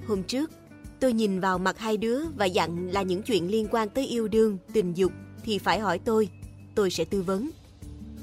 Hôm 0.07 0.23
trước, 0.23 0.51
tôi 0.99 1.13
nhìn 1.13 1.39
vào 1.39 1.57
mặt 1.57 1.79
hai 1.79 1.97
đứa 1.97 2.21
và 2.37 2.45
dặn 2.45 2.89
là 2.91 3.01
những 3.01 3.23
chuyện 3.23 3.51
liên 3.51 3.67
quan 3.71 3.89
tới 3.89 4.05
yêu 4.05 4.27
đương, 4.27 4.57
tình 4.73 4.93
dục 4.93 5.11
thì 5.43 5.57
phải 5.57 5.79
hỏi 5.79 5.99
tôi 5.99 6.29
tôi 6.81 6.91
sẽ 6.91 7.05
tư 7.05 7.21
vấn. 7.21 7.49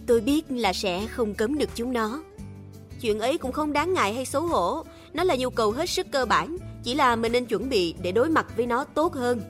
Tôi 0.06 0.20
biết 0.20 0.44
là 0.48 0.72
sẽ 0.72 1.06
không 1.06 1.34
cấm 1.34 1.58
được 1.58 1.70
chúng 1.74 1.92
nó. 1.92 2.22
Chuyện 3.00 3.18
ấy 3.20 3.38
cũng 3.38 3.52
không 3.52 3.72
đáng 3.72 3.94
ngại 3.94 4.14
hay 4.14 4.24
xấu 4.24 4.42
hổ, 4.42 4.82
nó 5.12 5.24
là 5.24 5.36
nhu 5.36 5.50
cầu 5.50 5.70
hết 5.70 5.90
sức 5.90 6.06
cơ 6.12 6.26
bản, 6.26 6.56
chỉ 6.84 6.94
là 6.94 7.16
mình 7.16 7.32
nên 7.32 7.46
chuẩn 7.46 7.68
bị 7.68 7.94
để 8.02 8.12
đối 8.12 8.28
mặt 8.28 8.46
với 8.56 8.66
nó 8.66 8.84
tốt 8.84 9.14
hơn. 9.14 9.40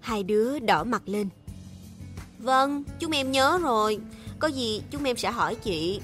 Hai 0.00 0.22
đứa 0.22 0.58
đỏ 0.58 0.84
mặt 0.84 1.02
lên. 1.06 1.28
Vâng, 2.38 2.84
chúng 3.00 3.10
em 3.10 3.32
nhớ 3.32 3.58
rồi, 3.62 3.98
có 4.38 4.48
gì 4.48 4.82
chúng 4.90 5.04
em 5.04 5.16
sẽ 5.16 5.30
hỏi 5.30 5.54
chị. 5.54 6.00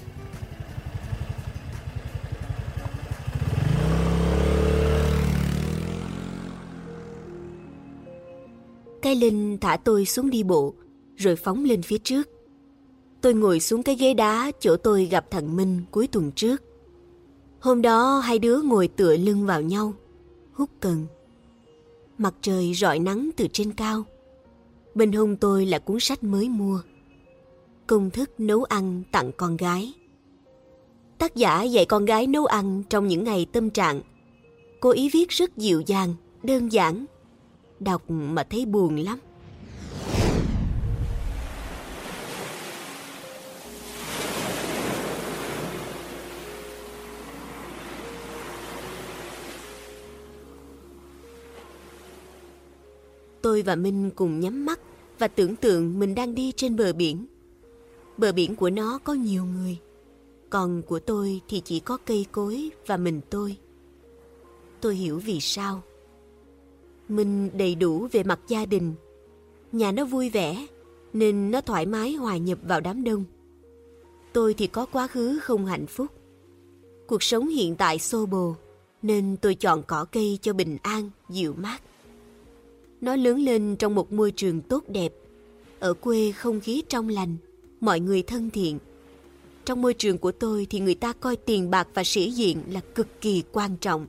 cái 9.01 9.15
Linh 9.15 9.57
thả 9.61 9.77
tôi 9.77 10.05
xuống 10.05 10.29
đi 10.29 10.43
bộ, 10.43 10.73
rồi 11.19 11.35
phóng 11.35 11.63
lên 11.63 11.81
phía 11.81 11.97
trước. 11.97 12.29
Tôi 13.21 13.33
ngồi 13.33 13.59
xuống 13.59 13.83
cái 13.83 13.95
ghế 13.95 14.13
đá 14.13 14.51
chỗ 14.59 14.77
tôi 14.77 15.05
gặp 15.05 15.31
thằng 15.31 15.55
Minh 15.55 15.81
cuối 15.91 16.07
tuần 16.07 16.31
trước. 16.31 16.63
Hôm 17.59 17.81
đó 17.81 18.19
hai 18.19 18.39
đứa 18.39 18.61
ngồi 18.61 18.87
tựa 18.87 19.17
lưng 19.17 19.45
vào 19.45 19.61
nhau, 19.61 19.93
hút 20.53 20.69
cần. 20.79 21.05
Mặt 22.17 22.33
trời 22.41 22.73
rọi 22.73 22.99
nắng 22.99 23.29
từ 23.37 23.47
trên 23.53 23.71
cao. 23.71 24.03
Bên 24.95 25.11
hông 25.11 25.35
tôi 25.35 25.65
là 25.65 25.79
cuốn 25.79 25.99
sách 25.99 26.23
mới 26.23 26.49
mua. 26.49 26.81
Công 27.87 28.09
thức 28.09 28.39
nấu 28.39 28.63
ăn 28.63 29.03
tặng 29.11 29.31
con 29.37 29.57
gái. 29.57 29.93
Tác 31.17 31.35
giả 31.35 31.63
dạy 31.63 31.85
con 31.85 32.05
gái 32.05 32.27
nấu 32.27 32.45
ăn 32.45 32.83
trong 32.89 33.07
những 33.07 33.23
ngày 33.23 33.45
tâm 33.51 33.69
trạng. 33.69 34.01
Cô 34.79 34.89
ý 34.89 35.09
viết 35.09 35.29
rất 35.29 35.57
dịu 35.57 35.81
dàng, 35.85 36.15
đơn 36.43 36.71
giản. 36.71 37.05
Đọc 37.79 38.03
mà 38.07 38.43
thấy 38.43 38.65
buồn 38.65 38.95
lắm. 38.95 39.19
Tôi 53.49 53.61
và 53.61 53.75
Minh 53.75 54.09
cùng 54.15 54.39
nhắm 54.39 54.65
mắt 54.65 54.79
và 55.19 55.27
tưởng 55.27 55.55
tượng 55.55 55.99
mình 55.99 56.15
đang 56.15 56.35
đi 56.35 56.51
trên 56.51 56.75
bờ 56.75 56.93
biển. 56.93 57.25
Bờ 58.17 58.31
biển 58.31 58.55
của 58.55 58.69
nó 58.69 58.99
có 59.03 59.13
nhiều 59.13 59.45
người, 59.45 59.77
còn 60.49 60.81
của 60.81 60.99
tôi 60.99 61.41
thì 61.47 61.61
chỉ 61.65 61.79
có 61.79 61.97
cây 61.97 62.25
cối 62.31 62.69
và 62.87 62.97
mình 62.97 63.21
tôi. 63.29 63.57
Tôi 64.81 64.95
hiểu 64.95 65.19
vì 65.19 65.39
sao. 65.39 65.81
Minh 67.07 67.49
đầy 67.57 67.75
đủ 67.75 68.07
về 68.11 68.23
mặt 68.23 68.39
gia 68.47 68.65
đình. 68.65 68.93
Nhà 69.71 69.91
nó 69.91 70.05
vui 70.05 70.29
vẻ, 70.29 70.67
nên 71.13 71.51
nó 71.51 71.61
thoải 71.61 71.85
mái 71.85 72.13
hòa 72.13 72.37
nhập 72.37 72.59
vào 72.63 72.81
đám 72.81 73.03
đông. 73.03 73.23
Tôi 74.33 74.53
thì 74.53 74.67
có 74.67 74.85
quá 74.85 75.07
khứ 75.07 75.39
không 75.39 75.65
hạnh 75.65 75.87
phúc. 75.87 76.07
Cuộc 77.07 77.23
sống 77.23 77.47
hiện 77.47 77.75
tại 77.75 77.99
xô 77.99 78.25
bồ, 78.25 78.55
nên 79.01 79.37
tôi 79.41 79.55
chọn 79.55 79.83
cỏ 79.87 80.05
cây 80.11 80.39
cho 80.41 80.53
bình 80.53 80.77
an, 80.81 81.09
dịu 81.29 81.53
mát. 81.53 81.81
Nó 83.01 83.15
lớn 83.15 83.39
lên 83.39 83.75
trong 83.75 83.95
một 83.95 84.13
môi 84.13 84.31
trường 84.31 84.61
tốt 84.61 84.83
đẹp. 84.87 85.13
Ở 85.79 85.93
quê 85.93 86.31
không 86.31 86.59
khí 86.59 86.83
trong 86.89 87.09
lành, 87.09 87.37
mọi 87.81 87.99
người 87.99 88.23
thân 88.23 88.49
thiện. 88.49 88.79
Trong 89.65 89.81
môi 89.81 89.93
trường 89.93 90.17
của 90.17 90.31
tôi 90.31 90.67
thì 90.69 90.79
người 90.79 90.95
ta 90.95 91.13
coi 91.13 91.35
tiền 91.35 91.69
bạc 91.69 91.87
và 91.93 92.03
sĩ 92.03 92.31
diện 92.31 92.63
là 92.69 92.79
cực 92.95 93.21
kỳ 93.21 93.43
quan 93.51 93.77
trọng. 93.77 94.07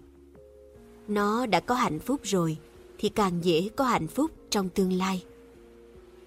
Nó 1.09 1.47
đã 1.47 1.61
có 1.61 1.75
hạnh 1.75 1.99
phúc 1.99 2.21
rồi 2.23 2.57
thì 2.99 3.09
càng 3.09 3.45
dễ 3.45 3.69
có 3.77 3.85
hạnh 3.85 4.07
phúc 4.07 4.31
trong 4.51 4.69
tương 4.69 4.93
lai. 4.93 5.25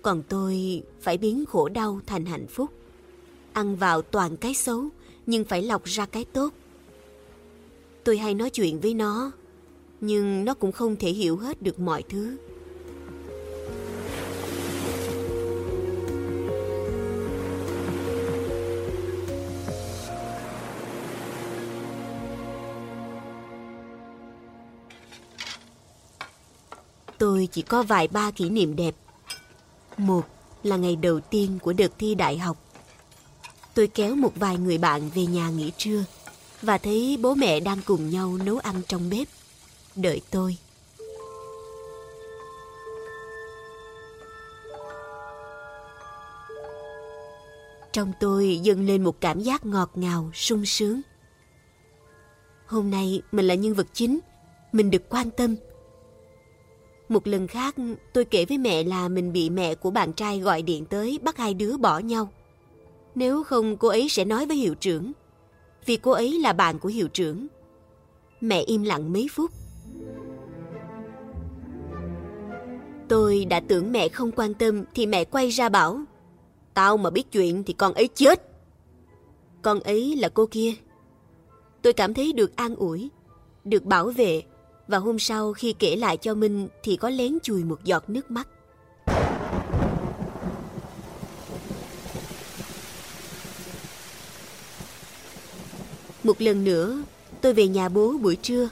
Còn 0.01 0.23
tôi 0.29 0.83
phải 1.01 1.17
biến 1.17 1.45
khổ 1.45 1.69
đau 1.69 1.99
thành 2.05 2.25
hạnh 2.25 2.47
phúc. 2.47 2.69
Ăn 3.53 3.75
vào 3.75 4.01
toàn 4.01 4.37
cái 4.37 4.53
xấu 4.53 4.89
nhưng 5.25 5.43
phải 5.43 5.61
lọc 5.61 5.83
ra 5.83 6.05
cái 6.05 6.25
tốt. 6.25 6.53
Tôi 8.03 8.17
hay 8.17 8.33
nói 8.33 8.49
chuyện 8.49 8.79
với 8.79 8.93
nó, 8.93 9.31
nhưng 10.01 10.45
nó 10.45 10.53
cũng 10.53 10.71
không 10.71 10.95
thể 10.95 11.09
hiểu 11.09 11.37
hết 11.37 11.61
được 11.61 11.79
mọi 11.79 12.03
thứ. 12.09 12.37
Tôi 27.23 27.47
chỉ 27.51 27.61
có 27.61 27.83
vài 27.83 28.07
ba 28.07 28.31
kỷ 28.31 28.49
niệm 28.49 28.75
đẹp. 28.75 28.95
Một 29.97 30.21
là 30.63 30.77
ngày 30.77 30.95
đầu 30.95 31.19
tiên 31.19 31.59
của 31.61 31.73
đợt 31.73 31.91
thi 31.99 32.15
đại 32.15 32.37
học. 32.37 32.57
Tôi 33.73 33.87
kéo 33.87 34.15
một 34.15 34.31
vài 34.35 34.57
người 34.57 34.77
bạn 34.77 35.09
về 35.15 35.25
nhà 35.25 35.49
nghỉ 35.49 35.71
trưa 35.77 36.03
và 36.61 36.77
thấy 36.77 37.17
bố 37.21 37.35
mẹ 37.35 37.59
đang 37.59 37.77
cùng 37.85 38.09
nhau 38.09 38.37
nấu 38.45 38.57
ăn 38.57 38.81
trong 38.87 39.09
bếp, 39.09 39.27
đợi 39.95 40.21
tôi. 40.31 40.57
Trong 47.91 48.13
tôi 48.19 48.59
dâng 48.63 48.85
lên 48.87 49.03
một 49.03 49.21
cảm 49.21 49.39
giác 49.39 49.65
ngọt 49.65 49.91
ngào, 49.95 50.31
sung 50.33 50.65
sướng. 50.65 51.01
Hôm 52.65 52.91
nay 52.91 53.21
mình 53.31 53.47
là 53.47 53.53
nhân 53.53 53.73
vật 53.73 53.87
chính, 53.93 54.19
mình 54.71 54.91
được 54.91 55.09
quan 55.09 55.31
tâm, 55.31 55.55
một 57.13 57.27
lần 57.27 57.47
khác, 57.47 57.75
tôi 58.13 58.25
kể 58.25 58.45
với 58.45 58.57
mẹ 58.57 58.83
là 58.83 59.07
mình 59.07 59.33
bị 59.33 59.49
mẹ 59.49 59.75
của 59.75 59.91
bạn 59.91 60.13
trai 60.13 60.39
gọi 60.39 60.61
điện 60.61 60.85
tới 60.85 61.19
bắt 61.23 61.37
hai 61.37 61.53
đứa 61.53 61.77
bỏ 61.77 61.99
nhau. 61.99 62.29
Nếu 63.15 63.43
không 63.43 63.77
cô 63.77 63.87
ấy 63.87 64.09
sẽ 64.09 64.25
nói 64.25 64.45
với 64.45 64.57
hiệu 64.57 64.75
trưởng, 64.75 65.11
vì 65.85 65.97
cô 65.97 66.11
ấy 66.11 66.39
là 66.39 66.53
bạn 66.53 66.79
của 66.79 66.89
hiệu 66.89 67.07
trưởng. 67.07 67.47
Mẹ 68.41 68.61
im 68.61 68.83
lặng 68.83 69.13
mấy 69.13 69.27
phút. 69.31 69.51
Tôi 73.07 73.45
đã 73.45 73.59
tưởng 73.59 73.91
mẹ 73.91 74.09
không 74.09 74.31
quan 74.31 74.53
tâm 74.53 74.83
thì 74.95 75.05
mẹ 75.05 75.25
quay 75.25 75.49
ra 75.49 75.69
bảo 75.69 76.01
Tao 76.73 76.97
mà 76.97 77.09
biết 77.09 77.31
chuyện 77.31 77.63
thì 77.63 77.73
con 77.73 77.93
ấy 77.93 78.09
chết. 78.15 78.41
Con 79.61 79.79
ấy 79.79 80.15
là 80.15 80.29
cô 80.29 80.45
kia. 80.45 80.73
Tôi 81.81 81.93
cảm 81.93 82.13
thấy 82.13 82.33
được 82.33 82.55
an 82.55 82.75
ủi, 82.75 83.09
được 83.63 83.85
bảo 83.85 84.09
vệ 84.09 84.43
và 84.87 84.97
hôm 84.97 85.19
sau 85.19 85.53
khi 85.53 85.73
kể 85.79 85.95
lại 85.95 86.17
cho 86.17 86.33
Minh 86.33 86.67
thì 86.83 86.95
có 86.95 87.09
lén 87.09 87.37
chùi 87.43 87.63
một 87.63 87.83
giọt 87.83 88.09
nước 88.09 88.31
mắt. 88.31 88.47
Một 96.23 96.41
lần 96.41 96.63
nữa, 96.63 97.03
tôi 97.41 97.53
về 97.53 97.67
nhà 97.67 97.89
bố 97.89 98.17
buổi 98.17 98.35
trưa. 98.35 98.69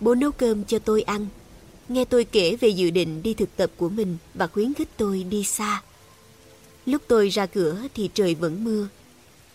Bố 0.00 0.14
nấu 0.14 0.32
cơm 0.32 0.64
cho 0.64 0.78
tôi 0.78 1.02
ăn. 1.02 1.26
Nghe 1.88 2.04
tôi 2.04 2.24
kể 2.24 2.56
về 2.56 2.68
dự 2.68 2.90
định 2.90 3.22
đi 3.22 3.34
thực 3.34 3.56
tập 3.56 3.70
của 3.76 3.88
mình 3.88 4.16
và 4.34 4.46
khuyến 4.46 4.74
khích 4.74 4.88
tôi 4.96 5.22
đi 5.22 5.44
xa. 5.44 5.82
Lúc 6.86 7.02
tôi 7.08 7.28
ra 7.28 7.46
cửa 7.46 7.78
thì 7.94 8.10
trời 8.14 8.34
vẫn 8.34 8.64
mưa. 8.64 8.88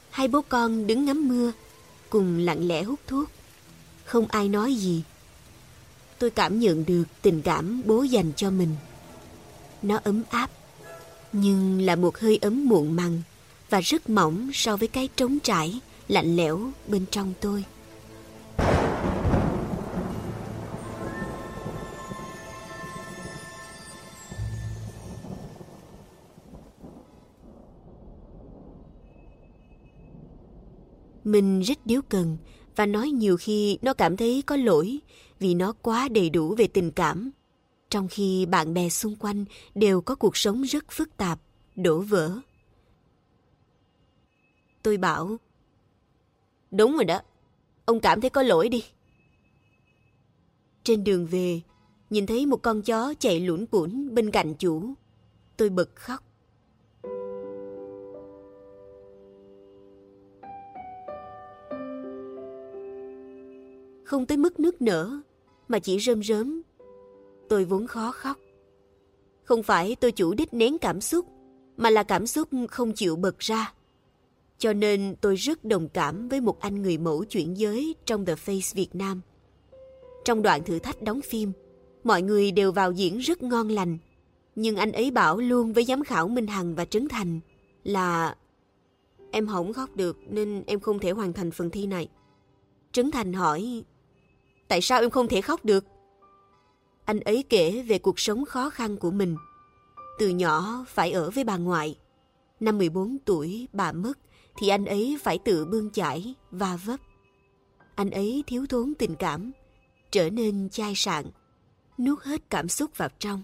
Hai 0.10 0.28
bố 0.28 0.42
con 0.50 0.88
đứng 0.88 1.06
ngắm 1.06 1.28
mưa, 1.28 1.52
cùng 2.10 2.38
lặng 2.38 2.68
lẽ 2.68 2.84
hút 2.84 3.00
thuốc. 3.08 3.30
Không 4.06 4.28
ai 4.28 4.50
nói 4.50 4.74
gì 4.74 5.04
tôi 6.20 6.30
cảm 6.30 6.60
nhận 6.60 6.86
được 6.86 7.04
tình 7.22 7.42
cảm 7.42 7.82
bố 7.86 8.04
dành 8.04 8.32
cho 8.36 8.50
mình. 8.50 8.76
Nó 9.82 10.00
ấm 10.04 10.24
áp, 10.30 10.50
nhưng 11.34 11.82
là 11.82 11.96
một 11.96 12.18
hơi 12.18 12.38
ấm 12.42 12.66
muộn 12.68 12.96
màng 12.96 13.22
và 13.70 13.80
rất 13.80 14.10
mỏng 14.10 14.50
so 14.54 14.78
với 14.78 14.88
cái 14.88 15.10
trống 15.16 15.40
trải, 15.40 15.80
lạnh 16.08 16.36
lẽo 16.36 16.60
bên 16.88 17.06
trong 17.12 17.34
tôi. 17.42 17.66
Mình 31.24 31.62
rất 31.62 31.78
điếu 31.86 32.02
cần 32.10 32.38
và 32.76 32.86
nói 32.86 33.10
nhiều 33.10 33.38
khi 33.38 33.78
nó 33.82 33.94
cảm 33.94 34.18
thấy 34.18 34.44
có 34.46 34.56
lỗi 34.56 35.00
vì 35.40 35.54
nó 35.54 35.74
quá 35.82 36.08
đầy 36.08 36.30
đủ 36.30 36.56
về 36.56 36.68
tình 36.68 36.92
cảm. 36.92 37.32
Trong 37.90 38.08
khi 38.08 38.46
bạn 38.46 38.74
bè 38.74 38.90
xung 38.90 39.16
quanh 39.16 39.46
đều 39.76 40.02
có 40.02 40.16
cuộc 40.16 40.38
sống 40.38 40.62
rất 40.62 40.92
phức 40.92 41.18
tạp, 41.18 41.40
đổ 41.76 42.00
vỡ. 42.00 42.32
Tôi 44.84 44.98
bảo, 44.98 45.38
đúng 46.72 46.94
rồi 46.94 47.06
đó, 47.06 47.22
ông 47.86 48.00
cảm 48.00 48.22
thấy 48.22 48.30
có 48.30 48.44
lỗi 48.44 48.70
đi. 48.70 48.84
Trên 50.84 51.04
đường 51.04 51.26
về, 51.26 51.62
nhìn 52.10 52.26
thấy 52.26 52.46
một 52.46 52.62
con 52.62 52.82
chó 52.82 53.14
chạy 53.20 53.40
lủn 53.40 53.66
củn 53.66 54.16
bên 54.16 54.32
cạnh 54.32 54.54
chủ. 54.54 54.94
Tôi 55.58 55.70
bật 55.70 55.96
khóc. 55.96 56.24
Không 64.06 64.26
tới 64.26 64.38
mức 64.38 64.60
nước 64.60 64.82
nở, 64.82 65.20
mà 65.68 65.80
chỉ 65.80 66.00
rơm 66.00 66.24
rớm. 66.24 66.62
Tôi 67.50 67.66
vốn 67.66 67.88
khó 67.88 68.12
khóc. 68.12 68.38
Không 69.44 69.64
phải 69.64 69.96
tôi 69.96 70.12
chủ 70.12 70.34
đích 70.34 70.54
nén 70.54 70.78
cảm 70.78 71.02
xúc, 71.02 71.26
mà 71.78 71.90
là 71.90 72.04
cảm 72.04 72.28
xúc 72.28 72.50
không 72.70 72.94
chịu 72.94 73.16
bật 73.16 73.40
ra. 73.40 73.74
Cho 74.58 74.74
nên 74.74 75.16
tôi 75.22 75.36
rất 75.36 75.66
đồng 75.66 75.90
cảm 75.90 76.30
với 76.30 76.42
một 76.42 76.60
anh 76.60 76.82
người 76.82 76.98
mẫu 76.98 77.24
chuyển 77.24 77.58
giới 77.58 77.96
trong 78.06 78.26
The 78.26 78.34
Face 78.36 78.76
Việt 78.76 78.96
Nam. 78.96 79.22
Trong 80.26 80.42
đoạn 80.42 80.64
thử 80.64 80.80
thách 80.80 81.02
đóng 81.02 81.22
phim, 81.22 81.52
mọi 82.04 82.22
người 82.22 82.52
đều 82.52 82.72
vào 82.72 82.92
diễn 82.92 83.18
rất 83.18 83.44
ngon 83.44 83.70
lành. 83.70 83.98
Nhưng 84.56 84.76
anh 84.76 84.92
ấy 84.92 85.12
bảo 85.12 85.38
luôn 85.38 85.74
với 85.74 85.86
giám 85.86 86.04
khảo 86.04 86.28
Minh 86.28 86.48
Hằng 86.48 86.76
và 86.76 86.86
Trấn 86.86 87.08
Thành 87.08 87.40
là 87.84 88.36
Em 89.32 89.48
không 89.48 89.74
khóc 89.74 89.96
được 89.96 90.18
nên 90.30 90.64
em 90.68 90.80
không 90.80 91.00
thể 91.00 91.12
hoàn 91.12 91.34
thành 91.34 91.52
phần 91.52 91.70
thi 91.70 91.88
này. 91.88 92.10
Trấn 92.92 93.12
Thành 93.12 93.34
hỏi 93.34 93.84
Tại 94.68 94.82
sao 94.82 95.02
em 95.02 95.10
không 95.10 95.28
thể 95.28 95.42
khóc 95.42 95.66
được? 95.66 95.86
Anh 97.06 97.20
ấy 97.20 97.44
kể 97.50 97.84
về 97.88 98.00
cuộc 98.00 98.20
sống 98.20 98.46
khó 98.46 98.70
khăn 98.70 98.98
của 98.98 99.12
mình 99.12 99.38
Từ 100.20 100.30
nhỏ 100.30 100.86
phải 100.88 101.12
ở 101.12 101.32
với 101.32 101.44
bà 101.44 101.58
ngoại. 101.58 102.00
Năm 102.60 102.78
14 102.78 103.18
tuổi 103.26 103.68
bà 103.74 103.92
mất 103.92 104.18
thì 104.58 104.68
anh 104.68 104.86
ấy 104.86 105.18
phải 105.22 105.38
tự 105.38 105.66
bươn 105.66 105.90
chải 105.90 106.34
và 106.52 106.80
vấp. 106.86 107.00
Anh 107.96 108.10
ấy 108.10 108.44
thiếu 108.48 108.66
thốn 108.70 108.94
tình 109.00 109.16
cảm, 109.16 109.52
trở 110.12 110.30
nên 110.30 110.70
chai 110.70 110.94
sạn, 110.96 111.26
nuốt 111.98 112.20
hết 112.22 112.50
cảm 112.50 112.70
xúc 112.70 112.98
vào 112.98 113.10
trong. 113.20 113.44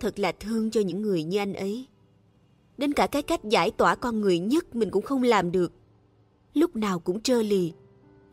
Thật 0.00 0.18
là 0.18 0.32
thương 0.32 0.70
cho 0.70 0.80
những 0.80 1.02
người 1.02 1.22
như 1.24 1.38
anh 1.38 1.54
ấy. 1.54 1.86
Đến 2.78 2.92
cả 2.92 3.06
cái 3.06 3.22
cách 3.22 3.44
giải 3.44 3.70
tỏa 3.70 3.94
con 3.94 4.20
người 4.20 4.38
nhất 4.38 4.74
mình 4.74 4.90
cũng 4.90 5.02
không 5.02 5.22
làm 5.22 5.52
được. 5.52 5.72
Lúc 6.54 6.76
nào 6.76 6.98
cũng 6.98 7.20
trơ 7.20 7.42
lì, 7.42 7.72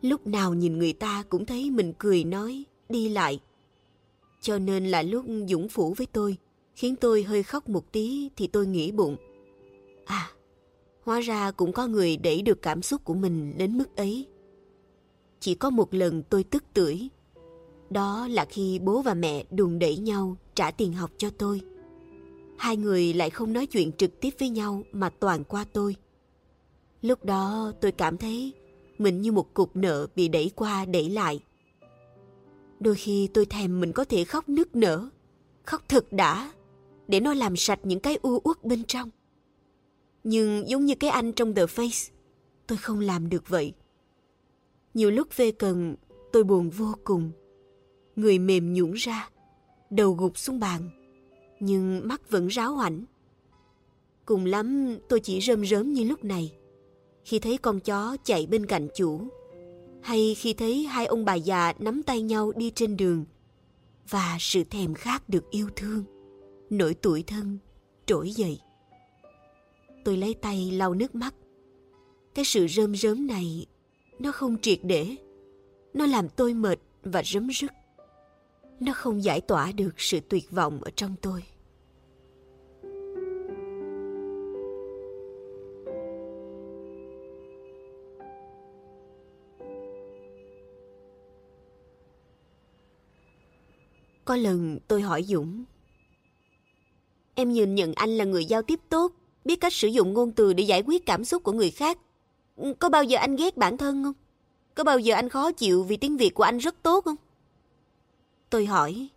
lúc 0.02 0.26
nào 0.26 0.54
nhìn 0.54 0.78
người 0.78 0.92
ta 0.92 1.24
cũng 1.28 1.46
thấy 1.46 1.70
mình 1.70 1.92
cười 1.98 2.24
nói, 2.24 2.64
đi 2.88 3.08
lại. 3.08 3.40
Cho 4.40 4.58
nên 4.58 4.86
là 4.86 5.02
lúc 5.02 5.24
Dũng 5.48 5.68
phủ 5.68 5.94
với 5.94 6.06
tôi, 6.06 6.36
khiến 6.74 6.96
tôi 6.96 7.22
hơi 7.22 7.42
khóc 7.42 7.68
một 7.68 7.92
tí 7.92 8.30
thì 8.36 8.46
tôi 8.46 8.66
nghĩ 8.66 8.92
bụng. 8.92 9.16
À, 10.04 10.30
hóa 11.04 11.20
ra 11.20 11.50
cũng 11.50 11.72
có 11.72 11.86
người 11.86 12.16
đẩy 12.16 12.42
được 12.42 12.62
cảm 12.62 12.82
xúc 12.82 13.04
của 13.04 13.14
mình 13.14 13.54
đến 13.58 13.78
mức 13.78 13.96
ấy. 13.96 14.26
Chỉ 15.40 15.54
có 15.54 15.70
một 15.70 15.94
lần 15.94 16.22
tôi 16.22 16.44
tức 16.44 16.64
tưởi. 16.74 17.08
Đó 17.90 18.28
là 18.30 18.44
khi 18.44 18.78
bố 18.78 19.02
và 19.02 19.14
mẹ 19.14 19.44
đùn 19.50 19.78
đẩy 19.78 19.96
nhau 19.96 20.36
trả 20.54 20.70
tiền 20.70 20.92
học 20.92 21.10
cho 21.18 21.30
tôi. 21.30 21.60
Hai 22.58 22.76
người 22.76 23.14
lại 23.14 23.30
không 23.30 23.52
nói 23.52 23.66
chuyện 23.66 23.92
trực 23.92 24.20
tiếp 24.20 24.30
với 24.38 24.48
nhau 24.48 24.82
mà 24.92 25.10
toàn 25.10 25.44
qua 25.44 25.64
tôi. 25.72 25.96
Lúc 27.02 27.24
đó 27.24 27.72
tôi 27.80 27.92
cảm 27.92 28.16
thấy 28.16 28.52
mình 29.00 29.20
như 29.20 29.32
một 29.32 29.54
cục 29.54 29.76
nợ 29.76 30.06
bị 30.16 30.28
đẩy 30.28 30.50
qua 30.54 30.84
đẩy 30.84 31.10
lại. 31.10 31.40
Đôi 32.80 32.94
khi 32.94 33.28
tôi 33.34 33.46
thèm 33.46 33.80
mình 33.80 33.92
có 33.92 34.04
thể 34.04 34.24
khóc 34.24 34.48
nức 34.48 34.76
nở, 34.76 35.08
khóc 35.64 35.82
thật 35.88 36.12
đã, 36.12 36.52
để 37.08 37.20
nó 37.20 37.34
làm 37.34 37.56
sạch 37.56 37.80
những 37.82 38.00
cái 38.00 38.18
u 38.22 38.40
uất 38.44 38.64
bên 38.64 38.84
trong. 38.84 39.10
Nhưng 40.24 40.68
giống 40.68 40.84
như 40.84 40.94
cái 40.94 41.10
anh 41.10 41.32
trong 41.32 41.54
The 41.54 41.64
Face, 41.64 42.10
tôi 42.66 42.78
không 42.78 43.00
làm 43.00 43.28
được 43.28 43.48
vậy. 43.48 43.72
Nhiều 44.94 45.10
lúc 45.10 45.36
về 45.36 45.52
cần, 45.52 45.96
tôi 46.32 46.44
buồn 46.44 46.70
vô 46.70 46.94
cùng. 47.04 47.30
Người 48.16 48.38
mềm 48.38 48.74
nhũn 48.74 48.92
ra, 48.92 49.28
đầu 49.90 50.12
gục 50.12 50.38
xuống 50.38 50.60
bàn, 50.60 50.90
nhưng 51.60 52.08
mắt 52.08 52.30
vẫn 52.30 52.46
ráo 52.46 52.78
ảnh. 52.78 53.04
Cùng 54.24 54.44
lắm 54.44 54.98
tôi 55.08 55.20
chỉ 55.20 55.40
rơm 55.40 55.66
rớm 55.66 55.92
như 55.92 56.04
lúc 56.04 56.24
này, 56.24 56.52
khi 57.24 57.38
thấy 57.38 57.58
con 57.58 57.80
chó 57.80 58.16
chạy 58.24 58.46
bên 58.46 58.66
cạnh 58.66 58.88
chủ, 58.94 59.28
hay 60.02 60.34
khi 60.34 60.54
thấy 60.54 60.84
hai 60.84 61.06
ông 61.06 61.24
bà 61.24 61.34
già 61.34 61.72
nắm 61.78 62.02
tay 62.02 62.22
nhau 62.22 62.52
đi 62.56 62.70
trên 62.74 62.96
đường, 62.96 63.24
và 64.08 64.36
sự 64.40 64.64
thèm 64.64 64.94
khát 64.94 65.28
được 65.28 65.50
yêu 65.50 65.68
thương, 65.76 66.04
nỗi 66.70 66.94
tuổi 66.94 67.24
thân 67.26 67.58
trỗi 68.06 68.30
dậy. 68.30 68.60
Tôi 70.04 70.16
lấy 70.16 70.34
tay 70.34 70.70
lau 70.70 70.94
nước 70.94 71.14
mắt. 71.14 71.34
Cái 72.34 72.44
sự 72.44 72.66
rơm 72.68 72.96
rớm 72.96 73.26
này, 73.26 73.66
nó 74.18 74.32
không 74.32 74.56
triệt 74.58 74.78
để. 74.82 75.16
Nó 75.94 76.06
làm 76.06 76.28
tôi 76.28 76.54
mệt 76.54 76.78
và 77.02 77.22
rấm 77.22 77.48
rứt. 77.48 77.70
Nó 78.80 78.92
không 78.92 79.24
giải 79.24 79.40
tỏa 79.40 79.72
được 79.72 79.94
sự 79.96 80.20
tuyệt 80.28 80.50
vọng 80.50 80.80
ở 80.82 80.90
trong 80.96 81.14
tôi. 81.22 81.42
Có 94.30 94.36
lần 94.36 94.78
tôi 94.88 95.02
hỏi 95.02 95.22
Dũng. 95.22 95.64
Em 97.34 97.52
nhìn 97.52 97.74
nhận 97.74 97.92
anh 97.94 98.10
là 98.10 98.24
người 98.24 98.44
giao 98.44 98.62
tiếp 98.62 98.80
tốt, 98.88 99.12
biết 99.44 99.60
cách 99.60 99.72
sử 99.72 99.88
dụng 99.88 100.12
ngôn 100.12 100.32
từ 100.32 100.52
để 100.52 100.64
giải 100.64 100.82
quyết 100.86 101.06
cảm 101.06 101.24
xúc 101.24 101.42
của 101.42 101.52
người 101.52 101.70
khác. 101.70 101.98
Có 102.78 102.88
bao 102.88 103.04
giờ 103.04 103.18
anh 103.18 103.36
ghét 103.36 103.56
bản 103.56 103.76
thân 103.76 104.04
không? 104.04 104.12
Có 104.74 104.84
bao 104.84 104.98
giờ 104.98 105.14
anh 105.14 105.28
khó 105.28 105.52
chịu 105.52 105.82
vì 105.82 105.96
tiếng 105.96 106.16
Việt 106.16 106.34
của 106.34 106.42
anh 106.42 106.58
rất 106.58 106.82
tốt 106.82 107.04
không? 107.04 107.16
Tôi 108.50 108.66
hỏi, 108.66 109.08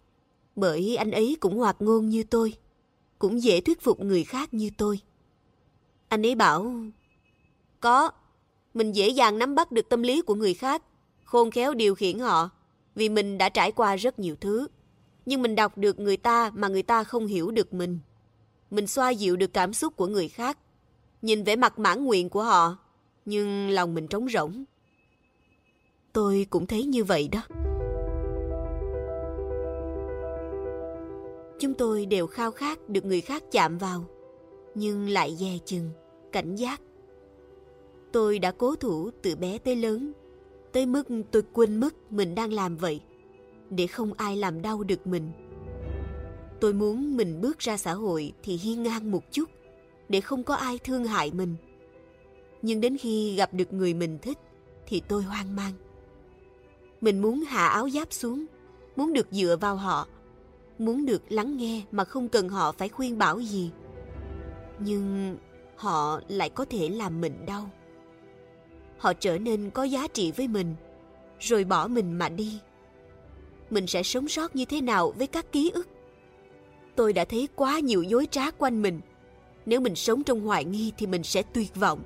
bởi 0.55 0.95
anh 0.95 1.11
ấy 1.11 1.38
cũng 1.39 1.57
hoạt 1.57 1.76
ngôn 1.80 2.09
như 2.09 2.24
tôi, 2.24 2.53
cũng 3.20 3.43
dễ 3.43 3.61
thuyết 3.61 3.82
phục 3.82 3.99
người 3.99 4.24
khác 4.24 4.53
như 4.53 4.70
tôi. 4.78 4.99
Anh 6.07 6.26
ấy 6.26 6.36
bảo, 6.36 6.74
có, 7.80 8.11
mình 8.74 8.91
dễ 8.91 9.09
dàng 9.09 9.39
nắm 9.39 9.55
bắt 9.55 9.72
được 9.72 9.89
tâm 9.89 10.03
lý 10.03 10.22
của 10.22 10.36
người 10.36 10.53
khác, 10.53 10.84
khôn 11.24 11.51
khéo 11.51 11.74
điều 11.74 11.95
khiển 11.95 12.20
họ, 12.20 12.49
vì 12.95 13.09
mình 13.09 13.38
đã 13.38 13.49
trải 13.49 13.72
qua 13.72 13.95
rất 13.95 14.20
nhiều 14.20 14.36
thứ. 14.41 14.68
Nhưng 15.26 15.42
mình 15.42 15.56
đọc 15.56 15.78
được 15.78 16.00
người 16.00 16.18
ta 16.18 16.52
mà 16.54 16.68
người 16.68 16.84
ta 16.84 17.04
không 17.04 17.26
hiểu 17.26 17.52
được 17.52 17.74
mình. 17.74 18.00
Mình 18.72 18.88
xoa 18.88 19.10
dịu 19.10 19.36
được 19.36 19.54
cảm 19.54 19.74
xúc 19.74 19.96
của 19.96 20.08
người 20.08 20.30
khác, 20.30 20.58
nhìn 21.22 21.44
vẻ 21.44 21.56
mặt 21.56 21.80
mãn 21.80 22.04
nguyện 22.04 22.30
của 22.30 22.44
họ, 22.44 22.78
nhưng 23.26 23.70
lòng 23.70 23.94
mình 23.96 24.08
trống 24.08 24.30
rỗng. 24.30 24.64
Tôi 26.14 26.48
cũng 26.50 26.68
thấy 26.68 26.84
như 26.84 27.04
vậy 27.04 27.30
đó. 27.32 27.42
Chúng 31.60 31.74
tôi 31.74 32.06
đều 32.06 32.28
khao 32.28 32.52
khát 32.52 32.90
được 32.90 33.06
người 33.06 33.22
khác 33.22 33.44
chạm 33.52 33.78
vào, 33.78 34.06
nhưng 34.76 35.10
lại 35.10 35.36
dè 35.40 35.58
chừng, 35.66 35.90
cảnh 36.32 36.56
giác. 36.56 36.82
Tôi 38.12 38.40
đã 38.40 38.52
cố 38.52 38.76
thủ 38.76 39.10
từ 39.22 39.36
bé 39.36 39.58
tới 39.58 39.76
lớn, 39.76 40.14
tới 40.72 40.86
mức 40.86 41.08
tôi 41.32 41.42
quên 41.54 41.80
mất 41.80 42.12
mình 42.12 42.36
đang 42.36 42.54
làm 42.54 42.78
vậy, 42.78 43.02
để 43.70 43.88
không 43.88 44.14
ai 44.14 44.38
làm 44.38 44.61
đau 44.61 44.84
được 44.84 45.07
mình. 45.07 45.32
Tôi 46.59 46.74
muốn 46.74 47.18
mình 47.18 47.41
bước 47.41 47.59
ra 47.59 47.78
xã 47.78 47.93
hội 47.93 48.34
thì 48.43 48.57
hiên 48.57 48.84
ngang 48.84 49.11
một 49.11 49.32
chút, 49.32 49.49
để 50.09 50.22
không 50.22 50.43
có 50.43 50.55
ai 50.55 50.78
thương 50.78 51.05
hại 51.05 51.32
mình. 51.32 51.55
Nhưng 52.61 52.82
đến 52.82 52.97
khi 52.97 53.36
gặp 53.36 53.53
được 53.53 53.74
người 53.74 53.93
mình 53.93 54.20
thích, 54.22 54.38
thì 54.88 55.01
tôi 55.07 55.24
hoang 55.24 55.55
mang. 55.55 55.74
Mình 57.01 57.22
muốn 57.22 57.41
hạ 57.41 57.68
áo 57.68 57.89
giáp 57.89 58.14
xuống, 58.14 58.45
muốn 58.95 59.14
được 59.14 59.28
dựa 59.32 59.57
vào 59.61 59.76
họ, 59.76 60.07
muốn 60.80 61.05
được 61.05 61.22
lắng 61.30 61.57
nghe 61.57 61.82
mà 61.91 62.03
không 62.03 62.30
cần 62.30 62.49
họ 62.49 62.72
phải 62.72 62.89
khuyên 62.89 63.18
bảo 63.18 63.39
gì. 63.39 63.72
Nhưng 64.80 65.38
họ 65.76 66.20
lại 66.28 66.49
có 66.49 66.66
thể 66.66 66.89
làm 66.89 67.22
mình 67.22 67.45
đau. 67.45 67.70
Họ 68.97 69.14
trở 69.14 69.38
nên 69.38 69.70
có 69.70 69.84
giá 69.84 70.07
trị 70.07 70.32
với 70.32 70.47
mình, 70.47 70.76
rồi 71.39 71.64
bỏ 71.64 71.88
mình 71.88 72.14
mà 72.14 72.30
đi. 72.30 72.59
Mình 73.74 73.88
sẽ 73.88 74.04
sống 74.04 74.28
sót 74.28 74.56
như 74.56 74.66
thế 74.66 74.82
nào 74.82 75.14
với 75.18 75.28
các 75.28 75.52
ký 75.52 75.72
ức? 75.74 75.88
Tôi 76.96 77.14
đã 77.14 77.26
thấy 77.26 77.48
quá 77.56 77.80
nhiều 77.80 78.04
dối 78.04 78.28
trá 78.32 78.52
quanh 78.52 78.82
mình. 78.82 79.02
Nếu 79.66 79.82
mình 79.82 79.96
sống 79.96 80.24
trong 80.24 80.42
hoài 80.42 80.66
nghi 80.66 80.92
thì 80.98 81.08
mình 81.08 81.24
sẽ 81.24 81.42
tuyệt 81.42 81.76
vọng. 81.76 82.00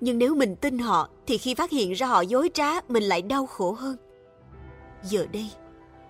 Nhưng 0.00 0.18
nếu 0.18 0.34
mình 0.34 0.56
tin 0.56 0.78
họ 0.78 1.08
thì 1.26 1.38
khi 1.38 1.54
phát 1.54 1.70
hiện 1.70 1.92
ra 1.92 2.06
họ 2.06 2.20
dối 2.20 2.50
trá 2.54 2.80
mình 2.88 3.02
lại 3.02 3.22
đau 3.22 3.46
khổ 3.46 3.72
hơn. 3.72 3.96
Giờ 5.02 5.26
đây, 5.32 5.50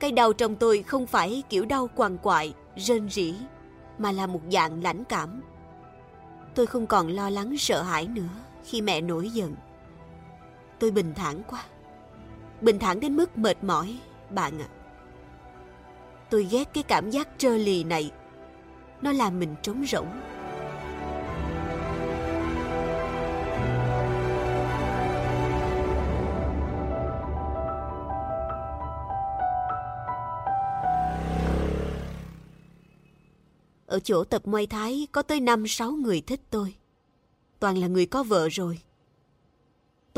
cái 0.01 0.13
đau 0.13 0.33
trong 0.33 0.57
tôi 0.57 0.83
không 0.83 1.07
phải 1.07 1.43
kiểu 1.49 1.65
đau 1.65 1.91
quằn 1.97 2.19
quại, 2.23 2.55
rên 2.77 3.09
rỉ, 3.11 3.35
mà 3.99 4.13
là 4.13 4.27
một 4.27 4.41
dạng 4.53 4.83
lãnh 4.83 5.05
cảm. 5.05 5.41
Tôi 6.55 6.67
không 6.67 6.87
còn 6.87 7.09
lo 7.09 7.31
lắng 7.31 7.59
sợ 7.59 7.83
hãi 7.83 8.07
nữa 8.07 8.29
khi 8.65 8.81
mẹ 8.81 9.01
nổi 9.01 9.31
giận. 9.31 9.55
Tôi 10.79 10.91
bình 10.91 11.13
thản 11.17 11.43
quá. 11.49 11.65
Bình 12.61 12.79
thản 12.79 13.01
đến 13.01 13.17
mức 13.17 13.39
mệt 13.39 13.65
mỏi, 13.65 13.99
bạn 14.31 14.59
ạ. 14.59 14.69
À. 14.75 14.78
Tôi 16.31 16.49
ghét 16.51 16.69
cái 16.75 16.83
cảm 16.83 17.11
giác 17.11 17.29
trơ 17.39 17.57
lì 17.57 17.85
này. 17.85 18.11
Nó 19.03 19.13
làm 19.13 19.39
mình 19.39 19.55
trống 19.63 19.85
rỗng. 19.87 20.09
Ở 33.87 34.01
chỗ 34.01 34.25
tập 34.25 34.43
Muay 34.47 34.67
Thái 34.67 35.07
có 35.13 35.23
tới 35.23 35.41
5-6 35.41 36.01
người 36.01 36.21
thích 36.21 36.41
tôi. 36.51 36.75
Toàn 37.61 37.79
là 37.79 37.87
người 37.87 38.07
có 38.07 38.23
vợ 38.23 38.49
rồi. 38.49 38.79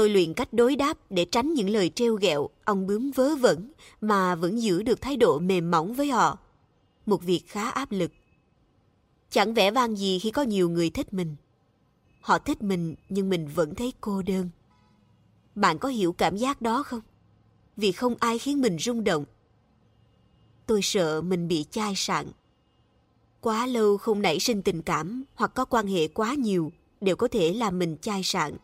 Tôi 0.01 0.11
luyện 0.11 0.35
cách 0.35 0.53
đối 0.53 0.77
đáp 0.77 0.99
để 1.11 1.25
tránh 1.25 1.55
những 1.55 1.71
lời 1.71 1.91
treo 1.95 2.15
ghẹo, 2.15 2.49
ông 2.65 2.87
bướm 2.87 3.11
vớ 3.11 3.37
vẩn 3.37 3.73
mà 4.01 4.35
vẫn 4.35 4.63
giữ 4.63 4.83
được 4.83 5.01
thái 5.01 5.17
độ 5.17 5.39
mềm 5.39 5.71
mỏng 5.71 5.95
với 5.95 6.11
họ. 6.11 6.39
Một 7.07 7.23
việc 7.23 7.43
khá 7.47 7.71
áp 7.71 7.93
lực. 7.93 8.13
Chẳng 9.31 9.55
vẻ 9.55 9.71
vang 9.71 9.97
gì 9.97 10.19
khi 10.19 10.31
có 10.31 10.43
nhiều 10.43 10.71
người 10.71 10.91
thích 10.91 11.13
mình. 11.13 11.37
Họ 12.21 12.39
thích 12.39 12.63
mình 12.63 12.95
nhưng 13.09 13.29
mình 13.29 13.49
vẫn 13.55 13.75
thấy 13.75 13.93
cô 14.01 14.23
đơn. 14.23 14.51
Bạn 15.55 15.79
có 15.79 15.89
hiểu 15.89 16.13
cảm 16.13 16.37
giác 16.37 16.63
đó 16.63 16.83
không? 16.83 17.03
Vì 17.77 17.93
không 17.93 18.15
ai 18.21 18.39
khiến 18.39 18.61
mình 18.61 18.79
rung 18.79 19.05
động. 19.05 19.25
Tôi 20.67 20.83
sợ 20.83 21.21
mình 21.21 21.49
bị 21.49 21.65
chai 21.71 21.93
sạn 21.97 22.27
quá 23.41 23.67
lâu 23.67 23.97
không 23.97 24.23
nảy 24.23 24.41
sinh 24.41 24.63
tình 24.63 24.83
cảm 24.83 25.25
hoặc 25.35 25.55
có 25.55 25.65
quan 25.65 25.87
hệ 25.87 26.09
quá 26.09 26.35
nhiều 26.35 26.73
đều 27.01 27.17
có 27.17 27.29
thể 27.29 27.53
làm 27.53 27.79
mình 27.79 27.97
chai 28.01 28.23
sạn. 28.25 28.57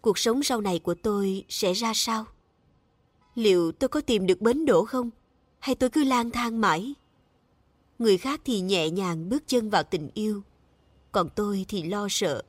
Cuộc 0.00 0.18
sống 0.18 0.42
sau 0.42 0.60
này 0.60 0.78
của 0.78 0.94
tôi 0.94 1.44
sẽ 1.48 1.72
ra 1.72 1.92
sao? 1.94 2.24
Liệu 3.34 3.72
tôi 3.72 3.88
có 3.88 4.00
tìm 4.00 4.26
được 4.26 4.40
bến 4.40 4.66
đỗ 4.66 4.84
không? 4.84 5.10
Hay 5.58 5.74
tôi 5.74 5.90
cứ 5.90 6.04
lang 6.04 6.30
thang 6.30 6.60
mãi? 6.60 6.94
người 8.00 8.18
khác 8.18 8.40
thì 8.44 8.60
nhẹ 8.60 8.90
nhàng 8.90 9.28
bước 9.28 9.42
chân 9.46 9.70
vào 9.70 9.82
tình 9.82 10.10
yêu, 10.14 10.42
còn 11.12 11.28
tôi 11.36 11.64
thì 11.68 11.82
lo 11.82 12.06
sợ. 12.10 12.42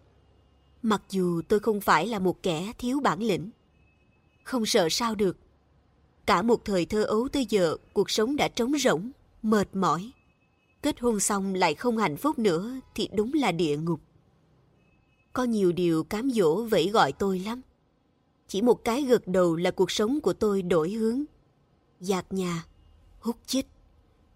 Mặc 0.81 1.01
dù 1.09 1.41
tôi 1.47 1.59
không 1.59 1.81
phải 1.81 2.07
là 2.07 2.19
một 2.19 2.43
kẻ 2.43 2.71
thiếu 2.77 2.99
bản 2.99 3.23
lĩnh. 3.23 3.49
Không 4.43 4.65
sợ 4.65 4.87
sao 4.89 5.15
được. 5.15 5.37
Cả 6.25 6.41
một 6.41 6.65
thời 6.65 6.85
thơ 6.85 7.03
ấu 7.03 7.27
tới 7.27 7.45
giờ, 7.49 7.77
cuộc 7.93 8.09
sống 8.09 8.35
đã 8.35 8.47
trống 8.47 8.73
rỗng, 8.77 9.11
mệt 9.43 9.75
mỏi. 9.75 10.11
Kết 10.81 10.99
hôn 10.99 11.19
xong 11.19 11.53
lại 11.53 11.75
không 11.75 11.97
hạnh 11.97 12.17
phúc 12.17 12.39
nữa 12.39 12.79
thì 12.95 13.09
đúng 13.13 13.33
là 13.33 13.51
địa 13.51 13.77
ngục. 13.77 13.99
Có 15.33 15.43
nhiều 15.43 15.71
điều 15.71 16.03
cám 16.03 16.29
dỗ 16.31 16.63
vẫy 16.63 16.89
gọi 16.89 17.11
tôi 17.11 17.39
lắm. 17.39 17.61
Chỉ 18.47 18.61
một 18.61 18.83
cái 18.83 19.01
gật 19.03 19.27
đầu 19.27 19.55
là 19.55 19.71
cuộc 19.71 19.91
sống 19.91 20.21
của 20.21 20.33
tôi 20.33 20.61
đổi 20.61 20.91
hướng. 20.91 21.23
Giạt 21.99 22.33
nhà, 22.33 22.65
hút 23.19 23.37
chích, 23.45 23.67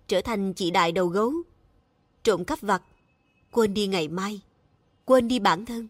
trở 0.07 0.21
thành 0.21 0.53
chị 0.53 0.71
đại 0.71 0.91
đầu 0.91 1.07
gấu, 1.07 1.33
trộm 2.23 2.45
cắp 2.45 2.61
vặt, 2.61 2.83
quên 3.51 3.73
đi 3.73 3.87
ngày 3.87 4.07
mai, 4.07 4.41
quên 5.05 5.27
đi 5.27 5.39
bản 5.39 5.65
thân, 5.65 5.87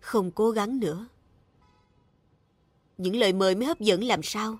không 0.00 0.30
cố 0.30 0.50
gắng 0.50 0.80
nữa. 0.80 1.06
Những 2.98 3.16
lời 3.16 3.32
mời 3.32 3.54
mới 3.54 3.66
hấp 3.66 3.80
dẫn 3.80 4.04
làm 4.04 4.22
sao? 4.22 4.58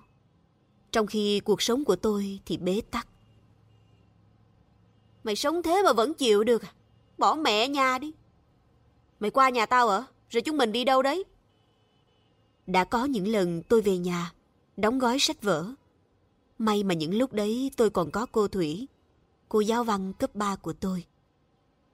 Trong 0.91 1.07
khi 1.07 1.39
cuộc 1.39 1.61
sống 1.61 1.85
của 1.85 1.95
tôi 1.95 2.39
thì 2.45 2.57
bế 2.57 2.81
tắc. 2.91 3.07
Mày 5.23 5.35
sống 5.35 5.63
thế 5.63 5.81
mà 5.85 5.93
vẫn 5.93 6.13
chịu 6.13 6.43
được 6.43 6.61
à? 6.61 6.73
Bỏ 7.17 7.35
mẹ 7.35 7.67
nhà 7.67 7.97
đi. 7.97 8.11
Mày 9.19 9.31
qua 9.31 9.49
nhà 9.49 9.65
tao 9.65 9.89
hả? 9.89 10.03
Rồi 10.29 10.41
chúng 10.41 10.57
mình 10.57 10.71
đi 10.71 10.83
đâu 10.83 11.01
đấy? 11.01 11.23
Đã 12.67 12.83
có 12.83 13.05
những 13.05 13.27
lần 13.27 13.63
tôi 13.63 13.81
về 13.81 13.97
nhà, 13.97 14.33
đóng 14.77 14.99
gói 14.99 15.19
sách 15.19 15.43
vở. 15.43 15.65
May 16.57 16.83
mà 16.83 16.93
những 16.93 17.17
lúc 17.17 17.33
đấy 17.33 17.71
tôi 17.77 17.89
còn 17.89 18.11
có 18.11 18.25
cô 18.31 18.47
Thủy, 18.47 18.87
cô 19.49 19.59
giáo 19.59 19.83
văn 19.83 20.13
cấp 20.13 20.35
3 20.35 20.55
của 20.55 20.73
tôi. 20.73 21.03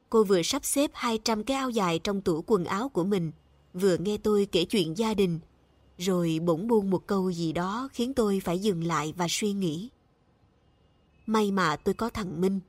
Cô 0.09 0.23
vừa 0.23 0.41
sắp 0.41 0.65
xếp 0.65 0.91
200 0.93 1.43
cái 1.43 1.57
áo 1.57 1.69
dài 1.69 1.99
trong 1.99 2.21
tủ 2.21 2.43
quần 2.47 2.65
áo 2.65 2.89
của 2.89 3.03
mình, 3.03 3.31
vừa 3.73 3.97
nghe 3.97 4.17
tôi 4.17 4.47
kể 4.51 4.65
chuyện 4.65 4.97
gia 4.97 5.13
đình, 5.13 5.39
rồi 5.97 6.39
bỗng 6.43 6.67
buông 6.67 6.89
một 6.89 7.07
câu 7.07 7.31
gì 7.31 7.53
đó 7.53 7.89
khiến 7.93 8.13
tôi 8.13 8.41
phải 8.43 8.59
dừng 8.59 8.83
lại 8.83 9.13
và 9.17 9.27
suy 9.29 9.53
nghĩ. 9.53 9.89
May 11.25 11.51
mà 11.51 11.75
tôi 11.75 11.93
có 11.93 12.09
thằng 12.09 12.41
Minh. 12.41 12.59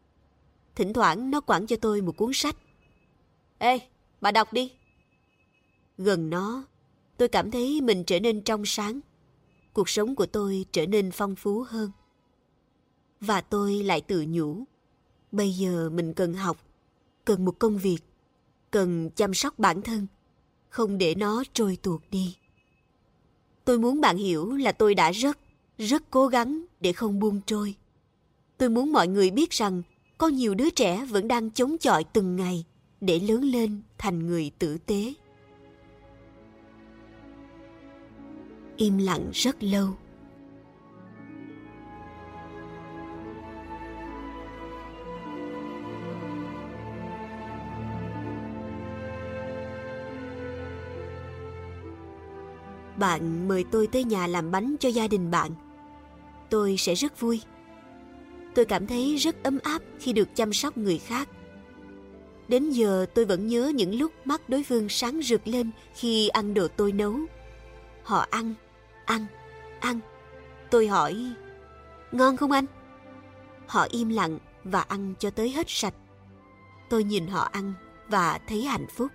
Thỉnh 0.75 0.93
thoảng 0.93 1.31
nó 1.31 1.41
quản 1.41 1.67
cho 1.67 1.77
tôi 1.77 2.01
một 2.01 2.17
cuốn 2.17 2.31
sách. 2.35 2.57
Ê, 3.59 3.79
bà 4.21 4.31
đọc 4.31 4.53
đi. 4.53 4.73
Gần 5.99 6.31
nó, 6.31 6.65
tôi 7.17 7.29
cảm 7.29 7.51
thấy 7.51 7.81
mình 7.81 8.05
trở 8.05 8.21
nên 8.21 8.43
trong 8.43 8.65
sáng. 8.65 9.01
Cuộc 9.73 9.89
sống 9.89 10.15
của 10.15 10.27
tôi 10.27 10.65
trở 10.73 10.87
nên 10.87 11.11
phong 11.11 11.37
phú 11.37 11.65
hơn. 11.69 11.91
Và 13.21 13.41
tôi 13.41 13.83
lại 13.83 14.01
tự 14.01 14.25
nhủ, 14.29 14.65
bây 15.33 15.51
giờ 15.51 15.91
mình 15.91 16.15
cần 16.15 16.35
học, 16.35 16.57
cần 17.25 17.45
một 17.45 17.59
công 17.59 17.79
việc, 17.79 17.99
cần 18.71 19.11
chăm 19.11 19.35
sóc 19.35 19.59
bản 19.59 19.83
thân, 19.83 20.07
không 20.69 20.99
để 20.99 21.15
nó 21.15 21.45
trôi 21.53 21.79
tuột 21.83 22.01
đi. 22.11 22.37
Tôi 23.65 23.79
muốn 23.79 24.01
bạn 24.01 24.17
hiểu 24.17 24.53
là 24.53 24.73
tôi 24.73 24.95
đã 24.95 25.11
rất, 25.11 25.39
rất 25.79 26.03
cố 26.11 26.27
gắng 26.27 26.65
để 26.81 26.93
không 26.93 27.19
buông 27.19 27.41
trôi. 27.47 27.75
Tôi 28.59 28.69
muốn 28.69 28.93
mọi 28.93 29.09
người 29.09 29.31
biết 29.31 29.51
rằng 29.51 29.83
có 30.19 30.29
nhiều 30.29 30.55
đứa 30.55 30.71
trẻ 30.71 31.05
vẫn 31.05 31.29
đang 31.29 31.51
chống 31.51 31.79
chọi 31.79 32.05
từng 32.05 32.37
ngày 32.37 32.65
để 33.01 33.21
lớn 33.21 33.43
lên 33.43 33.83
thành 33.99 34.27
người 34.27 34.51
tử 34.59 34.79
tế. 34.87 35.13
Im 38.77 38.99
lặng 38.99 39.31
rất 39.33 39.63
lâu. 39.63 39.89
Bạn 52.97 53.49
mời 53.49 53.65
tôi 53.71 53.87
tới 53.87 54.05
nhà 54.05 54.27
làm 54.27 54.51
bánh 54.51 54.77
cho 54.81 54.89
gia 54.89 55.09
đình 55.09 55.31
bạn. 55.31 55.51
Tôi 56.51 56.77
sẽ 56.79 56.95
rất 56.95 57.21
vui. 57.21 57.41
Tôi 58.55 58.65
cảm 58.65 58.87
thấy 58.87 59.17
rất 59.17 59.43
ấm 59.43 59.59
áp 59.63 59.83
khi 59.99 60.13
được 60.13 60.29
chăm 60.35 60.53
sóc 60.53 60.79
người 60.79 60.99
khác. 60.99 61.29
Đến 62.49 62.71
giờ 62.71 63.07
tôi 63.15 63.25
vẫn 63.25 63.47
nhớ 63.47 63.73
những 63.75 63.99
lúc 63.99 64.13
mắt 64.25 64.49
đối 64.49 64.63
phương 64.63 64.89
sáng 64.89 65.23
rực 65.23 65.49
lên 65.49 65.71
khi 65.95 66.29
ăn 66.29 66.55
đồ 66.55 66.69
tôi 66.69 66.93
nấu. 66.93 67.15
Họ 68.03 68.27
ăn, 68.31 68.55
ăn, 69.05 69.27
ăn. 69.81 70.01
Tôi 70.71 70.87
hỏi, 70.87 71.17
ngon 72.13 72.37
không 72.37 72.53
anh? 72.53 72.65
Họ 73.67 73.87
im 73.91 74.09
lặng 74.09 74.39
và 74.65 74.81
ăn 74.81 75.15
cho 75.19 75.31
tới 75.31 75.51
hết 75.51 75.67
sạch. 75.69 75.95
Tôi 76.91 77.05
nhìn 77.05 77.27
họ 77.27 77.49
ăn 77.53 77.73
và 78.09 78.41
thấy 78.49 78.65
hạnh 78.65 78.87
phúc. 78.97 79.11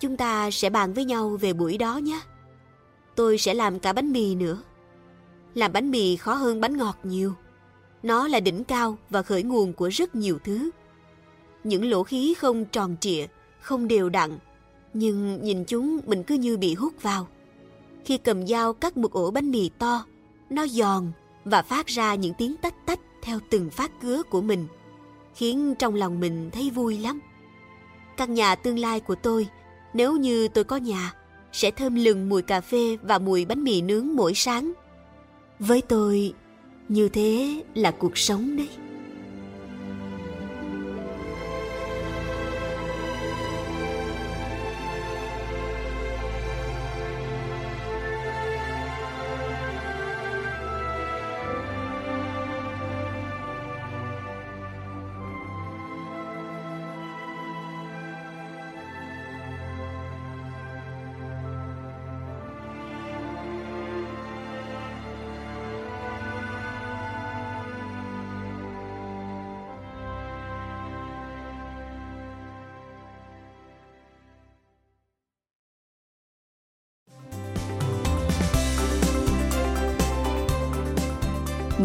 Chúng 0.00 0.16
ta 0.16 0.50
sẽ 0.50 0.70
bàn 0.70 0.92
với 0.92 1.04
nhau 1.04 1.38
về 1.40 1.52
buổi 1.52 1.78
đó 1.78 1.96
nhé. 1.96 2.20
Tôi 3.14 3.38
sẽ 3.38 3.54
làm 3.54 3.80
cả 3.80 3.92
bánh 3.92 4.12
mì 4.12 4.34
nữa. 4.34 4.62
Làm 5.54 5.72
bánh 5.72 5.90
mì 5.90 6.16
khó 6.16 6.34
hơn 6.34 6.60
bánh 6.60 6.76
ngọt 6.76 6.98
nhiều. 7.02 7.34
Nó 8.02 8.28
là 8.28 8.40
đỉnh 8.40 8.64
cao 8.64 8.98
và 9.10 9.22
khởi 9.22 9.42
nguồn 9.42 9.72
của 9.72 9.88
rất 9.88 10.14
nhiều 10.14 10.38
thứ. 10.44 10.70
Những 11.64 11.90
lỗ 11.90 12.02
khí 12.02 12.34
không 12.38 12.64
tròn 12.64 12.96
trịa, 13.00 13.26
không 13.60 13.88
đều 13.88 14.08
đặn, 14.08 14.38
nhưng 14.94 15.42
nhìn 15.42 15.64
chúng 15.64 16.00
mình 16.06 16.22
cứ 16.22 16.34
như 16.34 16.56
bị 16.56 16.74
hút 16.74 17.02
vào. 17.02 17.28
Khi 18.04 18.18
cầm 18.18 18.46
dao 18.46 18.72
cắt 18.72 18.96
một 18.96 19.12
ổ 19.12 19.30
bánh 19.30 19.50
mì 19.50 19.68
to, 19.68 20.04
nó 20.50 20.66
giòn 20.66 21.12
và 21.44 21.62
phát 21.62 21.86
ra 21.86 22.14
những 22.14 22.34
tiếng 22.34 22.56
tách 22.56 22.86
tách 22.86 23.00
theo 23.22 23.38
từng 23.50 23.70
phát 23.70 24.00
cứa 24.00 24.22
của 24.22 24.40
mình, 24.40 24.66
khiến 25.34 25.74
trong 25.78 25.94
lòng 25.94 26.20
mình 26.20 26.50
thấy 26.52 26.70
vui 26.70 26.98
lắm. 26.98 27.20
Căn 28.16 28.34
nhà 28.34 28.54
tương 28.54 28.78
lai 28.78 29.00
của 29.00 29.14
tôi, 29.14 29.48
nếu 29.94 30.16
như 30.16 30.48
tôi 30.48 30.64
có 30.64 30.76
nhà, 30.76 31.14
sẽ 31.52 31.70
thơm 31.70 31.94
lừng 31.94 32.28
mùi 32.28 32.42
cà 32.42 32.60
phê 32.60 32.96
và 33.02 33.18
mùi 33.18 33.44
bánh 33.44 33.64
mì 33.64 33.82
nướng 33.82 34.16
mỗi 34.16 34.32
sáng. 34.34 34.72
Với 35.58 35.80
tôi, 35.80 36.34
như 36.88 37.08
thế 37.08 37.62
là 37.74 37.90
cuộc 37.90 38.18
sống 38.18 38.56
đấy. 38.56 38.68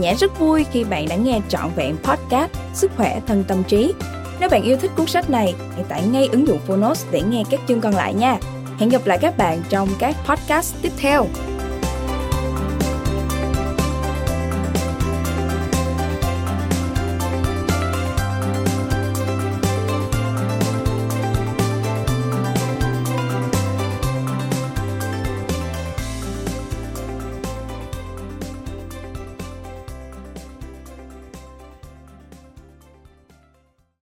Nhã 0.07 0.13
rất 0.13 0.39
vui 0.39 0.65
khi 0.71 0.83
bạn 0.83 1.05
đã 1.09 1.15
nghe 1.15 1.39
trọn 1.49 1.71
vẹn 1.75 1.95
podcast 2.03 2.51
Sức 2.73 2.91
khỏe 2.97 3.21
thân 3.27 3.43
tâm 3.47 3.63
trí. 3.63 3.93
Nếu 4.39 4.49
bạn 4.49 4.63
yêu 4.63 4.77
thích 4.77 4.91
cuốn 4.95 5.07
sách 5.07 5.29
này, 5.29 5.55
hãy 5.75 5.83
tải 5.83 6.07
ngay 6.07 6.29
ứng 6.31 6.47
dụng 6.47 6.59
Phonos 6.67 7.05
để 7.11 7.21
nghe 7.21 7.43
các 7.49 7.59
chương 7.67 7.81
còn 7.81 7.95
lại 7.95 8.13
nha. 8.13 8.37
Hẹn 8.77 8.89
gặp 8.89 9.01
lại 9.05 9.17
các 9.21 9.37
bạn 9.37 9.61
trong 9.69 9.89
các 9.99 10.15
podcast 10.25 10.75
tiếp 10.81 10.91
theo. 10.97 11.27